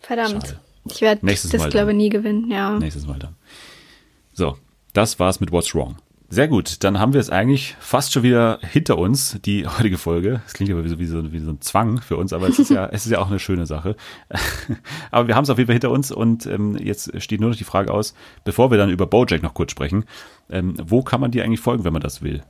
[0.00, 0.46] verdammt.
[0.46, 0.60] Schade.
[0.84, 1.96] Ich werde das, Mal glaube dann.
[1.96, 2.78] nie gewinnen, ja.
[2.78, 3.36] Nächstes Mal dann.
[4.32, 4.56] So,
[4.92, 5.96] das war's mit What's Wrong.
[6.28, 10.40] Sehr gut, dann haben wir es eigentlich fast schon wieder hinter uns, die heutige Folge.
[10.46, 12.58] Es klingt aber wie so, wie, so, wie so ein Zwang für uns, aber es
[12.58, 13.96] ist ja, es ist ja auch eine schöne Sache.
[15.10, 17.56] aber wir haben es auf jeden Fall hinter uns und ähm, jetzt steht nur noch
[17.56, 18.14] die Frage aus,
[18.44, 20.06] bevor wir dann über Bojack noch kurz sprechen,
[20.48, 22.42] ähm, wo kann man dir eigentlich folgen, wenn man das will?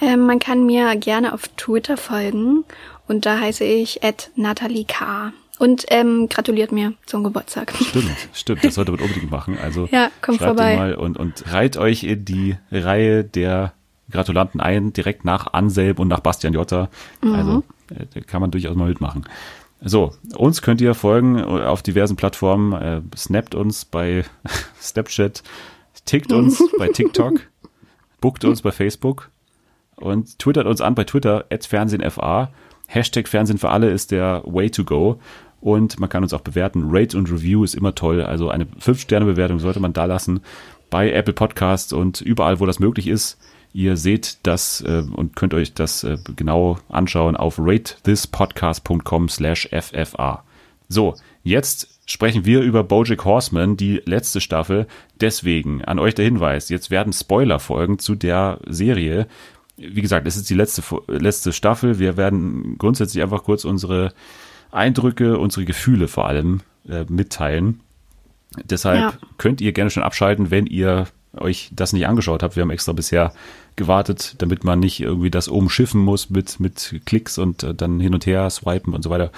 [0.00, 2.64] Ähm, man kann mir gerne auf Twitter folgen
[3.08, 5.32] und da heiße ich at Natalie K.
[5.60, 7.72] Und ähm, gratuliert mir zum Geburtstag.
[7.80, 9.56] Stimmt, stimmt, das sollte man unbedingt machen.
[9.56, 10.76] Also Ja, kommt schreibt vorbei.
[10.76, 13.72] mal und, und reiht euch in die Reihe der
[14.10, 16.88] Gratulanten ein, direkt nach Anselm und nach Bastian Jotta.
[17.22, 17.34] Mhm.
[17.34, 19.26] Also äh, da kann man durchaus mal mitmachen.
[19.80, 22.72] So, uns könnt ihr folgen auf diversen Plattformen.
[22.72, 24.24] Äh, snappt uns bei
[24.80, 25.44] Snapchat,
[26.04, 27.40] tickt uns bei TikTok,
[28.20, 29.30] bookt uns bei Facebook
[29.96, 32.50] und twittert uns an bei Twitter, FernsehenFA.
[32.94, 35.20] Hashtag Fernsehen für alle ist der Way to go.
[35.60, 36.84] Und man kann uns auch bewerten.
[36.88, 38.22] Rate und Review ist immer toll.
[38.22, 40.40] Also eine 5-Sterne-Bewertung sollte man da lassen.
[40.90, 43.38] Bei Apple Podcasts und überall, wo das möglich ist.
[43.72, 50.44] Ihr seht das äh, und könnt euch das äh, genau anschauen auf ratethispodcast.com slash FFA.
[50.88, 54.86] So, jetzt sprechen wir über Bojack Horseman, die letzte Staffel.
[55.20, 59.26] Deswegen an euch der Hinweis, jetzt werden Spoiler folgen zu der Serie.
[59.76, 61.98] Wie gesagt, es ist die letzte, letzte Staffel.
[61.98, 64.12] Wir werden grundsätzlich einfach kurz unsere
[64.70, 67.80] Eindrücke, unsere Gefühle vor allem äh, mitteilen.
[68.64, 69.12] Deshalb Ja.
[69.38, 71.06] könnt ihr gerne schon abschalten, wenn ihr
[71.36, 72.54] euch das nicht angeschaut habt.
[72.54, 73.32] Wir haben extra bisher
[73.74, 78.14] gewartet, damit man nicht irgendwie das umschiffen muss mit, mit Klicks und äh, dann hin
[78.14, 79.32] und her swipen und so weiter.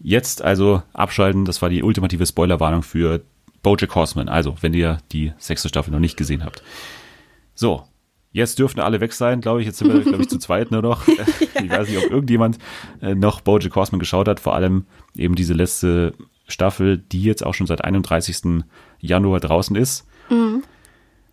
[0.00, 3.20] Jetzt also abschalten, das war die ultimative Spoilerwarnung für
[3.62, 4.28] Bojack Horseman.
[4.28, 6.64] Also, wenn ihr die sechste Staffel noch nicht gesehen habt.
[7.54, 7.84] So,
[8.32, 9.66] jetzt dürften alle weg sein, glaube ich.
[9.66, 11.06] Jetzt sind wir, glaube ich, zu zweit nur noch.
[11.08, 12.58] Ich weiß nicht, ob irgendjemand
[13.00, 14.40] äh, noch Bojack Horseman geschaut hat.
[14.40, 14.86] Vor allem
[15.16, 16.14] eben diese letzte
[16.46, 18.64] Staffel, die jetzt auch schon seit 31.
[19.00, 20.06] Januar draußen ist.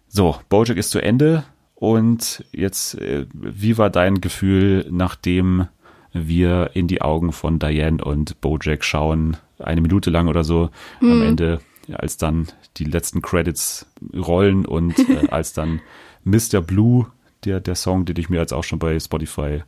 [0.08, 1.44] So, Bojack ist zu Ende.
[1.76, 5.68] Und jetzt, äh, wie war dein Gefühl, nachdem
[6.12, 10.72] wir in die Augen von Diane und Bojack schauen, eine Minute lang oder so,
[11.02, 11.60] am Ende,
[11.94, 12.48] als dann
[12.78, 13.86] die letzten Credits
[14.16, 15.82] rollen und äh, als dann
[16.30, 16.62] Mr.
[16.62, 17.08] Blue,
[17.46, 19.64] der, der Song, den ich mir jetzt auch schon bei Spotify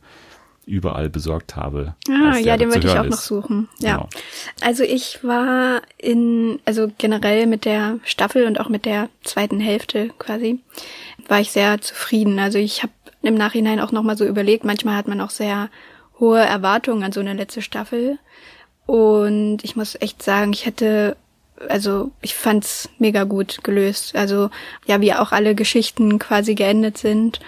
[0.64, 1.96] überall besorgt habe.
[2.08, 3.24] Ah, ja, den wollte ich auch noch ist.
[3.24, 3.68] suchen.
[3.80, 3.96] Ja.
[3.96, 4.08] Genau.
[4.60, 10.10] Also ich war in, also generell mit der Staffel und auch mit der zweiten Hälfte
[10.18, 10.60] quasi,
[11.26, 12.38] war ich sehr zufrieden.
[12.38, 15.68] Also ich habe im Nachhinein auch nochmal so überlegt, manchmal hat man auch sehr
[16.20, 18.18] hohe Erwartungen an so eine letzte Staffel.
[18.86, 21.16] Und ich muss echt sagen, ich hätte,
[21.68, 24.16] also ich fand's mega gut gelöst.
[24.16, 24.50] Also
[24.86, 27.40] ja, wie auch alle Geschichten quasi geendet sind.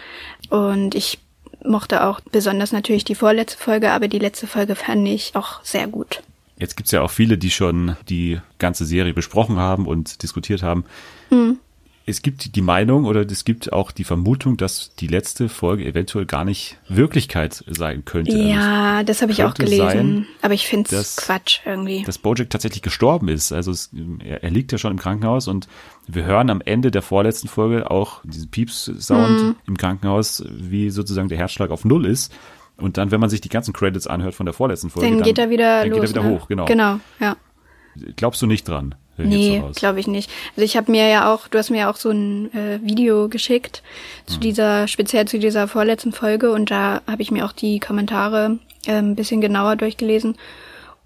[0.50, 1.18] Und ich
[1.64, 5.86] mochte auch besonders natürlich die vorletzte Folge, aber die letzte Folge fand ich auch sehr
[5.86, 6.22] gut.
[6.58, 10.84] Jetzt gibt's ja auch viele, die schon die ganze Serie besprochen haben und diskutiert haben.
[12.06, 16.26] Es gibt die Meinung oder es gibt auch die Vermutung, dass die letzte Folge eventuell
[16.26, 18.36] gar nicht Wirklichkeit sein könnte.
[18.36, 19.78] Ja, das habe ich auch gelesen.
[19.86, 22.02] sein, aber ich finde es Quatsch irgendwie.
[22.02, 23.52] dass Bojack tatsächlich gestorben ist.
[23.52, 23.90] Also es,
[24.22, 25.66] er, er liegt ja schon im Krankenhaus und
[26.06, 29.56] wir hören am Ende der vorletzten Folge auch diesen Pieps-Sound Mhm.
[29.66, 32.32] im Krankenhaus, wie sozusagen der Herzschlag auf Null ist.
[32.76, 35.38] Und dann, wenn man sich die ganzen Credits anhört von der vorletzten Folge, dann, geht
[35.38, 36.00] er wieder dann los.
[36.00, 36.38] geht er wieder ne?
[36.38, 36.64] hoch, genau.
[36.66, 37.36] Genau, ja.
[38.16, 38.94] Glaubst du nicht dran?
[39.16, 40.30] Nee, glaube ich nicht.
[40.50, 43.28] Also ich habe mir ja auch, du hast mir ja auch so ein äh, Video
[43.28, 43.82] geschickt
[44.26, 48.58] zu dieser, speziell zu dieser vorletzten Folge und da habe ich mir auch die Kommentare
[48.86, 50.36] äh, ein bisschen genauer durchgelesen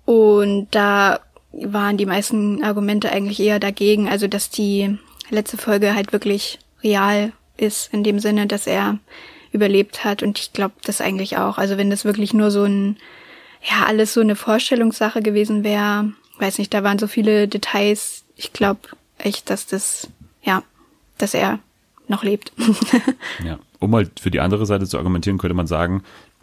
[0.05, 1.21] und da
[1.53, 4.99] waren die meisten Argumente eigentlich eher dagegen, also dass die
[5.31, 8.99] letzte Folge halt wirklich real ist, in dem Sinne, dass er
[9.53, 11.59] überlebt hat und ich glaube das eigentlich auch.
[11.59, 12.97] Also wenn das wirklich nur so ein
[13.63, 16.13] ja, alles so eine Vorstellungssache gewesen wäre.
[16.39, 18.25] Weiß nicht, da waren so viele Details.
[18.37, 18.81] Ich glaube
[19.19, 20.09] echt, dass das,
[20.43, 20.63] ja,
[21.19, 21.59] dass er
[22.09, 22.53] noch lebt.
[23.45, 23.59] Ja.
[23.81, 26.03] Um mal für die andere Seite zu argumentieren, könnte man sagen,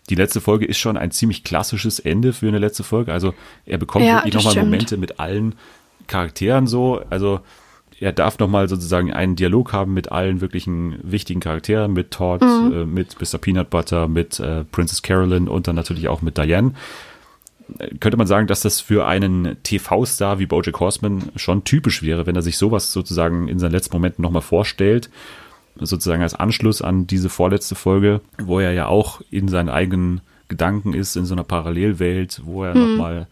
[0.10, 3.12] die letzte Folge ist schon ein ziemlich klassisches Ende für eine letzte Folge.
[3.12, 3.34] Also
[3.66, 4.64] er bekommt Ja, wirklich nochmal.
[4.64, 5.56] Momente mit allen
[6.08, 7.02] Charakteren so.
[7.10, 7.40] Also
[8.00, 12.74] er darf nochmal sozusagen einen Dialog haben mit allen wirklichen wichtigen Charakteren, mit Todd, Mhm.
[12.74, 13.38] äh, mit Mr.
[13.40, 16.74] Peanut Butter, mit äh, Princess Carolyn und dann natürlich auch mit Diane.
[18.00, 22.36] Könnte man sagen, dass das für einen TV-Star wie Bojack Horseman schon typisch wäre, wenn
[22.36, 25.10] er sich sowas sozusagen in seinen letzten Momenten nochmal vorstellt
[25.80, 30.94] sozusagen als Anschluss an diese vorletzte Folge, wo er ja auch in seinen eigenen Gedanken
[30.94, 33.28] ist, in so einer Parallelwelt, wo er nochmal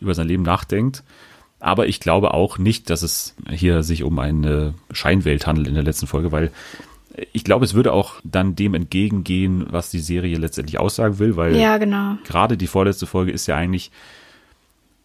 [0.00, 1.04] über sein Leben nachdenkt.
[1.60, 5.82] Aber ich glaube auch nicht, dass es hier sich um eine Scheinwelt handelt in der
[5.82, 6.50] letzten Folge, weil
[7.32, 11.56] ich glaube, es würde auch dann dem entgegengehen, was die Serie letztendlich aussagen will, weil
[11.56, 12.16] ja, genau.
[12.24, 13.90] gerade die vorletzte Folge ist ja eigentlich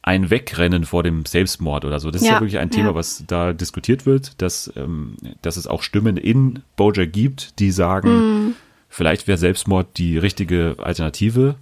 [0.04, 2.10] ein Wegrennen vor dem Selbstmord oder so.
[2.10, 2.96] Das ist ja, Ja, wirklich ein Thema, ja.
[2.96, 8.10] was da diskutiert wird, dass, ähm, dass es auch Stimmen in Bojack gibt, die sagen,
[8.48, 8.56] Mhm.
[8.90, 11.56] vielleicht wäre Selbstmord die richtige Alternative.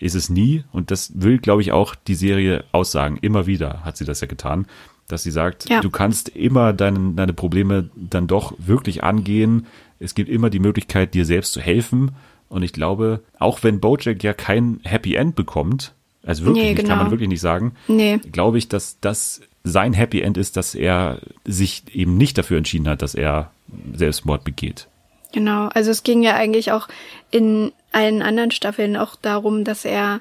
[0.00, 0.64] Ist es nie.
[0.72, 3.18] Und das will, glaube ich, auch die Serie aussagen.
[3.20, 4.66] Immer wieder hat sie das ja getan,
[5.12, 5.80] dass sie sagt, Ja.
[5.80, 9.66] du kannst immer deine, deine Probleme dann doch wirklich angehen.
[9.98, 12.12] Es gibt immer die Möglichkeit, dir selbst zu helfen.
[12.48, 15.92] Und ich glaube, auch wenn Bojack ja kein Happy End bekommt,
[16.24, 17.10] also wirklich Nee, nicht, kann man genau.
[17.12, 18.18] wirklich nicht sagen, Nee.
[18.32, 22.88] glaube ich, dass das sein Happy End ist, dass er sich eben nicht dafür entschieden
[22.88, 23.50] hat, dass er
[23.94, 24.86] Selbstmord begeht.
[25.32, 26.88] Genau, also es ging ja eigentlich auch
[27.30, 30.20] in allen anderen Staffeln auch darum, dass er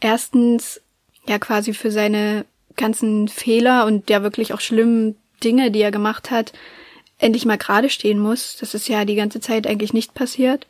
[0.00, 0.80] erstens
[1.26, 2.44] ja quasi für seine
[2.76, 6.52] ganzen Fehler und ja wirklich auch schlimmen Dinge, die er gemacht hat,
[7.18, 8.56] endlich mal gerade stehen muss.
[8.58, 10.66] Das ist ja die ganze Zeit eigentlich nicht passiert.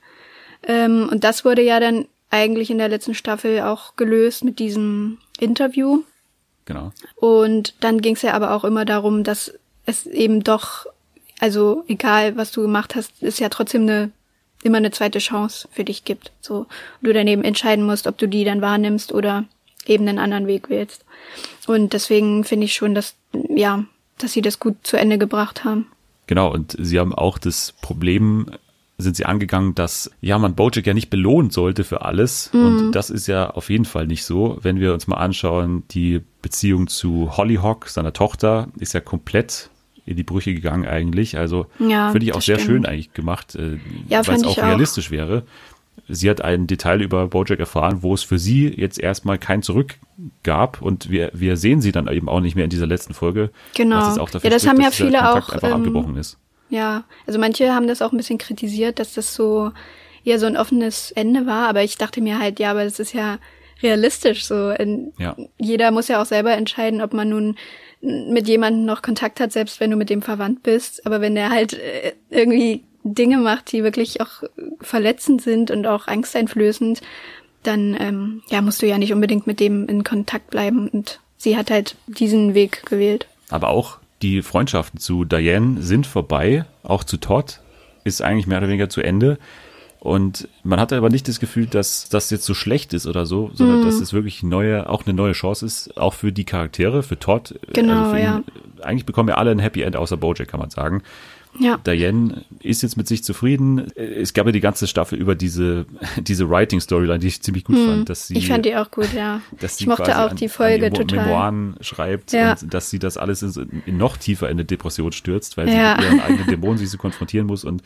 [0.62, 5.18] Ähm, und das wurde ja dann eigentlich in der letzten Staffel auch gelöst mit diesem
[5.38, 6.02] Interview.
[6.64, 6.92] Genau.
[7.14, 9.54] Und dann ging es ja aber auch immer darum, dass
[9.86, 10.86] es eben doch,
[11.38, 14.10] also egal was du gemacht hast, ist ja trotzdem eine
[14.66, 16.32] immer eine zweite Chance für dich gibt.
[16.40, 16.66] So
[17.00, 19.44] du daneben entscheiden musst, ob du die dann wahrnimmst oder
[19.86, 21.04] eben einen anderen Weg wählst.
[21.66, 23.14] Und deswegen finde ich schon, dass
[23.48, 23.84] ja,
[24.18, 25.86] dass sie das gut zu Ende gebracht haben.
[26.26, 28.46] Genau, und sie haben auch das Problem,
[28.98, 32.50] sind sie angegangen, dass ja man Bojack ja nicht belohnen sollte für alles.
[32.52, 34.58] Und das ist ja auf jeden Fall nicht so.
[34.62, 39.68] Wenn wir uns mal anschauen, die Beziehung zu Hollyhock, seiner Tochter, ist ja komplett
[40.06, 41.36] in die Brüche gegangen eigentlich.
[41.36, 42.70] Also Ja, finde ich auch sehr stimmt.
[42.70, 43.76] schön eigentlich gemacht, äh,
[44.08, 44.66] Ja, weil es auch ich auch.
[44.66, 45.42] realistisch wäre.
[46.08, 49.96] Sie hat ein Detail über Bojack erfahren, wo es für sie jetzt erstmal kein Zurück
[50.42, 53.50] gab und wir, wir sehen sie dann eben auch nicht mehr in dieser letzten Folge.
[53.74, 53.98] Genau.
[53.98, 56.38] Was auch dafür Ja, das spricht, haben ja viele Kontakt auch, einfach ähm, abgebrochen ist.
[56.68, 59.72] Ja, also manche haben das auch ein bisschen kritisiert, dass das so
[60.24, 63.12] eher so ein offenes Ende war, aber ich dachte mir halt, ja, aber das ist
[63.12, 63.38] ja
[63.82, 64.72] realistisch so.
[65.18, 65.36] Ja.
[65.58, 67.56] Jeder muss ja auch selber entscheiden, ob man nun
[68.00, 71.06] mit jemandem noch Kontakt hat, selbst wenn du mit dem verwandt bist.
[71.06, 72.84] Aber wenn der halt äh, irgendwie
[73.14, 74.42] Dinge macht, die wirklich auch
[74.80, 77.00] verletzend sind und auch angsteinflößend,
[77.62, 80.88] dann ähm, ja musst du ja nicht unbedingt mit dem in Kontakt bleiben.
[80.88, 83.26] Und sie hat halt diesen Weg gewählt.
[83.50, 87.60] Aber auch die Freundschaften zu Diane sind vorbei, auch zu Todd
[88.04, 89.38] ist eigentlich mehr oder weniger zu Ende.
[89.98, 93.50] Und man hatte aber nicht das Gefühl, dass das jetzt so schlecht ist oder so,
[93.54, 93.84] sondern Mhm.
[93.86, 97.58] dass es wirklich neue, auch eine neue Chance ist, auch für die Charaktere, für Todd.
[97.72, 98.42] Genau, für ja.
[98.82, 101.02] Eigentlich bekommen ja alle ein Happy End außer Bojack, kann man sagen.
[101.58, 101.78] Ja.
[101.78, 103.86] Diane ist jetzt mit sich zufrieden.
[103.96, 105.86] Es gab ja die ganze Staffel über diese,
[106.18, 108.40] diese Writing-Storyline, die ich ziemlich gut fand, dass sie Hm.
[108.40, 109.40] ich fand die auch gut, ja.
[109.60, 111.24] dass sie ich mochte auch an, die Folge an die total.
[111.26, 112.52] Memoiren schreibt Ja.
[112.60, 115.74] und dass sie das alles in, in noch tiefer in eine Depression stürzt, weil sie
[115.76, 115.96] Ja.
[115.96, 117.82] mit ihren eigenen Dämonen sich so konfrontieren muss und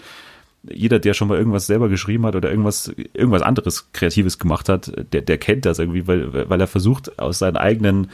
[0.70, 4.92] jeder, der schon mal irgendwas selber geschrieben hat oder irgendwas, irgendwas anderes Kreatives gemacht hat,
[5.12, 8.10] der, der kennt das irgendwie, weil, weil er versucht, aus seinen eigenen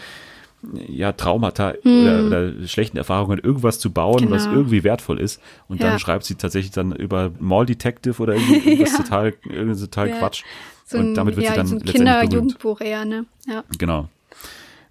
[0.88, 4.30] ja, Traumata oder, oder schlechten Erfahrungen irgendwas zu bauen, Genau.
[4.32, 5.40] was irgendwie wertvoll ist.
[5.68, 5.98] Und dann Ja.
[5.98, 8.98] schreibt sie tatsächlich dann über Mall Detective oder irgendwie irgendwas Ja.
[8.98, 10.18] total, irgendwie total Ja.
[10.18, 10.42] Quatsch.
[10.86, 11.78] So und ein, damit wird sie dann so.
[11.78, 13.26] Kinder-Jugendbuch eher, ne?
[13.48, 13.64] Ja.
[13.78, 14.08] Genau.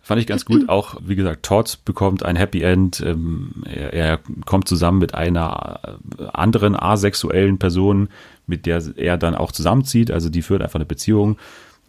[0.01, 0.69] Fand ich ganz gut.
[0.69, 3.01] Auch, wie gesagt, Todd bekommt ein Happy End.
[3.01, 8.09] Ähm, er, er kommt zusammen mit einer äh, anderen asexuellen Person,
[8.45, 10.11] mit der er dann auch zusammenzieht.
[10.11, 11.37] Also die führt einfach eine Beziehung.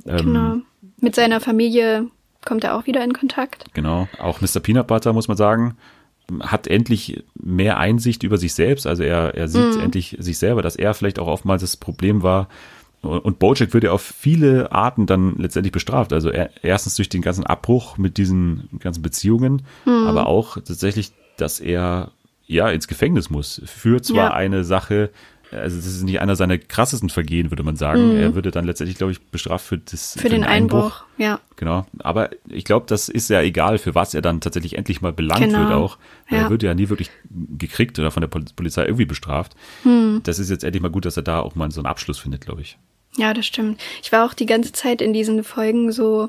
[0.06, 0.56] Ähm, Genau.
[0.98, 2.06] Mit seiner Familie
[2.47, 3.66] kommt er auch wieder in Kontakt.
[3.74, 4.09] Genau.
[4.18, 4.60] Auch Mr.
[4.60, 5.77] Peanut Butter, muss man sagen,
[6.40, 8.86] hat endlich mehr Einsicht über sich selbst.
[8.86, 12.48] Also er, er sieht endlich sich selber, dass er vielleicht auch oftmals das Problem war.
[13.02, 16.12] Und Bojack wird ja auf viele Arten dann letztendlich bestraft.
[16.12, 21.60] Also er, erstens durch den ganzen Abbruch mit diesen ganzen Beziehungen, aber auch tatsächlich, dass
[21.60, 22.10] er
[22.48, 24.35] ja ins Gefängnis muss für zwar Ja.
[24.35, 25.10] eine Sache,
[25.51, 28.16] also das ist nicht einer seiner krassesten Vergehen, würde man sagen.
[28.16, 31.02] Er würde dann letztendlich, glaube ich, bestraft für das Für, den Einbruch.
[31.18, 31.40] Ja.
[31.56, 31.86] Genau.
[32.01, 35.40] Aber ich glaube, das ist ja egal, für was er dann tatsächlich endlich mal belangt
[35.44, 35.59] Genau.
[35.60, 35.98] wird auch.
[36.28, 36.51] Weil Er Ja.
[36.51, 37.10] wird ja nie wirklich
[37.59, 39.55] gekriegt oder von der Pol- Polizei irgendwie bestraft.
[39.82, 40.20] Hm.
[40.24, 42.40] Das ist jetzt endlich mal gut, dass er da auch mal so einen Abschluss findet,
[42.43, 42.77] glaube ich.
[43.16, 43.81] Ja, das stimmt.
[44.02, 46.28] Ich war auch die ganze Zeit in diesen Folgen so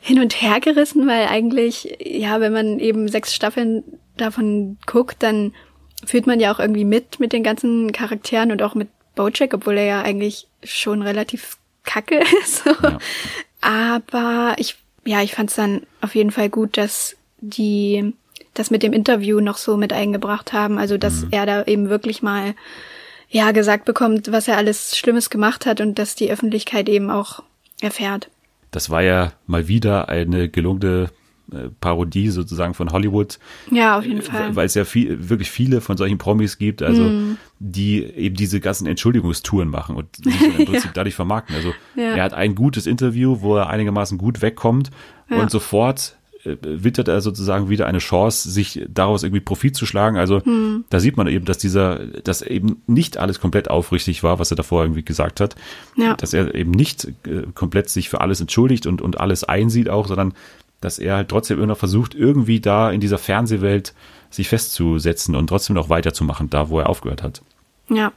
[0.00, 3.84] hin und her gerissen, weil eigentlich, ja, wenn man eben sechs Staffeln
[4.16, 5.52] davon guckt, dann
[6.06, 9.76] fühlt man ja auch irgendwie mit mit den ganzen Charakteren und auch mit Bojack, obwohl
[9.78, 12.64] er ja eigentlich schon relativ kacke ist.
[12.64, 12.70] So.
[12.82, 12.98] Ja.
[13.60, 18.14] Aber ich, ja, ich fand es dann auf jeden Fall gut, dass die
[18.54, 20.78] das mit dem Interview noch so mit eingebracht haben.
[20.78, 22.54] Also, dass er da eben wirklich mal,
[23.28, 27.42] ja, gesagt bekommt, was er alles Schlimmes gemacht hat und dass die Öffentlichkeit eben auch
[27.80, 28.28] erfährt.
[28.70, 31.10] Das war ja mal wieder eine gelungene
[31.80, 33.38] Parodie sozusagen von Hollywood.
[33.70, 34.54] Ja, auf jeden Fall.
[34.56, 37.36] Weil es ja viel, wirklich viele von solchen Promis gibt, also Mhm.
[37.58, 41.56] die eben diese ganzen Entschuldigungstouren machen und sich im Prinzip dadurch vermarkten.
[41.56, 42.14] Also Ja.
[42.16, 44.90] er hat ein gutes Interview, wo er einigermaßen gut wegkommt
[45.30, 45.38] Ja.
[45.40, 50.16] und sofort äh, wittert er sozusagen wieder eine Chance, sich daraus irgendwie Profit zu schlagen.
[50.16, 50.84] Also Mhm.
[50.88, 54.56] da sieht man eben, dass dieser, dass eben nicht alles komplett aufrichtig war, was er
[54.56, 55.54] davor irgendwie gesagt hat.
[55.98, 56.14] Ja.
[56.14, 60.06] Dass er eben nicht äh, komplett sich für alles entschuldigt und, und alles einsieht auch,
[60.08, 60.32] sondern
[60.80, 63.94] dass er halt trotzdem immer noch versucht, irgendwie da in dieser Fernsehwelt
[64.30, 67.42] sich festzusetzen und trotzdem noch weiterzumachen, da wo er aufgehört hat.
[67.88, 68.12] Ja.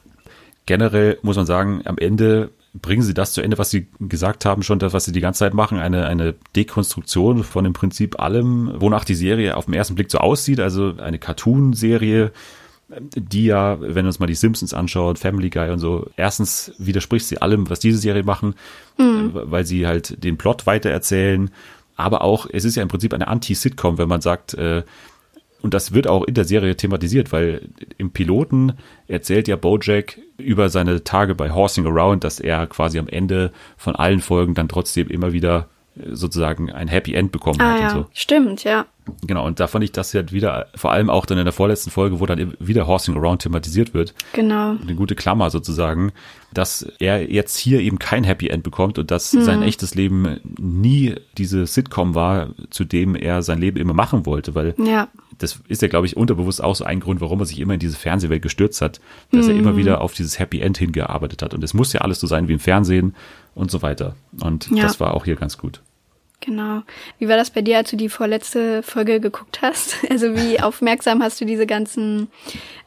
[0.65, 4.63] Generell muss man sagen, am Ende bringen sie das zu Ende, was sie gesagt haben,
[4.63, 8.71] schon das, was sie die ganze Zeit machen, eine, eine Dekonstruktion von im Prinzip allem,
[8.77, 12.31] wonach die Serie auf den ersten Blick so aussieht, also eine Cartoon-Serie,
[13.15, 17.27] die ja, wenn wir uns mal die Simpsons anschaut, Family Guy und so, erstens widerspricht
[17.27, 18.55] sie allem, was diese Serie machen,
[18.97, 21.51] äh, weil sie halt den Plot weitererzählen,
[21.95, 24.83] aber auch, es ist ja im Prinzip eine Anti-Sitcom, wenn man sagt, äh,
[25.63, 28.73] und das wird auch in der Serie thematisiert, weil im Piloten
[29.07, 33.95] erzählt ja Bojack über seine Tage bei Horsing Around, dass er quasi am Ende von
[33.95, 37.87] allen Folgen dann trotzdem immer wieder äh, sozusagen ein Happy End bekommen Ah hat ja,
[37.87, 38.09] und so.
[38.13, 38.85] stimmt, ja.
[39.25, 41.91] Genau, und da fand ich das halt wieder, vor allem auch dann in der vorletzten
[41.91, 44.75] Folge, wo dann wieder Horsing Around thematisiert wird, Genau.
[44.81, 46.11] eine gute Klammer sozusagen,
[46.53, 51.15] dass er jetzt hier eben kein Happy End bekommt und dass sein echtes Leben nie
[51.37, 55.07] diese Sitcom war, zu dem er sein Leben immer machen wollte, weil Ja.
[55.37, 57.79] das ist ja, glaube ich, unterbewusst auch so ein Grund, warum er sich immer in
[57.79, 59.01] diese Fernsehwelt gestürzt hat,
[59.31, 61.53] dass er immer wieder auf dieses Happy End hingearbeitet hat.
[61.53, 63.15] Und es muss ja alles so sein wie im Fernsehen
[63.55, 64.15] und so weiter.
[64.41, 64.83] Und Ja.
[64.83, 65.81] das war auch hier ganz gut.
[66.45, 66.83] Genau.
[67.19, 69.97] Wie war das bei dir, als du die vorletzte Folge geguckt hast?
[70.09, 72.27] Also wie aufmerksam hast du diese ganzen,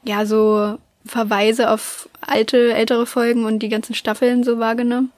[0.05, 5.11] ja, so Verweise auf alte, ältere Folgen und die ganzen Staffeln so wahrgenommen?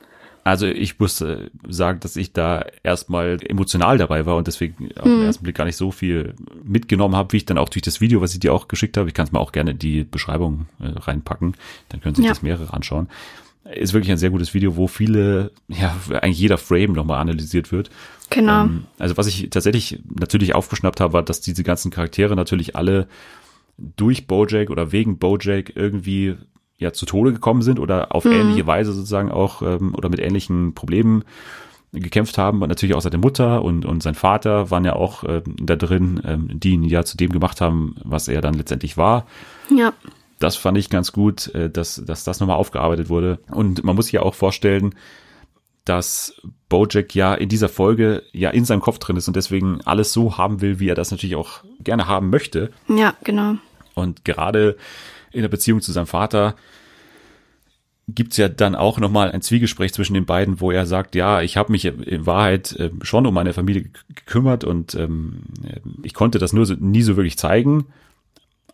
[0.45, 1.23] Also ich muss
[1.69, 5.65] sagen, dass ich da erstmal emotional dabei war und deswegen auf den ersten Blick gar
[5.67, 6.35] nicht so viel
[6.65, 9.09] mitgenommen habe, wie ich dann auch durch das Video, was ich dir auch geschickt habe,
[9.09, 11.55] ich kann es mal auch gerne in die Beschreibung äh, reinpacken,
[11.91, 12.31] dann können sich Ja.
[12.31, 13.09] das mehrere anschauen.
[13.75, 17.91] Ist wirklich ein sehr gutes Video, wo viele, ja, eigentlich jeder Frame nochmal analysiert wird.
[18.31, 18.65] Genau.
[18.65, 23.09] Ähm, also was ich tatsächlich natürlich aufgeschnappt habe, war, dass diese ganzen Charaktere natürlich alle
[23.79, 26.37] durch Bojack oder wegen Bojack irgendwie
[26.79, 30.75] ja zu Tode gekommen sind oder auf ähnliche Weise sozusagen auch ähm, oder mit ähnlichen
[30.75, 31.25] Problemen
[31.93, 32.63] gekämpft haben.
[32.63, 36.21] Und natürlich auch seine Mutter und, und sein Vater waren ja auch ähm, da drin,
[36.25, 39.27] ähm, die ihn ja zu dem gemacht haben, was er dann letztendlich war
[39.71, 39.93] ja.
[40.39, 43.39] das fand ich ganz gut, äh, dass, dass das nochmal aufgearbeitet wurde.
[43.51, 44.95] Und man muss sich ja auch vorstellen,
[45.89, 50.13] dass Bojack ja in dieser Folge ja in seinem Kopf drin ist und deswegen alles
[50.13, 52.71] so haben will, wie er das natürlich auch gerne haben möchte.
[52.89, 53.55] Ja, genau.
[53.95, 54.77] Und gerade
[55.33, 56.55] in der Beziehung zu seinem Vater
[58.07, 61.57] gibt's ja dann auch nochmal ein Zwiegespräch zwischen den beiden, wo er sagt, ja, ich
[61.57, 65.43] habe mich in Wahrheit äh, schon um meine Familie gek- gekümmert und ähm,
[66.03, 67.87] ich konnte das nur so, nie so wirklich zeigen.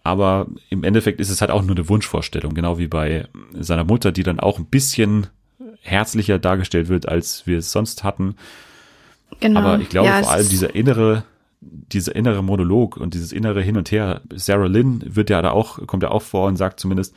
[0.04, 3.26] Aber im Endeffekt ist es halt auch nur eine Wunschvorstellung, genau wie bei
[3.58, 5.28] seiner Mutter, die dann auch ein bisschen
[5.84, 8.36] herzlicher dargestellt wird, als wir es sonst hatten.
[9.40, 9.60] Genau.
[9.60, 11.24] Aber ich glaube ja, vor es allem dieser innere,
[11.60, 14.22] dieser innere Monolog und dieses innere Hin und Her.
[14.34, 17.14] Sarah Lynn wird ja da auch, kommt ja auch vor und sagt zumindest,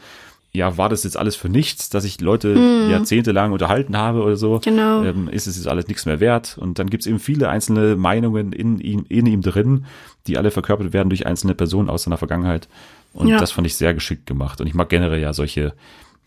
[0.51, 2.89] ja, war das jetzt alles für nichts, dass ich Leute hm.
[2.89, 4.59] jahrzehntelang unterhalten habe oder so?
[4.63, 5.03] Genau.
[5.03, 6.57] Ähm, ist es jetzt alles nichts mehr wert?
[6.57, 9.85] Und dann gibt's eben viele einzelne Meinungen in ihm, in ihm drin,
[10.25, 12.67] die alle verkörpert werden durch einzelne Personen aus seiner Vergangenheit.
[13.13, 13.37] Und ja.
[13.37, 14.59] das fand ich sehr geschickt gemacht.
[14.59, 15.73] Und ich mag generell ja solche,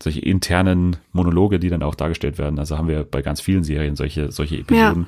[0.01, 2.59] solche internen Monologe, die dann auch dargestellt werden.
[2.59, 5.07] Also haben wir bei ganz vielen Serien solche, solche Episoden.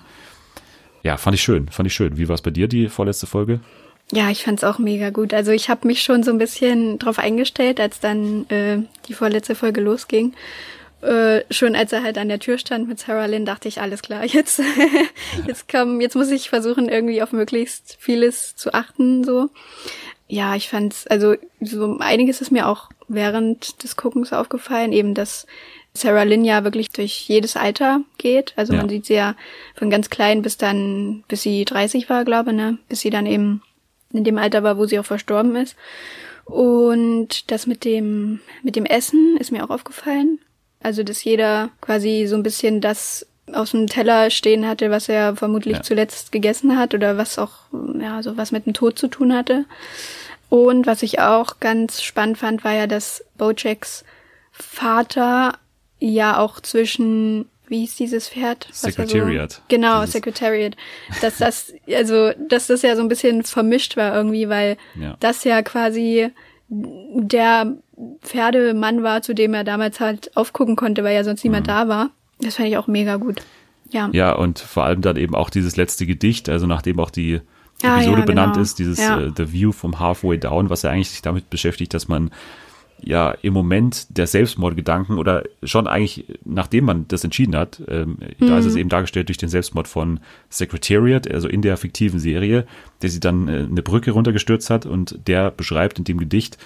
[1.03, 2.17] Ja, ja fand ich schön, fand ich schön.
[2.17, 3.59] Wie war es bei dir, die vorletzte Folge?
[4.11, 5.33] Ja, ich fand's auch mega gut.
[5.33, 9.55] Also ich habe mich schon so ein bisschen drauf eingestellt, als dann äh, die vorletzte
[9.55, 10.33] Folge losging.
[11.01, 14.01] Äh, schon als er halt an der Tür stand mit Sarah Lynn, dachte ich, alles
[14.01, 14.61] klar, jetzt,
[15.47, 19.49] jetzt komm, jetzt muss ich versuchen, irgendwie auf möglichst vieles zu achten, so.
[20.27, 25.45] Ja, ich fand's, also so einiges ist mir auch während des Guckens aufgefallen, eben, dass
[25.93, 28.53] Sarah Lynn ja wirklich durch jedes Alter geht.
[28.55, 28.79] Also ja.
[28.79, 29.35] man sieht sie ja
[29.75, 33.61] von ganz klein bis dann, bis sie 30 war, glaube ne, bis sie dann eben
[34.11, 35.75] in dem Alter war, wo sie auch verstorben ist.
[36.45, 40.39] Und das mit dem, mit dem Essen ist mir auch aufgefallen.
[40.81, 45.35] Also, dass jeder quasi so ein bisschen das aus dem Teller stehen hatte, was er
[45.35, 45.81] vermutlich ja.
[45.81, 47.51] zuletzt gegessen hat oder was auch,
[47.99, 49.65] ja, so was mit dem Tod zu tun hatte.
[50.53, 54.05] Und was ich auch ganz spannend fand, war ja, dass Bojacks
[54.51, 55.57] Vater
[55.97, 58.67] ja auch zwischen wie hieß dieses Pferd?
[58.71, 59.51] Secretariat.
[59.51, 60.75] So, genau, dieses Secretariat.
[61.21, 65.17] Dass das, also, dass das ja so ein bisschen vermischt war irgendwie, weil ja.
[65.19, 66.29] das ja quasi
[66.69, 67.75] der
[68.21, 71.71] Pferdemann war, zu dem er damals halt aufgucken konnte, weil ja sonst niemand mhm.
[71.71, 72.09] da war.
[72.39, 73.41] Das fand ich auch mega gut.
[73.89, 74.11] Ja.
[74.13, 77.41] Ja, und vor allem dann eben auch dieses letzte Gedicht, also nachdem auch die
[77.83, 78.63] ah, Episode ja, benannt genau.
[78.63, 79.19] ist, dieses ja.
[79.19, 82.31] uh, The View from Halfway Down, was ja eigentlich sich damit beschäftigt, dass man
[83.05, 88.47] ja im Moment der Selbstmordgedanken oder schon eigentlich, nachdem man das entschieden hat, ähm, mhm.
[88.47, 88.81] da ist es mhm.
[88.81, 90.19] eben dargestellt durch den Selbstmord von
[90.49, 92.65] Secretariat, also in der fiktiven Serie,
[93.01, 96.57] der sie dann äh, eine Brücke runtergestürzt hat und der beschreibt in dem Gedicht,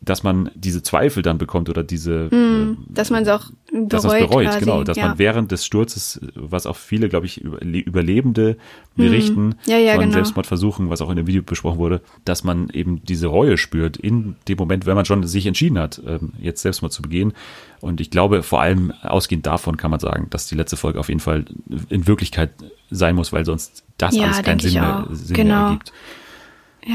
[0.00, 4.02] dass man diese Zweifel dann bekommt oder diese, mm, dass man es auch bereut, dass
[4.04, 5.08] bereut quasi, genau, dass ja.
[5.08, 8.56] man während des Sturzes, was auch viele, glaube ich, Überlebende
[8.94, 10.14] berichten mm, ja, ja, von genau.
[10.14, 14.36] Selbstmordversuchen, was auch in dem Video besprochen wurde, dass man eben diese Reue spürt in
[14.46, 17.32] dem Moment, wenn man schon sich entschieden hat, ähm, jetzt Selbstmord zu begehen.
[17.80, 21.08] Und ich glaube, vor allem ausgehend davon kann man sagen, dass die letzte Folge auf
[21.08, 21.44] jeden Fall
[21.88, 22.50] in Wirklichkeit
[22.90, 25.54] sein muss, weil sonst das alles keinen Sinn, mehr, Sinn genau.
[25.54, 25.92] mehr ergibt.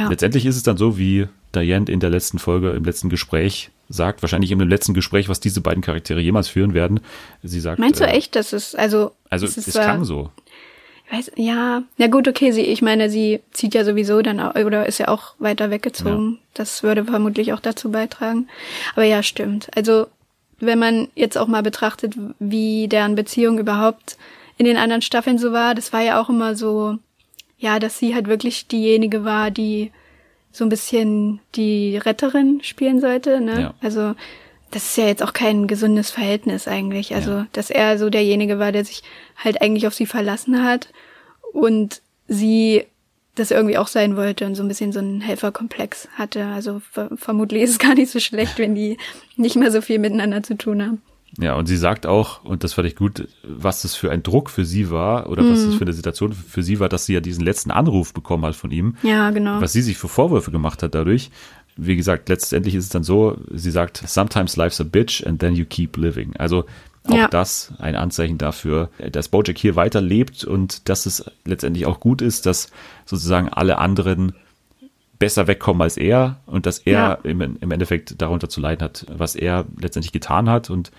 [0.09, 4.21] Letztendlich ist es dann so, wie Diane in der letzten Folge, im letzten Gespräch sagt,
[4.21, 6.99] wahrscheinlich in dem letzten Gespräch, was diese beiden Charaktere jemals führen werden.
[7.43, 7.79] Sie sagt.
[7.79, 9.11] Meinst du äh, echt, dass es, also.
[9.29, 10.31] Also, es, es klang äh, so.
[11.05, 11.83] Ich weiß, ja.
[11.97, 15.35] Ja gut, okay, sie, ich meine, sie zieht ja sowieso dann, oder ist ja auch
[15.39, 16.33] weiter weggezogen.
[16.33, 16.39] Ja.
[16.55, 18.47] Das würde vermutlich auch dazu beitragen.
[18.95, 19.69] Aber ja, stimmt.
[19.75, 20.07] Also,
[20.59, 24.17] wenn man jetzt auch mal betrachtet, wie deren Beziehung überhaupt
[24.57, 26.97] in den anderen Staffeln so war, das war ja auch immer so,
[27.57, 29.91] ja, dass sie halt wirklich diejenige war, die
[30.53, 33.41] so ein bisschen die Retterin spielen sollte.
[33.41, 33.61] Ne?
[33.61, 33.73] Ja.
[33.81, 34.13] Also
[34.71, 37.13] das ist ja jetzt auch kein gesundes Verhältnis eigentlich.
[37.13, 37.47] Also, ja.
[37.53, 39.03] dass er so derjenige war, der sich
[39.35, 40.89] halt eigentlich auf sie verlassen hat
[41.51, 42.85] und sie
[43.35, 46.45] das irgendwie auch sein wollte und so ein bisschen so einen Helferkomplex hatte.
[46.45, 48.97] Also ver vermutlich ist es gar nicht so schlecht, wenn die
[49.35, 51.01] nicht mehr so viel miteinander zu tun haben.
[51.39, 54.49] Ja, und sie sagt auch, und das fand ich gut, was das für ein Druck
[54.49, 55.51] für sie war oder mhm.
[55.51, 58.45] was das für eine Situation für sie war, dass sie ja diesen letzten Anruf bekommen
[58.45, 58.97] hat von ihm.
[59.01, 59.59] Ja, genau.
[59.59, 61.31] Was sie sich für Vorwürfe gemacht hat dadurch.
[61.75, 65.55] Wie gesagt, letztendlich ist es dann so, sie sagt, sometimes life's a bitch and then
[65.55, 66.35] you keep living.
[66.37, 66.65] Also
[67.05, 67.27] auch ja.
[67.27, 72.45] das ein Anzeichen dafür, dass Bojack hier weiterlebt und dass es letztendlich auch gut ist,
[72.45, 72.69] dass
[73.05, 74.33] sozusagen alle anderen
[75.19, 77.13] besser wegkommen als er und dass er ja.
[77.23, 80.91] im, im Endeffekt darunter zu leiden hat, was er letztendlich getan hat und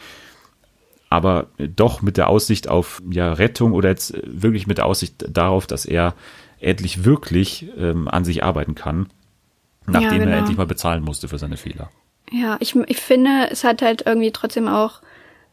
[1.15, 5.67] aber doch mit der Aussicht auf ja, Rettung oder jetzt wirklich mit der Aussicht darauf,
[5.67, 6.15] dass er
[6.61, 9.09] endlich wirklich ähm, an sich arbeiten kann,
[9.87, 10.31] nachdem ja, genau.
[10.31, 11.91] er endlich mal bezahlen musste für seine Fehler.
[12.33, 15.01] Ja, ich, ich finde, es hat halt irgendwie trotzdem auch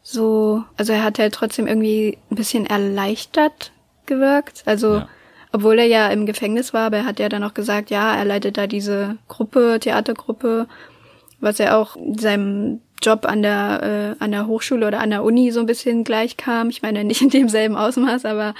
[0.02, 3.72] so, also er hat halt trotzdem irgendwie ein bisschen erleichtert
[4.06, 4.62] gewirkt.
[4.66, 5.08] Also, ja.
[5.52, 8.24] obwohl er ja im Gefängnis war, aber er hat ja dann auch gesagt, ja, er
[8.24, 10.66] leitet da diese Gruppe, Theatergruppe,
[11.40, 15.50] was er auch seinem Job an der, äh, an der Hochschule oder an der Uni
[15.50, 16.70] so ein bisschen gleich kam.
[16.70, 18.54] Ich meine, nicht in demselben Ausmaß, aber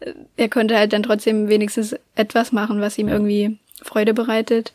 [0.00, 4.72] äh, er konnte halt dann trotzdem wenigstens etwas machen, was ihm irgendwie Freude bereitet.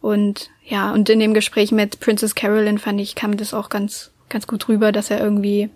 [0.00, 4.10] Und ja, und in dem Gespräch mit Princess Carolyn fand ich, kam das auch ganz,
[4.28, 5.70] ganz gut rüber, dass er irgendwie,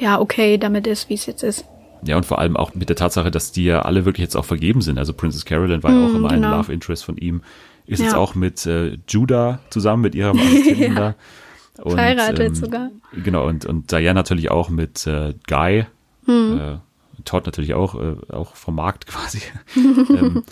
[0.00, 1.64] ja, okay damit ist, wie es jetzt ist.
[2.02, 4.44] Ja, und vor allem auch mit der Tatsache, dass die ja alle wirklich jetzt auch
[4.44, 4.98] vergeben sind.
[4.98, 6.52] Also Princess Carolyn war ja mm, auch immer genau.
[6.52, 7.42] ein Love Interest von ihm.
[7.86, 8.06] Ist ja.
[8.06, 10.94] jetzt auch mit äh, Judah zusammen, mit ihrem Assistenten ja.
[10.94, 11.14] da.
[11.82, 12.90] Und, Verheiratet ähm, sogar.
[13.12, 15.86] Genau, und, und Diane natürlich auch mit äh, Guy.
[16.24, 16.58] Hm.
[16.58, 16.76] Äh,
[17.24, 19.40] Todd natürlich auch, äh, auch vom Markt quasi.
[19.76, 20.44] ähm,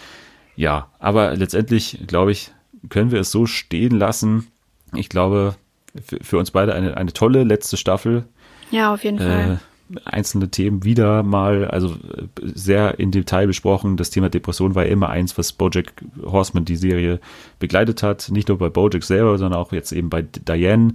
[0.56, 2.52] Ja, aber letztendlich, glaube ich,
[2.88, 4.48] können wir es so stehen lassen.
[4.94, 5.56] Ich glaube,
[6.04, 8.24] für, für uns beide eine, eine tolle letzte Staffel.
[8.70, 9.60] Ja, auf jeden Fall.
[10.04, 11.96] Einzelne Themen wieder mal, also
[12.42, 13.96] sehr in Detail besprochen.
[13.96, 17.20] Das Thema Depression war ja immer eins, was Bojack Horseman die Serie
[17.58, 18.30] begleitet hat.
[18.30, 20.94] Nicht nur bei Bojack selber, sondern auch jetzt eben bei Diane.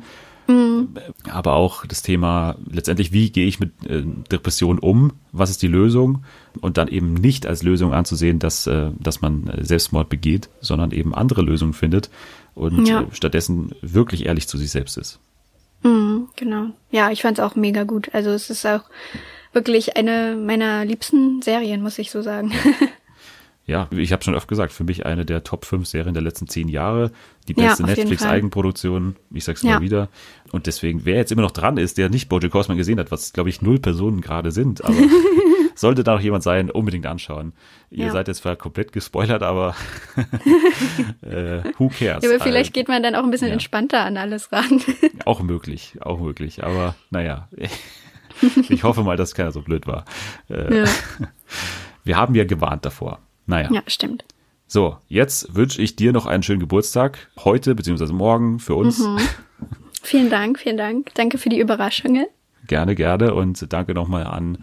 [1.29, 4.01] Aber auch das Thema letztendlich, wie gehe ich mit äh,
[4.31, 5.13] Depression um?
[5.31, 6.23] Was ist die Lösung?
[6.59, 10.89] Und dann eben nicht als Lösung anzusehen, dass, äh, dass man äh, Selbstmord begeht, sondern
[10.89, 12.09] eben andere Lösungen findet
[12.55, 13.01] und Ja.
[13.01, 15.19] äh, stattdessen wirklich ehrlich zu sich selbst ist.
[15.83, 16.67] Mhm, genau.
[16.91, 18.09] Ja, ich fand es auch mega gut.
[18.13, 18.81] Also es ist auch
[19.53, 22.51] wirklich eine meiner liebsten Serien, muss ich so sagen.
[23.65, 26.47] Ja, ich habe schon oft gesagt, für mich eine der Top 5 Serien der letzten
[26.47, 27.11] zehn Jahre.
[27.47, 29.75] Die Ja, beste jeden Netflix-Eigenproduktion, ich sag's Ja.
[29.75, 30.09] mal wieder.
[30.51, 33.31] Und deswegen, wer jetzt immer noch dran ist, der nicht Bojack Horseman gesehen hat, was
[33.31, 34.95] glaube ich null Personen gerade sind, aber
[35.79, 37.53] sollte da noch jemand sein, unbedingt anschauen.
[37.89, 38.11] Ihr Ja.
[38.11, 39.75] seid jetzt zwar komplett gespoilert, aber
[41.21, 42.23] äh, who cares?
[42.23, 43.53] Ja, aber vielleicht Äh, geht man dann auch ein bisschen ja.
[43.53, 44.81] entspannter an alles ran.
[45.25, 46.63] auch möglich, auch möglich.
[46.63, 47.47] Aber naja,
[48.69, 50.05] ich hoffe mal, dass keiner so blöd war.
[50.49, 50.85] Äh.
[52.03, 53.19] Wir haben ja gewarnt davor.
[53.45, 53.69] Naja.
[53.71, 54.25] ja, stimmt.
[54.67, 57.27] So, jetzt wünsche ich dir noch einen schönen Geburtstag.
[57.43, 58.99] Heute beziehungsweise morgen für uns.
[58.99, 59.17] Mhm.
[60.03, 61.13] Vielen Dank, vielen Dank.
[61.15, 62.27] Danke für die Überraschungen.
[62.67, 63.33] Gerne, gerne.
[63.33, 64.59] Und danke nochmal an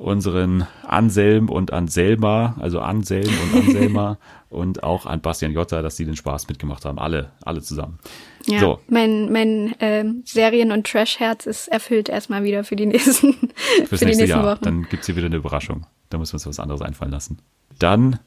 [0.00, 4.16] unseren Anselm und an Selma, also Anselm und Anselma
[4.48, 6.98] und auch an Bastian Jotta, dass sie den Spaß mitgemacht haben.
[6.98, 7.98] Alle, alle zusammen.
[8.46, 8.80] Ja, So.
[8.88, 13.50] mein, mein ähm, Serien- und Trash-Herz ist erfüllt erstmal wieder für die nächsten, Fürs
[13.90, 14.44] für die nächste nächsten Jahr.
[14.44, 14.64] Wochen.
[14.64, 15.84] Dann gibt's hier wieder eine Überraschung.
[16.08, 17.38] Da müssen wir uns was anderes einfallen lassen.
[17.78, 18.18] Dann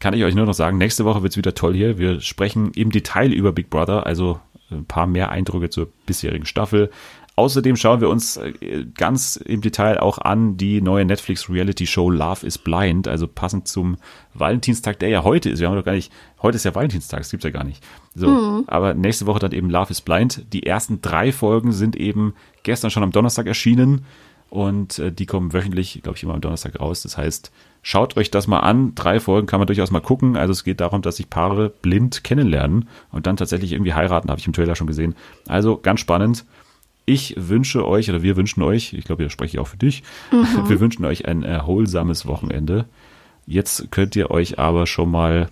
[0.00, 1.96] kann ich euch nur noch sagen, nächste Woche wird's wieder toll hier.
[1.96, 6.90] Wir sprechen im Detail über Big Brother, also ein paar mehr Eindrücke zur bisherigen Staffel.
[7.36, 12.08] Außerdem schauen wir uns äh, ganz im Detail auch an die neue Netflix Reality Show
[12.08, 13.96] Love is Blind, also passend zum
[14.34, 15.58] Valentinstag, der ja heute ist.
[15.58, 16.12] Wir haben doch gar nicht,
[16.42, 17.82] heute ist ja Valentinstag, das gibt's ja gar nicht.
[18.14, 20.46] So, aber nächste Woche dann eben Love is Blind.
[20.52, 24.04] Die ersten drei Folgen sind eben gestern schon am Donnerstag erschienen
[24.54, 27.02] und äh, die kommen wöchentlich, glaube ich, immer am Donnerstag raus.
[27.02, 27.50] Das heißt,
[27.82, 28.94] schaut euch das mal an.
[28.94, 30.36] Drei Folgen kann man durchaus mal gucken.
[30.36, 34.38] Also es geht darum, dass sich Paare blind kennenlernen und dann tatsächlich irgendwie heiraten, habe
[34.38, 35.16] ich im Trailer schon gesehen.
[35.48, 36.44] Also ganz spannend.
[37.06, 40.02] Ich wünsche euch, oder wir wünschen euch, ich glaube, hier spreche ich auch für dich,
[40.66, 42.86] wir wünschen euch ein erholsames Wochenende.
[43.46, 45.48] Jetzt könnt ihr euch aber schon mal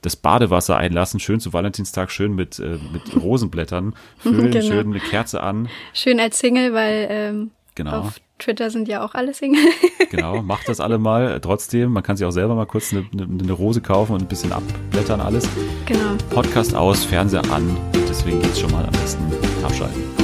[0.00, 4.64] das Badewasser einlassen, schön zu Valentinstag, schön mit, äh, mit Rosenblättern, füllen, Genau.
[4.66, 5.68] schön eine Kerze an.
[5.92, 8.00] Schön als Single, weil ähm, Genau.
[8.00, 9.62] auf Twitter sind ja auch alle Single.
[10.10, 11.40] Genau, macht das alle mal.
[11.40, 14.28] Trotzdem, man kann sich auch selber mal kurz eine, eine, eine Rose kaufen und ein
[14.28, 15.48] bisschen abblättern alles.
[15.86, 16.16] genau.
[16.28, 17.74] Podcast aus, Fernseher an.
[18.10, 19.22] Deswegen geht's schon mal am besten
[19.64, 20.21] abschalten.